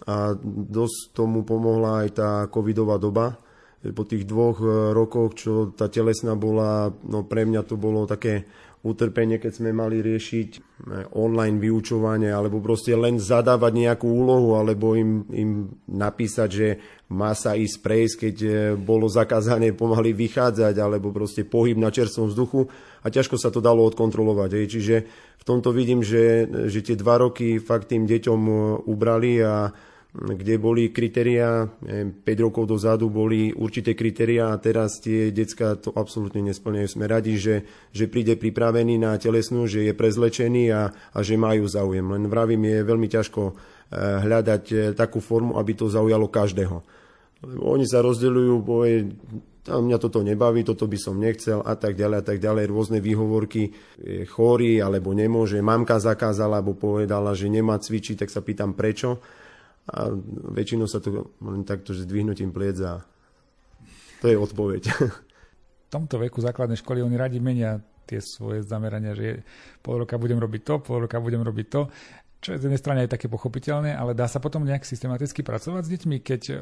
A 0.05 0.37
dosť 0.69 1.17
tomu 1.17 1.41
pomohla 1.41 2.05
aj 2.05 2.09
tá 2.13 2.29
covidová 2.53 3.01
doba, 3.01 3.33
po 3.91 4.07
tých 4.07 4.23
dvoch 4.23 4.63
e, 4.63 4.95
rokoch, 4.95 5.35
čo 5.35 5.51
tá 5.75 5.91
telesná 5.91 6.39
bola, 6.39 6.95
no 7.03 7.27
pre 7.27 7.43
mňa 7.43 7.67
to 7.67 7.75
bolo 7.75 8.07
také 8.07 8.47
utrpenie, 8.83 9.39
keď 9.39 9.63
sme 9.63 9.71
mali 9.75 9.99
riešiť 9.99 10.49
e, 10.55 10.59
online 11.19 11.59
vyučovanie, 11.59 12.31
alebo 12.31 12.63
proste 12.63 12.95
len 12.95 13.19
zadávať 13.19 13.71
nejakú 13.75 14.07
úlohu, 14.07 14.55
alebo 14.55 14.95
im, 14.95 15.27
im 15.35 15.51
napísať, 15.87 16.49
že 16.51 16.67
má 17.11 17.35
sa 17.35 17.59
ísť 17.59 17.77
prejsť, 17.83 18.15
keď 18.23 18.35
e, 18.43 18.49
bolo 18.79 19.11
zakázané 19.11 19.75
pomaly 19.75 20.15
vychádzať, 20.15 20.75
alebo 20.79 21.11
proste 21.11 21.43
pohyb 21.43 21.75
na 21.75 21.91
čerstvom 21.91 22.31
vzduchu 22.31 22.71
a 23.03 23.07
ťažko 23.11 23.35
sa 23.35 23.51
to 23.51 23.59
dalo 23.59 23.83
odkontrolovať. 23.83 24.67
Čiže 24.67 24.95
v 25.39 25.43
tomto 25.43 25.75
vidím, 25.75 25.99
že, 26.03 26.47
že 26.71 26.79
tie 26.79 26.95
dva 26.95 27.19
roky 27.19 27.59
fakt 27.59 27.91
tým 27.91 28.07
deťom 28.07 28.39
ubrali 28.87 29.43
a 29.43 29.75
kde 30.13 30.61
boli 30.61 30.93
kritéria, 30.93 31.65
5 31.65 32.21
rokov 32.37 32.69
dozadu 32.69 33.09
boli 33.09 33.49
určité 33.49 33.97
kritéria 33.97 34.53
a 34.53 34.61
teraz 34.61 35.01
tie 35.01 35.33
decka 35.33 35.73
to 35.73 35.89
absolútne 35.89 36.45
nesplňajú. 36.53 36.87
Sme 36.87 37.09
radi, 37.09 37.33
že, 37.41 37.65
že 37.89 38.05
príde 38.05 38.37
pripravený 38.37 39.01
na 39.01 39.17
telesnú, 39.17 39.65
že 39.65 39.89
je 39.89 39.93
prezlečený 39.97 40.69
a, 40.69 40.93
a 40.93 41.19
že 41.25 41.33
majú 41.33 41.65
záujem. 41.65 42.05
Len 42.05 42.29
vravím, 42.29 42.61
je 42.61 42.85
veľmi 42.85 43.09
ťažko 43.09 43.41
eh, 43.49 43.53
hľadať 44.21 44.63
eh, 44.69 44.77
takú 44.93 45.17
formu, 45.17 45.57
aby 45.57 45.73
to 45.73 45.89
zaujalo 45.89 46.29
každého. 46.29 46.77
Oni 47.65 47.83
sa 47.89 48.05
rozdeľujú, 48.05 48.53
boje, 48.61 49.09
a 49.67 49.81
mňa 49.81 49.97
toto 49.97 50.21
nebaví, 50.21 50.61
toto 50.61 50.85
by 50.85 50.95
som 50.95 51.17
nechcel 51.17 51.59
a 51.65 51.73
tak 51.73 51.97
ďalej 51.97 52.17
a 52.21 52.23
tak 52.23 52.37
ďalej. 52.37 52.69
Rôzne 52.69 52.99
výhovorky, 53.01 53.73
je 53.97 54.29
chorý 54.29 54.77
alebo 54.77 55.09
nemôže, 55.11 55.57
mamka 55.59 55.97
zakázala 55.97 56.61
alebo 56.61 56.77
povedala, 56.77 57.33
že 57.33 57.49
nemá 57.49 57.81
cvičiť, 57.81 58.23
tak 58.23 58.29
sa 58.29 58.45
pýtam 58.45 58.77
prečo 58.77 59.19
a 59.89 60.11
väčšinou 60.55 60.87
sa 60.87 61.03
to 61.03 61.35
len 61.43 61.67
takto, 61.67 61.91
že 61.91 62.07
zdvihnutím 62.07 62.55
pliec 62.55 62.79
a 62.79 63.03
to 64.23 64.31
je 64.31 64.37
odpoveď. 64.39 64.83
tomto 65.93 66.17
veku 66.17 66.41
základnej 66.41 66.79
školy 66.79 67.05
oni 67.05 67.19
radi 67.19 67.37
menia 67.37 67.77
tie 68.09 68.19
svoje 68.19 68.65
zamerania, 68.65 69.15
že 69.15 69.45
pol 69.85 70.03
roka 70.03 70.17
budem 70.17 70.41
robiť 70.41 70.61
to, 70.65 70.73
pol 70.81 71.05
roka 71.05 71.21
budem 71.21 71.43
robiť 71.43 71.67
to 71.69 71.81
čo 72.43 72.51
je 72.51 72.59
z 72.59 72.65
jednej 72.67 72.81
strany 72.83 72.99
aj 73.07 73.15
také 73.15 73.31
pochopiteľné, 73.31 73.95
ale 73.95 74.11
dá 74.11 74.27
sa 74.27 74.43
potom 74.43 74.67
nejak 74.67 74.83
systematicky 74.83 75.47
pracovať 75.47 75.87
s 75.87 75.91
deťmi, 75.95 76.17
keď 76.19 76.41
e, 76.51 76.55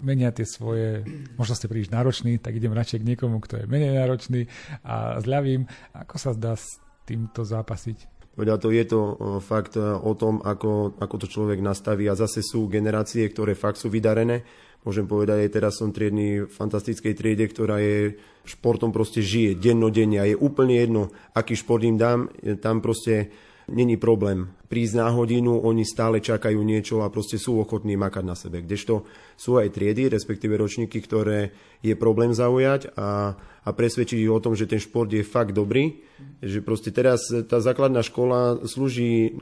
menia 0.00 0.32
tie 0.32 0.48
svoje, 0.48 1.04
možno 1.36 1.52
ste 1.52 1.68
príliš 1.68 1.92
náročný, 1.92 2.40
tak 2.40 2.56
idem 2.56 2.72
radšej 2.72 3.04
k 3.04 3.08
niekomu, 3.12 3.44
kto 3.44 3.60
je 3.60 3.64
menej 3.68 4.00
náročný 4.00 4.48
a 4.80 5.20
zľavím. 5.20 5.68
Ako 5.92 6.16
sa 6.16 6.32
zdá 6.32 6.56
s 6.56 6.80
týmto 7.04 7.44
zápasiť? 7.44 8.15
Veď 8.36 8.60
to 8.60 8.68
je 8.68 8.84
to 8.84 9.00
e, 9.00 9.12
fakt 9.40 9.80
e, 9.80 9.82
o 9.82 10.12
tom, 10.12 10.44
ako, 10.44 11.00
ako 11.00 11.14
to 11.24 11.26
človek 11.26 11.64
nastaví 11.64 12.04
a 12.06 12.18
zase 12.18 12.44
sú 12.44 12.68
generácie, 12.68 13.24
ktoré 13.32 13.56
fakt 13.56 13.80
sú 13.80 13.88
vydarené. 13.88 14.44
Môžem 14.84 15.08
povedať, 15.08 15.48
aj 15.48 15.50
teraz 15.50 15.72
som 15.80 15.90
triedny 15.90 16.46
v 16.46 16.52
fantastickej 16.52 17.16
triede, 17.16 17.48
ktorá 17.50 17.82
je 17.82 18.20
športom 18.46 18.94
proste 18.94 19.18
žije 19.18 19.58
dennodenne 19.58 20.22
a 20.22 20.28
je 20.30 20.38
úplne 20.38 20.78
jedno, 20.78 21.10
aký 21.34 21.58
šport 21.58 21.82
im 21.82 21.98
dám, 21.98 22.30
tam 22.62 22.78
proste 22.78 23.34
není 23.66 23.98
problém 23.98 24.46
prísť 24.66 24.94
na 24.98 25.08
hodinu, 25.10 25.62
oni 25.62 25.82
stále 25.86 26.22
čakajú 26.22 26.58
niečo 26.62 27.02
a 27.02 27.10
proste 27.10 27.38
sú 27.38 27.58
ochotní 27.62 27.94
makať 27.94 28.24
na 28.26 28.34
sebe. 28.38 28.62
Kdežto 28.62 29.06
sú 29.38 29.58
aj 29.58 29.74
triedy, 29.74 30.10
respektíve 30.10 30.58
ročníky, 30.58 30.98
ktoré 31.02 31.54
je 31.82 31.94
problém 31.94 32.34
zaujať 32.34 32.94
a, 32.94 33.34
a 33.66 33.74
presvedčiť 33.74 34.22
ich 34.22 34.30
o 34.30 34.38
tom, 34.38 34.54
že 34.54 34.70
ten 34.70 34.78
šport 34.78 35.10
je 35.10 35.26
fakt 35.26 35.50
dobrý. 35.50 35.98
Že 36.38 36.62
proste 36.62 36.94
teraz 36.94 37.26
tá 37.50 37.58
základná 37.58 37.98
škola 38.06 38.62
slúži 38.62 39.34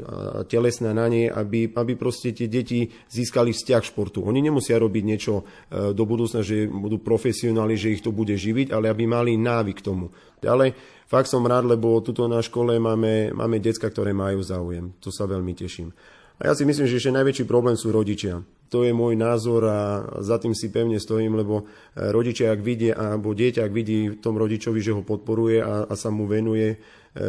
telesná 0.49 0.97
na 0.97 1.13
nej, 1.13 1.29
aby, 1.29 1.69
aby 1.69 1.93
proste 1.93 2.33
tie 2.33 2.49
deti 2.49 2.89
získali 3.13 3.53
vzťah 3.53 3.85
športu. 3.85 4.25
Oni 4.25 4.41
nemusia 4.41 4.81
robiť 4.81 5.05
niečo 5.05 5.45
e, 5.45 5.93
do 5.93 6.05
budúcna, 6.09 6.41
že 6.41 6.65
budú 6.65 7.05
profesionáli, 7.05 7.77
že 7.77 7.93
ich 7.93 8.01
to 8.01 8.17
bude 8.17 8.33
živiť, 8.33 8.73
ale 8.73 8.89
aby 8.89 9.05
mali 9.05 9.37
návyk 9.37 9.85
tomu. 9.85 10.09
Ale 10.41 10.73
fakt 11.05 11.29
som 11.29 11.45
rád, 11.45 11.69
lebo 11.69 12.01
tuto 12.01 12.25
na 12.25 12.41
škole 12.41 12.81
máme, 12.81 13.37
máme 13.37 13.61
decka, 13.61 13.93
ktoré 13.93 14.17
majú 14.17 14.41
záujem. 14.41 14.97
To 15.05 15.13
sa 15.13 15.29
veľmi 15.29 15.53
teším. 15.53 15.93
A 16.41 16.51
ja 16.51 16.53
si 16.57 16.65
myslím, 16.65 16.89
že 16.89 16.97
ešte 16.97 17.13
najväčší 17.13 17.45
problém 17.45 17.77
sú 17.77 17.93
rodičia. 17.93 18.41
To 18.75 18.83
je 18.83 18.91
môj 18.91 19.15
názor 19.15 19.71
a 19.71 20.03
za 20.19 20.43
tým 20.43 20.51
si 20.51 20.67
pevne 20.67 20.99
stojím, 20.99 21.39
lebo 21.39 21.63
e, 21.63 22.11
rodičia, 22.11 22.51
ak 22.51 22.59
vidie, 22.59 22.91
alebo 22.91 23.31
dieťa, 23.31 23.63
ak 23.63 23.71
vidí 23.71 24.11
v 24.11 24.19
tom 24.19 24.35
rodičovi, 24.35 24.83
že 24.83 24.91
ho 24.91 25.07
podporuje 25.07 25.63
a, 25.63 25.87
a 25.87 25.95
sa 25.95 26.11
mu 26.11 26.27
venuje, 26.27 26.75
e, 26.75 26.77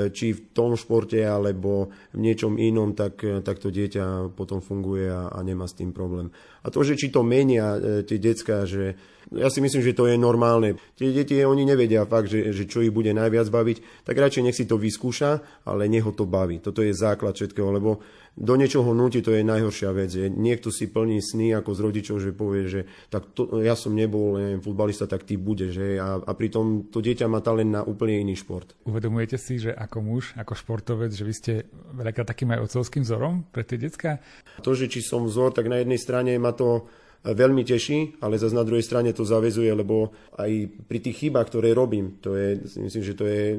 či 0.09 0.33
v 0.33 0.57
tom 0.57 0.73
športe, 0.73 1.21
alebo 1.21 1.93
v 2.17 2.25
niečom 2.25 2.57
inom, 2.57 2.97
tak, 2.97 3.21
e, 3.21 3.45
tak 3.45 3.61
to 3.61 3.69
dieťa 3.69 4.33
potom 4.33 4.57
funguje 4.57 5.05
a, 5.05 5.29
a 5.29 5.39
nemá 5.45 5.69
s 5.69 5.77
tým 5.77 5.93
problém. 5.93 6.33
A 6.65 6.73
to, 6.73 6.81
že 6.81 6.97
či 6.97 7.13
to 7.13 7.21
menia 7.21 7.77
tie 8.09 8.17
decka, 8.17 8.65
že 8.65 8.97
ja 9.33 9.49
si 9.49 9.57
myslím, 9.57 9.81
že 9.81 9.97
to 9.97 10.05
je 10.05 10.21
normálne. 10.21 10.77
Tie 10.93 11.09
deti, 11.09 11.41
oni 11.41 11.65
nevedia 11.65 12.05
fakt, 12.05 12.29
že, 12.29 12.53
že 12.53 12.69
čo 12.69 12.85
ich 12.85 12.93
bude 12.93 13.09
najviac 13.09 13.49
baviť, 13.49 14.05
tak 14.05 14.21
radšej 14.21 14.43
nech 14.45 14.57
si 14.57 14.69
to 14.69 14.77
vyskúša, 14.77 15.65
ale 15.65 15.89
nech 15.89 16.05
to 16.13 16.29
baví. 16.29 16.61
Toto 16.61 16.85
je 16.85 16.93
základ 16.93 17.33
všetkého, 17.33 17.73
lebo 17.73 18.05
do 18.35 18.53
niečoho 18.53 18.91
núti, 18.93 19.25
to 19.25 19.33
je 19.33 19.47
najhoršia 19.47 19.95
vec. 19.95 20.11
Niekto 20.29 20.69
si 20.69 20.91
plní 20.91 21.23
sny 21.35 21.51
ako 21.59 21.75
z 21.75 21.79
rodičov, 21.83 22.15
že 22.23 22.31
povie, 22.31 22.63
že 22.71 22.81
tak 23.11 23.35
to, 23.35 23.59
ja 23.59 23.75
som 23.75 23.91
nebol 23.91 24.39
neviem, 24.39 24.63
futbalista, 24.63 25.03
tak 25.03 25.27
ty 25.27 25.35
budeš. 25.35 25.75
Že? 25.75 25.87
A, 25.99 26.07
a 26.23 26.31
pritom 26.31 26.87
to 26.87 27.03
dieťa 27.03 27.27
má 27.27 27.43
talent 27.43 27.75
na 27.75 27.83
úplne 27.83 28.23
iný 28.23 28.39
šport. 28.39 28.71
Uvedomujete 28.87 29.35
si, 29.35 29.59
že 29.59 29.75
ako 29.75 29.97
muž, 29.99 30.31
ako 30.39 30.55
športovec, 30.55 31.11
že 31.11 31.27
vy 31.27 31.33
ste 31.35 31.53
veľakrát 31.91 32.31
takým 32.31 32.55
aj 32.55 32.71
otcovským 32.71 33.03
vzorom 33.03 33.43
pre 33.51 33.67
tie 33.67 33.75
decka? 33.75 34.23
To, 34.63 34.71
že 34.71 34.87
či 34.87 35.03
som 35.03 35.27
vzor, 35.27 35.51
tak 35.51 35.67
na 35.67 35.83
jednej 35.83 35.99
strane 35.99 36.39
ma 36.39 36.55
to 36.55 36.87
veľmi 37.25 37.65
teší, 37.65 38.21
ale 38.21 38.37
zase 38.37 38.53
na 38.53 38.61
druhej 38.61 38.85
strane 38.85 39.09
to 39.09 39.25
zavezuje, 39.25 39.73
lebo 39.73 40.13
aj 40.37 40.69
pri 40.85 40.99
tých 41.01 41.25
chybách, 41.25 41.49
ktoré 41.49 41.73
robím, 41.73 42.21
to 42.21 42.37
je, 42.37 42.61
myslím, 42.85 43.01
že 43.01 43.17
to 43.17 43.25
je 43.25 43.57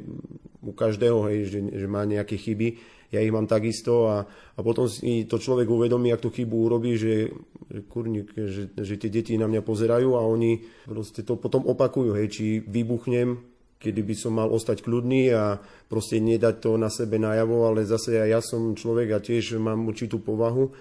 u 0.62 0.70
každého, 0.70 1.18
hej, 1.26 1.50
že, 1.50 1.58
že 1.74 1.86
má 1.90 2.06
nejaké 2.06 2.38
chyby, 2.38 2.78
ja 3.10 3.22
ich 3.22 3.30
mám 3.30 3.46
takisto 3.46 4.10
a, 4.10 4.26
a 4.28 4.60
potom 4.60 4.90
si 4.90 5.26
to 5.30 5.38
človek 5.38 5.68
uvedomí, 5.68 6.10
ak 6.10 6.22
tú 6.26 6.30
chybu 6.34 6.56
urobí, 6.66 6.98
že, 6.98 7.30
že 7.70 7.80
kurník, 7.86 8.34
že, 8.34 8.62
že 8.74 8.94
tie 8.98 9.10
deti 9.10 9.38
na 9.38 9.46
mňa 9.46 9.62
pozerajú 9.62 10.18
a 10.18 10.26
oni 10.26 10.62
proste 10.86 11.22
to 11.22 11.38
potom 11.38 11.62
opakujú, 11.66 12.18
hej, 12.18 12.28
či 12.30 12.44
vybuchnem, 12.62 13.38
kedy 13.78 14.00
by 14.02 14.14
som 14.16 14.32
mal 14.34 14.48
ostať 14.50 14.82
kľudný 14.82 15.30
a 15.36 15.60
proste 15.86 16.18
nedať 16.18 16.64
to 16.64 16.80
na 16.80 16.88
sebe 16.88 17.20
najavo, 17.20 17.68
ale 17.68 17.86
zase 17.86 18.18
aj 18.18 18.28
ja 18.28 18.40
som 18.42 18.74
človek 18.74 19.14
a 19.14 19.22
tiež 19.22 19.60
mám 19.60 19.86
určitú 19.86 20.18
povahu 20.18 20.72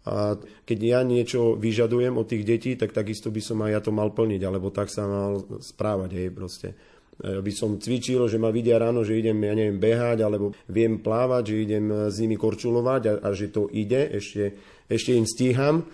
a 0.00 0.32
keď 0.64 0.78
ja 0.80 1.00
niečo 1.04 1.60
vyžadujem 1.60 2.16
od 2.16 2.24
tých 2.24 2.44
detí, 2.48 2.72
tak 2.72 2.96
takisto 2.96 3.28
by 3.28 3.40
som 3.44 3.60
aj 3.60 3.70
ja 3.70 3.80
to 3.84 3.92
mal 3.92 4.08
plniť, 4.08 4.40
alebo 4.40 4.72
tak 4.72 4.88
sa 4.88 5.04
mal 5.04 5.44
správať, 5.60 6.10
hej, 6.16 6.28
proste. 6.32 6.72
By 7.20 7.52
som 7.52 7.76
cvičil, 7.76 8.24
že 8.32 8.40
ma 8.40 8.48
vidia 8.48 8.80
ráno, 8.80 9.04
že 9.04 9.20
idem, 9.20 9.36
ja 9.44 9.52
neviem, 9.52 9.76
behať, 9.76 10.24
alebo 10.24 10.56
viem 10.72 10.96
plávať, 11.04 11.52
že 11.52 11.56
idem 11.68 11.84
e, 11.92 11.96
s 12.08 12.16
nimi 12.16 12.40
korčulovať 12.40 13.02
a, 13.12 13.14
a 13.20 13.28
že 13.36 13.52
to 13.52 13.68
ide, 13.68 14.08
ešte, 14.16 14.56
ešte 14.88 15.12
im 15.12 15.28
stíham, 15.28 15.84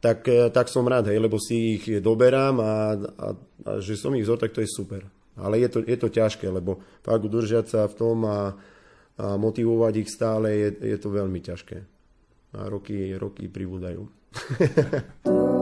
tak, 0.00 0.24
e, 0.24 0.48
tak 0.48 0.72
som 0.72 0.88
rád, 0.88 1.12
hej, 1.12 1.20
lebo 1.20 1.36
si 1.36 1.76
ich 1.76 1.84
doberám 2.00 2.56
a, 2.64 2.96
a, 2.96 3.28
a 3.36 3.70
že 3.76 4.00
som 4.00 4.16
ich 4.16 4.24
vzor, 4.24 4.40
tak 4.40 4.56
to 4.56 4.64
je 4.64 4.72
super. 4.72 5.04
Ale 5.36 5.60
je 5.60 5.68
to, 5.68 5.84
je 5.84 5.96
to 6.00 6.08
ťažké, 6.08 6.48
lebo 6.48 6.80
fakt 7.04 7.28
udržať 7.28 7.66
sa 7.68 7.80
v 7.84 7.94
tom 8.00 8.24
a, 8.24 8.56
a 9.20 9.36
motivovať 9.36 9.94
ich 10.00 10.08
stále 10.08 10.48
je, 10.48 10.96
je 10.96 10.96
to 10.96 11.12
veľmi 11.12 11.44
ťažké. 11.44 11.76
A 12.56 12.72
roky, 12.72 13.12
roky 13.20 13.52
pribúdajú. 13.52 14.08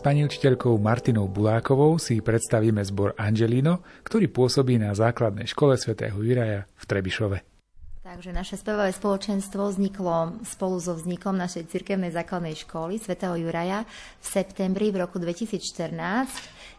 pani 0.00 0.24
učiteľkou 0.24 0.80
Martinou 0.80 1.28
Bulákovou 1.28 2.00
si 2.00 2.24
predstavíme 2.24 2.80
zbor 2.82 3.12
Angelino, 3.20 3.84
ktorý 4.02 4.32
pôsobí 4.32 4.80
na 4.80 4.96
základnej 4.96 5.46
škole 5.46 5.76
svätého 5.76 6.16
Juraja 6.18 6.64
v 6.74 6.84
Trebišove. 6.88 7.49
Takže 8.20 8.36
naše 8.36 8.60
spevové 8.60 8.92
spoločenstvo 8.92 9.72
vzniklo 9.72 10.44
spolu 10.44 10.76
so 10.76 10.92
vznikom 10.92 11.40
našej 11.40 11.72
cirkevnej 11.72 12.12
základnej 12.12 12.52
školy 12.52 13.00
svätého 13.00 13.32
Juraja 13.32 13.88
v 14.20 14.26
septembri 14.28 14.92
v 14.92 15.08
roku 15.08 15.16
2014. 15.16 16.28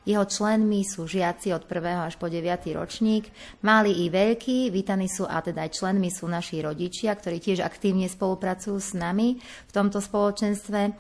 Jeho 0.05 0.21
členmi 0.21 0.85
sú 0.85 1.09
žiaci 1.09 1.49
od 1.49 1.65
1. 1.65 1.81
až 2.05 2.21
po 2.21 2.29
9. 2.29 2.45
ročník, 2.77 3.33
malí 3.65 4.05
i 4.05 4.13
veľkí, 4.13 4.69
vítaní 4.69 5.09
sú 5.09 5.25
a 5.25 5.41
teda 5.41 5.65
aj 5.65 5.81
členmi 5.81 6.13
sú 6.13 6.29
naši 6.29 6.61
rodičia, 6.61 7.17
ktorí 7.17 7.41
tiež 7.41 7.65
aktívne 7.65 8.05
spolupracujú 8.05 8.77
s 8.77 8.93
nami 8.93 9.41
v 9.41 9.71
tomto 9.73 9.97
spoločenstve. 9.97 10.93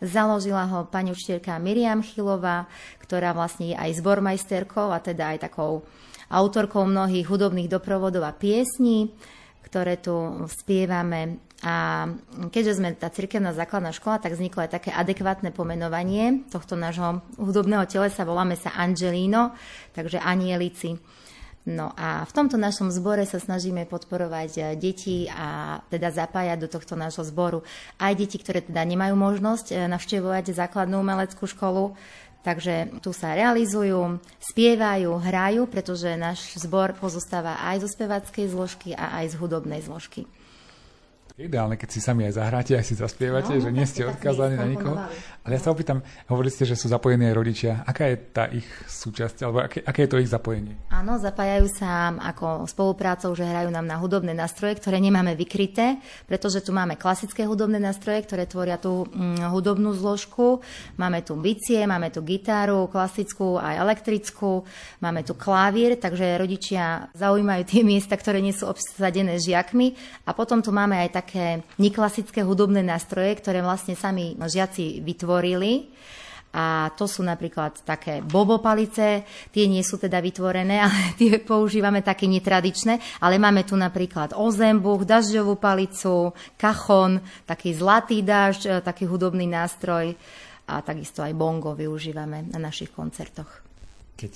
Založila 0.00 0.72
ho 0.72 0.88
pani 0.88 1.12
učiteľka 1.12 1.60
Miriam 1.60 2.00
Chilová, 2.00 2.64
ktorá 2.96 3.36
vlastne 3.36 3.68
je 3.68 3.76
aj 3.76 4.00
zbormajsterkou 4.00 4.88
a 4.88 5.04
teda 5.04 5.36
aj 5.36 5.52
takou 5.52 5.84
autorkou 6.32 6.88
mnohých 6.88 7.28
hudobných 7.28 7.68
doprovodov 7.68 8.24
a 8.24 8.32
piesní, 8.32 9.12
ktoré 9.72 9.96
tu 9.96 10.44
spievame. 10.52 11.40
A 11.64 12.04
keďže 12.52 12.76
sme 12.76 12.92
tá 12.92 13.08
cirkevná 13.08 13.56
základná 13.56 13.88
škola, 13.96 14.20
tak 14.20 14.36
vzniklo 14.36 14.68
aj 14.68 14.76
také 14.76 14.92
adekvátne 14.92 15.48
pomenovanie 15.48 16.44
tohto 16.52 16.76
nášho 16.76 17.24
hudobného 17.40 17.88
telesa. 17.88 18.28
Voláme 18.28 18.60
sa 18.60 18.76
Angelino, 18.76 19.56
takže 19.96 20.20
anielici. 20.20 21.00
No 21.62 21.94
a 21.94 22.26
v 22.26 22.32
tomto 22.34 22.58
našom 22.58 22.90
zbore 22.90 23.22
sa 23.22 23.38
snažíme 23.38 23.86
podporovať 23.86 24.74
deti 24.74 25.30
a 25.30 25.78
teda 25.86 26.10
zapájať 26.10 26.58
do 26.58 26.66
tohto 26.66 26.98
nášho 26.98 27.22
zboru 27.22 27.62
aj 28.02 28.18
deti, 28.18 28.42
ktoré 28.42 28.66
teda 28.66 28.82
nemajú 28.82 29.14
možnosť 29.14 29.86
navštevovať 29.86 30.58
základnú 30.58 30.98
umeleckú 30.98 31.46
školu, 31.46 31.94
Takže 32.42 32.98
tu 32.98 33.14
sa 33.14 33.38
realizujú, 33.38 34.18
spievajú, 34.42 35.14
hrajú, 35.14 35.62
pretože 35.70 36.10
náš 36.18 36.58
zbor 36.58 36.90
pozostáva 36.98 37.62
aj 37.62 37.86
zo 37.86 37.88
spevackej 37.94 38.50
zložky 38.50 38.90
a 38.98 39.22
aj 39.22 39.32
z 39.32 39.38
hudobnej 39.38 39.78
zložky. 39.86 40.26
Ideálne, 41.32 41.80
keď 41.80 41.88
si 41.88 42.04
sami 42.04 42.28
aj 42.28 42.36
zahráte, 42.36 42.76
aj 42.76 42.84
si 42.84 42.92
zaspievate, 42.92 43.56
No, 43.56 43.64
že 43.64 43.70
nie 43.72 43.88
tak 43.88 43.90
ste 43.90 44.02
sme 44.04 44.12
odkazaní 44.12 44.56
na 44.60 44.68
nikoho. 44.68 44.96
Ale 45.42 45.58
ja 45.58 45.60
sa 45.64 45.72
opýtam, 45.72 46.04
hovorili 46.30 46.54
ste, 46.54 46.68
že 46.68 46.78
sú 46.78 46.86
zapojení 46.86 47.26
aj 47.26 47.34
rodičia. 47.34 47.72
Aká 47.82 48.06
je 48.12 48.16
tá 48.30 48.46
ich 48.52 48.68
súčasť, 48.86 49.42
alebo 49.42 49.64
aké, 49.64 49.82
aké 49.82 50.06
je 50.06 50.10
to 50.12 50.20
ich 50.22 50.30
zapojenie? 50.30 50.78
Áno, 50.92 51.18
zapájajú 51.18 51.66
sa 51.72 52.14
ako 52.14 52.68
spoluprácou, 52.70 53.34
že 53.34 53.48
hrajú 53.48 53.72
nám 53.72 53.88
na 53.88 53.98
hudobné 53.98 54.36
nástroje, 54.36 54.78
ktoré 54.78 55.00
nemáme 55.00 55.32
vykryté, 55.34 55.98
pretože 56.30 56.62
tu 56.62 56.70
máme 56.70 56.94
klasické 56.94 57.48
hudobné 57.48 57.82
nástroje, 57.82 58.22
ktoré 58.22 58.46
tvoria 58.46 58.78
tú 58.78 59.08
mm, 59.08 59.50
hudobnú 59.50 59.96
zložku. 59.96 60.62
Máme 61.00 61.24
tu 61.26 61.34
bicie, 61.40 61.80
máme 61.88 62.14
tu 62.14 62.22
gitáru, 62.22 62.86
klasickú 62.92 63.56
aj 63.58 63.82
elektrickú, 63.82 64.62
máme 65.02 65.26
tu 65.26 65.34
klavír, 65.34 65.96
takže 65.96 66.38
rodičia 66.38 67.10
zaujímajú 67.18 67.62
tie 67.66 67.82
miesta, 67.82 68.14
ktoré 68.14 68.38
nie 68.38 68.54
sú 68.54 68.70
obsadené 68.70 69.42
žiakmi. 69.42 69.96
A 70.28 70.36
potom 70.36 70.62
tu 70.62 70.70
máme 70.70 71.02
aj 71.02 71.18
také 71.22 71.62
neklasické 71.78 72.42
hudobné 72.42 72.82
nástroje, 72.82 73.38
ktoré 73.38 73.62
vlastne 73.62 73.94
sami 73.94 74.34
žiaci 74.34 74.98
vytvorili. 74.98 75.94
A 76.52 76.92
to 77.00 77.08
sú 77.08 77.24
napríklad 77.24 77.80
také 77.80 78.20
bobopalice, 78.20 79.24
tie 79.48 79.64
nie 79.64 79.80
sú 79.80 79.96
teda 79.96 80.20
vytvorené, 80.20 80.82
ale 80.84 81.16
tie 81.16 81.40
používame 81.40 82.04
také 82.04 82.28
netradičné, 82.28 83.24
ale 83.24 83.40
máme 83.40 83.64
tu 83.64 83.72
napríklad 83.72 84.36
ozembuch, 84.36 85.08
dažďovú 85.08 85.56
palicu, 85.56 86.36
kachon, 86.60 87.24
taký 87.48 87.72
zlatý 87.72 88.20
dažď, 88.20 88.62
e, 88.68 88.70
taký 88.84 89.08
hudobný 89.08 89.48
nástroj 89.48 90.12
a 90.68 90.84
takisto 90.84 91.24
aj 91.24 91.32
bongo 91.32 91.72
využívame 91.72 92.52
na 92.52 92.60
našich 92.60 92.92
koncertoch. 92.92 93.64
Keď 94.20 94.32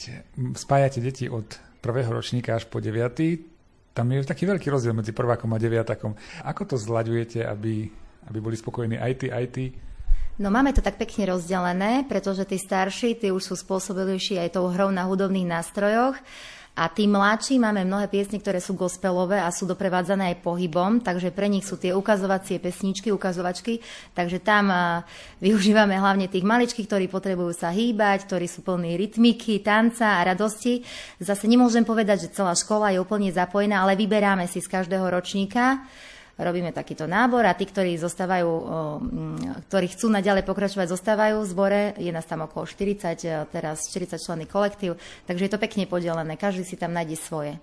spájate 0.56 1.04
deti 1.04 1.28
od 1.28 1.44
prvého 1.84 2.08
ročníka 2.10 2.56
až 2.56 2.64
po 2.66 2.80
deviatý, 2.80 3.55
tam 3.96 4.12
je 4.12 4.28
taký 4.28 4.44
veľký 4.44 4.68
rozdiel 4.68 4.92
medzi 4.92 5.16
prvákom 5.16 5.48
a 5.56 5.58
deviatakom. 5.58 6.12
Ako 6.44 6.68
to 6.68 6.76
zlaďujete, 6.76 7.40
aby, 7.40 7.88
aby 8.28 8.38
boli 8.44 8.52
spokojní 8.52 9.00
aj 9.00 9.12
ty, 9.16 9.26
aj 9.32 9.46
ty? 9.56 9.64
No 10.36 10.52
máme 10.52 10.76
to 10.76 10.84
tak 10.84 11.00
pekne 11.00 11.32
rozdelené, 11.32 12.04
pretože 12.04 12.44
tí 12.44 12.60
starší, 12.60 13.16
tí 13.16 13.32
už 13.32 13.40
sú 13.40 13.54
spôsobilejší 13.56 14.36
aj 14.36 14.60
tou 14.60 14.68
hrou 14.68 14.92
na 14.92 15.08
hudobných 15.08 15.48
nástrojoch. 15.48 16.20
A 16.76 16.92
tí 16.92 17.08
mladší 17.08 17.56
máme 17.56 17.88
mnohé 17.88 18.04
piesne, 18.12 18.36
ktoré 18.36 18.60
sú 18.60 18.76
gospelové 18.76 19.40
a 19.40 19.48
sú 19.48 19.64
doprevádzané 19.64 20.36
aj 20.36 20.44
pohybom, 20.44 21.00
takže 21.00 21.32
pre 21.32 21.48
nich 21.48 21.64
sú 21.64 21.80
tie 21.80 21.96
ukazovacie 21.96 22.60
pesničky, 22.60 23.08
ukazovačky, 23.08 23.80
takže 24.12 24.44
tam 24.44 24.68
využívame 25.40 25.96
hlavne 25.96 26.28
tých 26.28 26.44
maličkých, 26.44 26.84
ktorí 26.84 27.08
potrebujú 27.08 27.56
sa 27.56 27.72
hýbať, 27.72 28.28
ktorí 28.28 28.44
sú 28.44 28.60
plní 28.60 28.92
rytmiky, 29.00 29.64
tanca 29.64 30.20
a 30.20 30.28
radosti. 30.28 30.84
Zase 31.16 31.48
nemôžem 31.48 31.80
povedať, 31.80 32.28
že 32.28 32.36
celá 32.36 32.52
škola 32.52 32.92
je 32.92 33.00
úplne 33.00 33.32
zapojená, 33.32 33.80
ale 33.80 33.96
vyberáme 33.96 34.44
si 34.44 34.60
z 34.60 34.68
každého 34.68 35.08
ročníka 35.08 35.80
robíme 36.36 36.72
takýto 36.72 37.08
nábor 37.08 37.48
a 37.48 37.56
tí, 37.56 37.64
ktorí 37.64 37.96
zostávajú, 37.96 38.50
mm, 39.00 39.38
ktorí 39.72 39.86
chcú 39.96 40.12
naďalej 40.12 40.44
pokračovať, 40.44 40.92
zostávajú 40.92 41.40
v 41.40 41.48
zbore. 41.48 41.82
Je 41.96 42.12
nás 42.12 42.28
tam 42.28 42.44
okolo 42.44 42.68
40, 42.68 43.24
e, 43.24 43.44
teraz 43.48 43.88
40 43.88 44.20
členný 44.20 44.44
kolektív, 44.44 45.00
takže 45.24 45.48
je 45.48 45.52
to 45.52 45.62
pekne 45.62 45.88
podelené. 45.88 46.36
Každý 46.36 46.64
si 46.68 46.76
tam 46.76 46.92
nájde 46.92 47.16
svoje. 47.16 47.56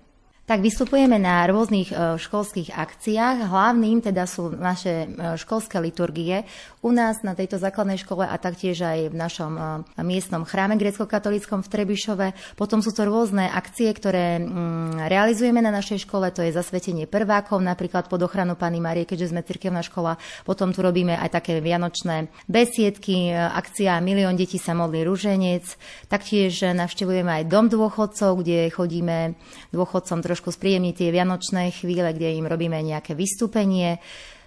Tak 0.44 0.60
vystupujeme 0.60 1.16
na 1.16 1.48
rôznych 1.48 1.88
e, 1.88 2.20
školských 2.20 2.76
akciách. 2.76 3.48
Hlavným 3.48 4.04
teda 4.04 4.28
sú 4.28 4.52
naše 4.52 5.08
e, 5.08 5.40
školské 5.40 5.80
liturgie 5.80 6.44
u 6.84 6.92
nás 6.92 7.24
na 7.24 7.32
tejto 7.32 7.56
základnej 7.56 7.96
škole 7.96 8.28
a 8.28 8.36
taktiež 8.36 8.84
aj 8.84 9.08
v 9.08 9.16
našom 9.16 9.52
e, 9.56 9.60
miestnom 10.04 10.44
chráme 10.44 10.76
grecko-katolíckom 10.76 11.64
v 11.64 11.72
Trebišove. 11.72 12.26
Potom 12.60 12.84
sú 12.84 12.92
to 12.92 13.08
rôzne 13.08 13.48
akcie, 13.48 13.88
ktoré 13.96 14.36
mm, 14.36 15.08
realizujeme 15.08 15.64
na 15.64 15.72
našej 15.72 16.04
škole. 16.04 16.28
To 16.36 16.44
je 16.44 16.52
zasvetenie 16.52 17.08
prvákov, 17.08 17.64
napríklad 17.64 18.12
pod 18.12 18.20
ochranu 18.20 18.52
Pany 18.52 18.84
Marie, 18.84 19.08
keďže 19.08 19.32
sme 19.32 19.40
cirkevná 19.40 19.80
škola. 19.80 20.20
Potom 20.44 20.76
tu 20.76 20.84
robíme 20.84 21.16
aj 21.24 21.40
také 21.40 21.64
vianočné 21.64 22.28
besiedky, 22.52 23.32
akcia 23.32 23.96
Milión 24.04 24.36
detí 24.36 24.60
sa 24.60 24.76
modlí 24.76 25.08
ruženec. 25.08 25.64
Taktiež 26.12 26.68
navštevujeme 26.76 27.32
aj 27.32 27.48
dom 27.48 27.72
dôchodcov, 27.72 28.44
kde 28.44 28.68
chodíme 28.68 29.40
dôchodcom 29.72 30.20
trošku 30.20 30.33
spríjemniť 30.42 30.94
tie 30.98 31.14
vianočné 31.14 31.70
chvíle, 31.70 32.10
kde 32.10 32.34
im 32.34 32.50
robíme 32.50 32.80
nejaké 32.82 33.14
vystúpenie. 33.14 34.02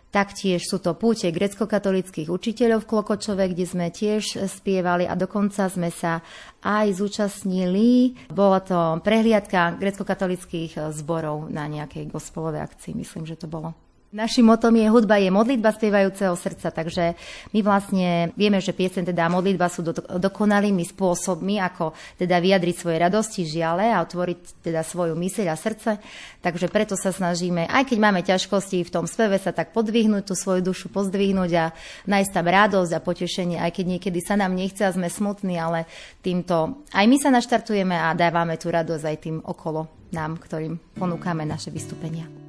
Taktiež 0.08 0.64
sú 0.64 0.80
to 0.80 0.96
púte 0.96 1.28
grecko-katolických 1.32 2.32
učiteľov 2.32 2.84
v 2.84 2.90
Klokočove, 2.90 3.44
kde 3.52 3.66
sme 3.68 3.88
tiež 3.92 4.40
spievali 4.48 5.04
a 5.04 5.20
dokonca 5.20 5.68
sme 5.68 5.92
sa 5.92 6.24
aj 6.64 6.96
zúčastnili. 6.96 8.16
Bola 8.32 8.64
to 8.64 9.04
prehliadka 9.04 9.76
grecko-katolických 9.76 10.92
zborov 10.96 11.52
na 11.52 11.68
nejakej 11.68 12.08
gospelovej 12.08 12.64
akcii, 12.64 12.96
myslím, 12.96 13.28
že 13.28 13.36
to 13.36 13.52
bolo. 13.52 13.87
Našim 14.08 14.48
motom 14.48 14.72
je 14.72 14.88
hudba 14.88 15.20
je 15.20 15.28
modlitba 15.28 15.76
spievajúceho 15.76 16.32
srdca, 16.40 16.72
takže 16.72 17.20
my 17.52 17.60
vlastne 17.60 18.32
vieme, 18.40 18.64
že 18.64 18.72
piesen 18.72 19.04
teda 19.04 19.28
modlitba 19.28 19.68
sú 19.68 19.84
do, 19.84 19.92
dokonalými 19.92 20.80
spôsobmi, 20.88 21.60
ako 21.60 21.92
teda 22.16 22.40
vyjadriť 22.40 22.76
svoje 22.80 23.04
radosti, 23.04 23.44
žiale 23.44 23.92
a 23.92 24.00
otvoriť 24.00 24.64
teda 24.64 24.80
svoju 24.88 25.12
myseľ 25.12 25.52
a 25.52 25.60
srdce. 25.60 26.00
Takže 26.40 26.72
preto 26.72 26.96
sa 26.96 27.12
snažíme, 27.12 27.68
aj 27.68 27.84
keď 27.84 27.98
máme 28.00 28.24
ťažkosti 28.24 28.88
v 28.88 28.94
tom 28.96 29.12
speve, 29.12 29.36
sa 29.44 29.52
tak 29.52 29.76
podvihnúť, 29.76 30.24
tú 30.24 30.40
svoju 30.40 30.64
dušu 30.64 30.88
pozdvihnúť 30.88 31.52
a 31.60 31.76
nájsť 32.08 32.32
tam 32.32 32.48
radosť 32.48 32.92
a 32.96 33.04
potešenie, 33.04 33.60
aj 33.60 33.76
keď 33.76 33.86
niekedy 34.00 34.24
sa 34.24 34.40
nám 34.40 34.56
nechce 34.56 34.88
a 34.88 34.96
sme 34.96 35.12
smutní, 35.12 35.60
ale 35.60 35.84
týmto 36.24 36.80
aj 36.96 37.04
my 37.12 37.18
sa 37.20 37.28
naštartujeme 37.28 38.00
a 38.00 38.16
dávame 38.16 38.56
tú 38.56 38.72
radosť 38.72 39.04
aj 39.04 39.18
tým 39.20 39.44
okolo 39.44 40.08
nám, 40.16 40.40
ktorým 40.40 40.80
ponúkame 40.96 41.44
naše 41.44 41.76
vystúpenia. 41.76 42.47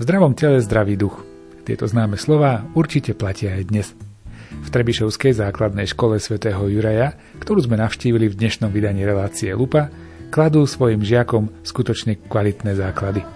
V 0.00 0.08
zdravom 0.08 0.32
tele 0.32 0.64
zdravý 0.64 0.96
duch. 0.96 1.20
Tieto 1.68 1.84
známe 1.84 2.16
slova 2.16 2.64
určite 2.72 3.12
platia 3.12 3.60
aj 3.60 3.64
dnes. 3.68 3.92
V 4.48 4.68
Trebišovskej 4.72 5.36
základnej 5.36 5.84
škole 5.92 6.16
svätého 6.16 6.56
Juraja, 6.72 7.20
ktorú 7.36 7.68
sme 7.68 7.76
navštívili 7.76 8.32
v 8.32 8.38
dnešnom 8.40 8.72
vydaní 8.72 9.04
relácie 9.04 9.52
Lupa, 9.52 9.92
kladú 10.32 10.64
svojim 10.64 11.04
žiakom 11.04 11.52
skutočne 11.60 12.16
kvalitné 12.16 12.80
základy. 12.80 13.28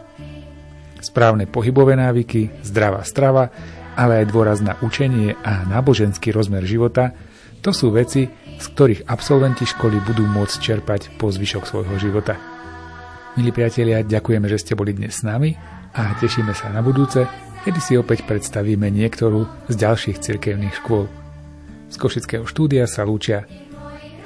Správne 1.05 1.45
pohybové 1.45 2.01
návyky, 2.01 2.49
zdravá 2.65 3.05
strava, 3.05 3.53
ale 3.93 4.25
aj 4.25 4.33
dôraz 4.33 4.65
na 4.65 4.81
učenie 4.81 5.37
a 5.45 5.69
náboženský 5.69 6.33
rozmer 6.33 6.65
života, 6.65 7.13
to 7.61 7.77
sú 7.77 7.93
veci, 7.93 8.25
z 8.57 8.67
ktorých 8.73 9.05
absolventi 9.05 9.69
školy 9.69 10.01
budú 10.01 10.25
môcť 10.25 10.57
čerpať 10.65 11.13
po 11.21 11.29
zvyšok 11.29 11.69
svojho 11.69 12.01
života. 12.01 12.41
Milí 13.37 13.53
priatelia, 13.53 14.01
ďakujeme, 14.01 14.49
že 14.49 14.65
ste 14.65 14.73
boli 14.73 14.97
dnes 14.97 15.21
s 15.21 15.29
nami 15.29 15.74
a 15.95 16.15
tešíme 16.19 16.51
sa 16.53 16.71
na 16.75 16.83
budúce, 16.83 17.25
kedy 17.63 17.81
si 17.81 17.95
opäť 17.95 18.27
predstavíme 18.27 18.91
niektorú 18.91 19.47
z 19.71 19.75
ďalších 19.79 20.19
cirkevných 20.19 20.75
škôl. 20.83 21.07
Z 21.89 21.97
Košického 21.97 22.45
štúdia 22.45 22.91
sa 22.91 23.07
lúčia 23.07 23.47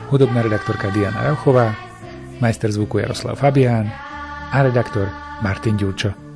hudobná 0.09 0.41
redaktorka 0.41 0.89
Diana 0.89 1.29
Rauchová, 1.29 1.77
majster 2.41 2.73
zvuku 2.73 3.05
Jaroslav 3.05 3.37
Fabián 3.37 3.93
a 4.49 4.59
redaktor 4.65 5.13
Martin 5.45 5.77
Ďurčo. 5.77 6.28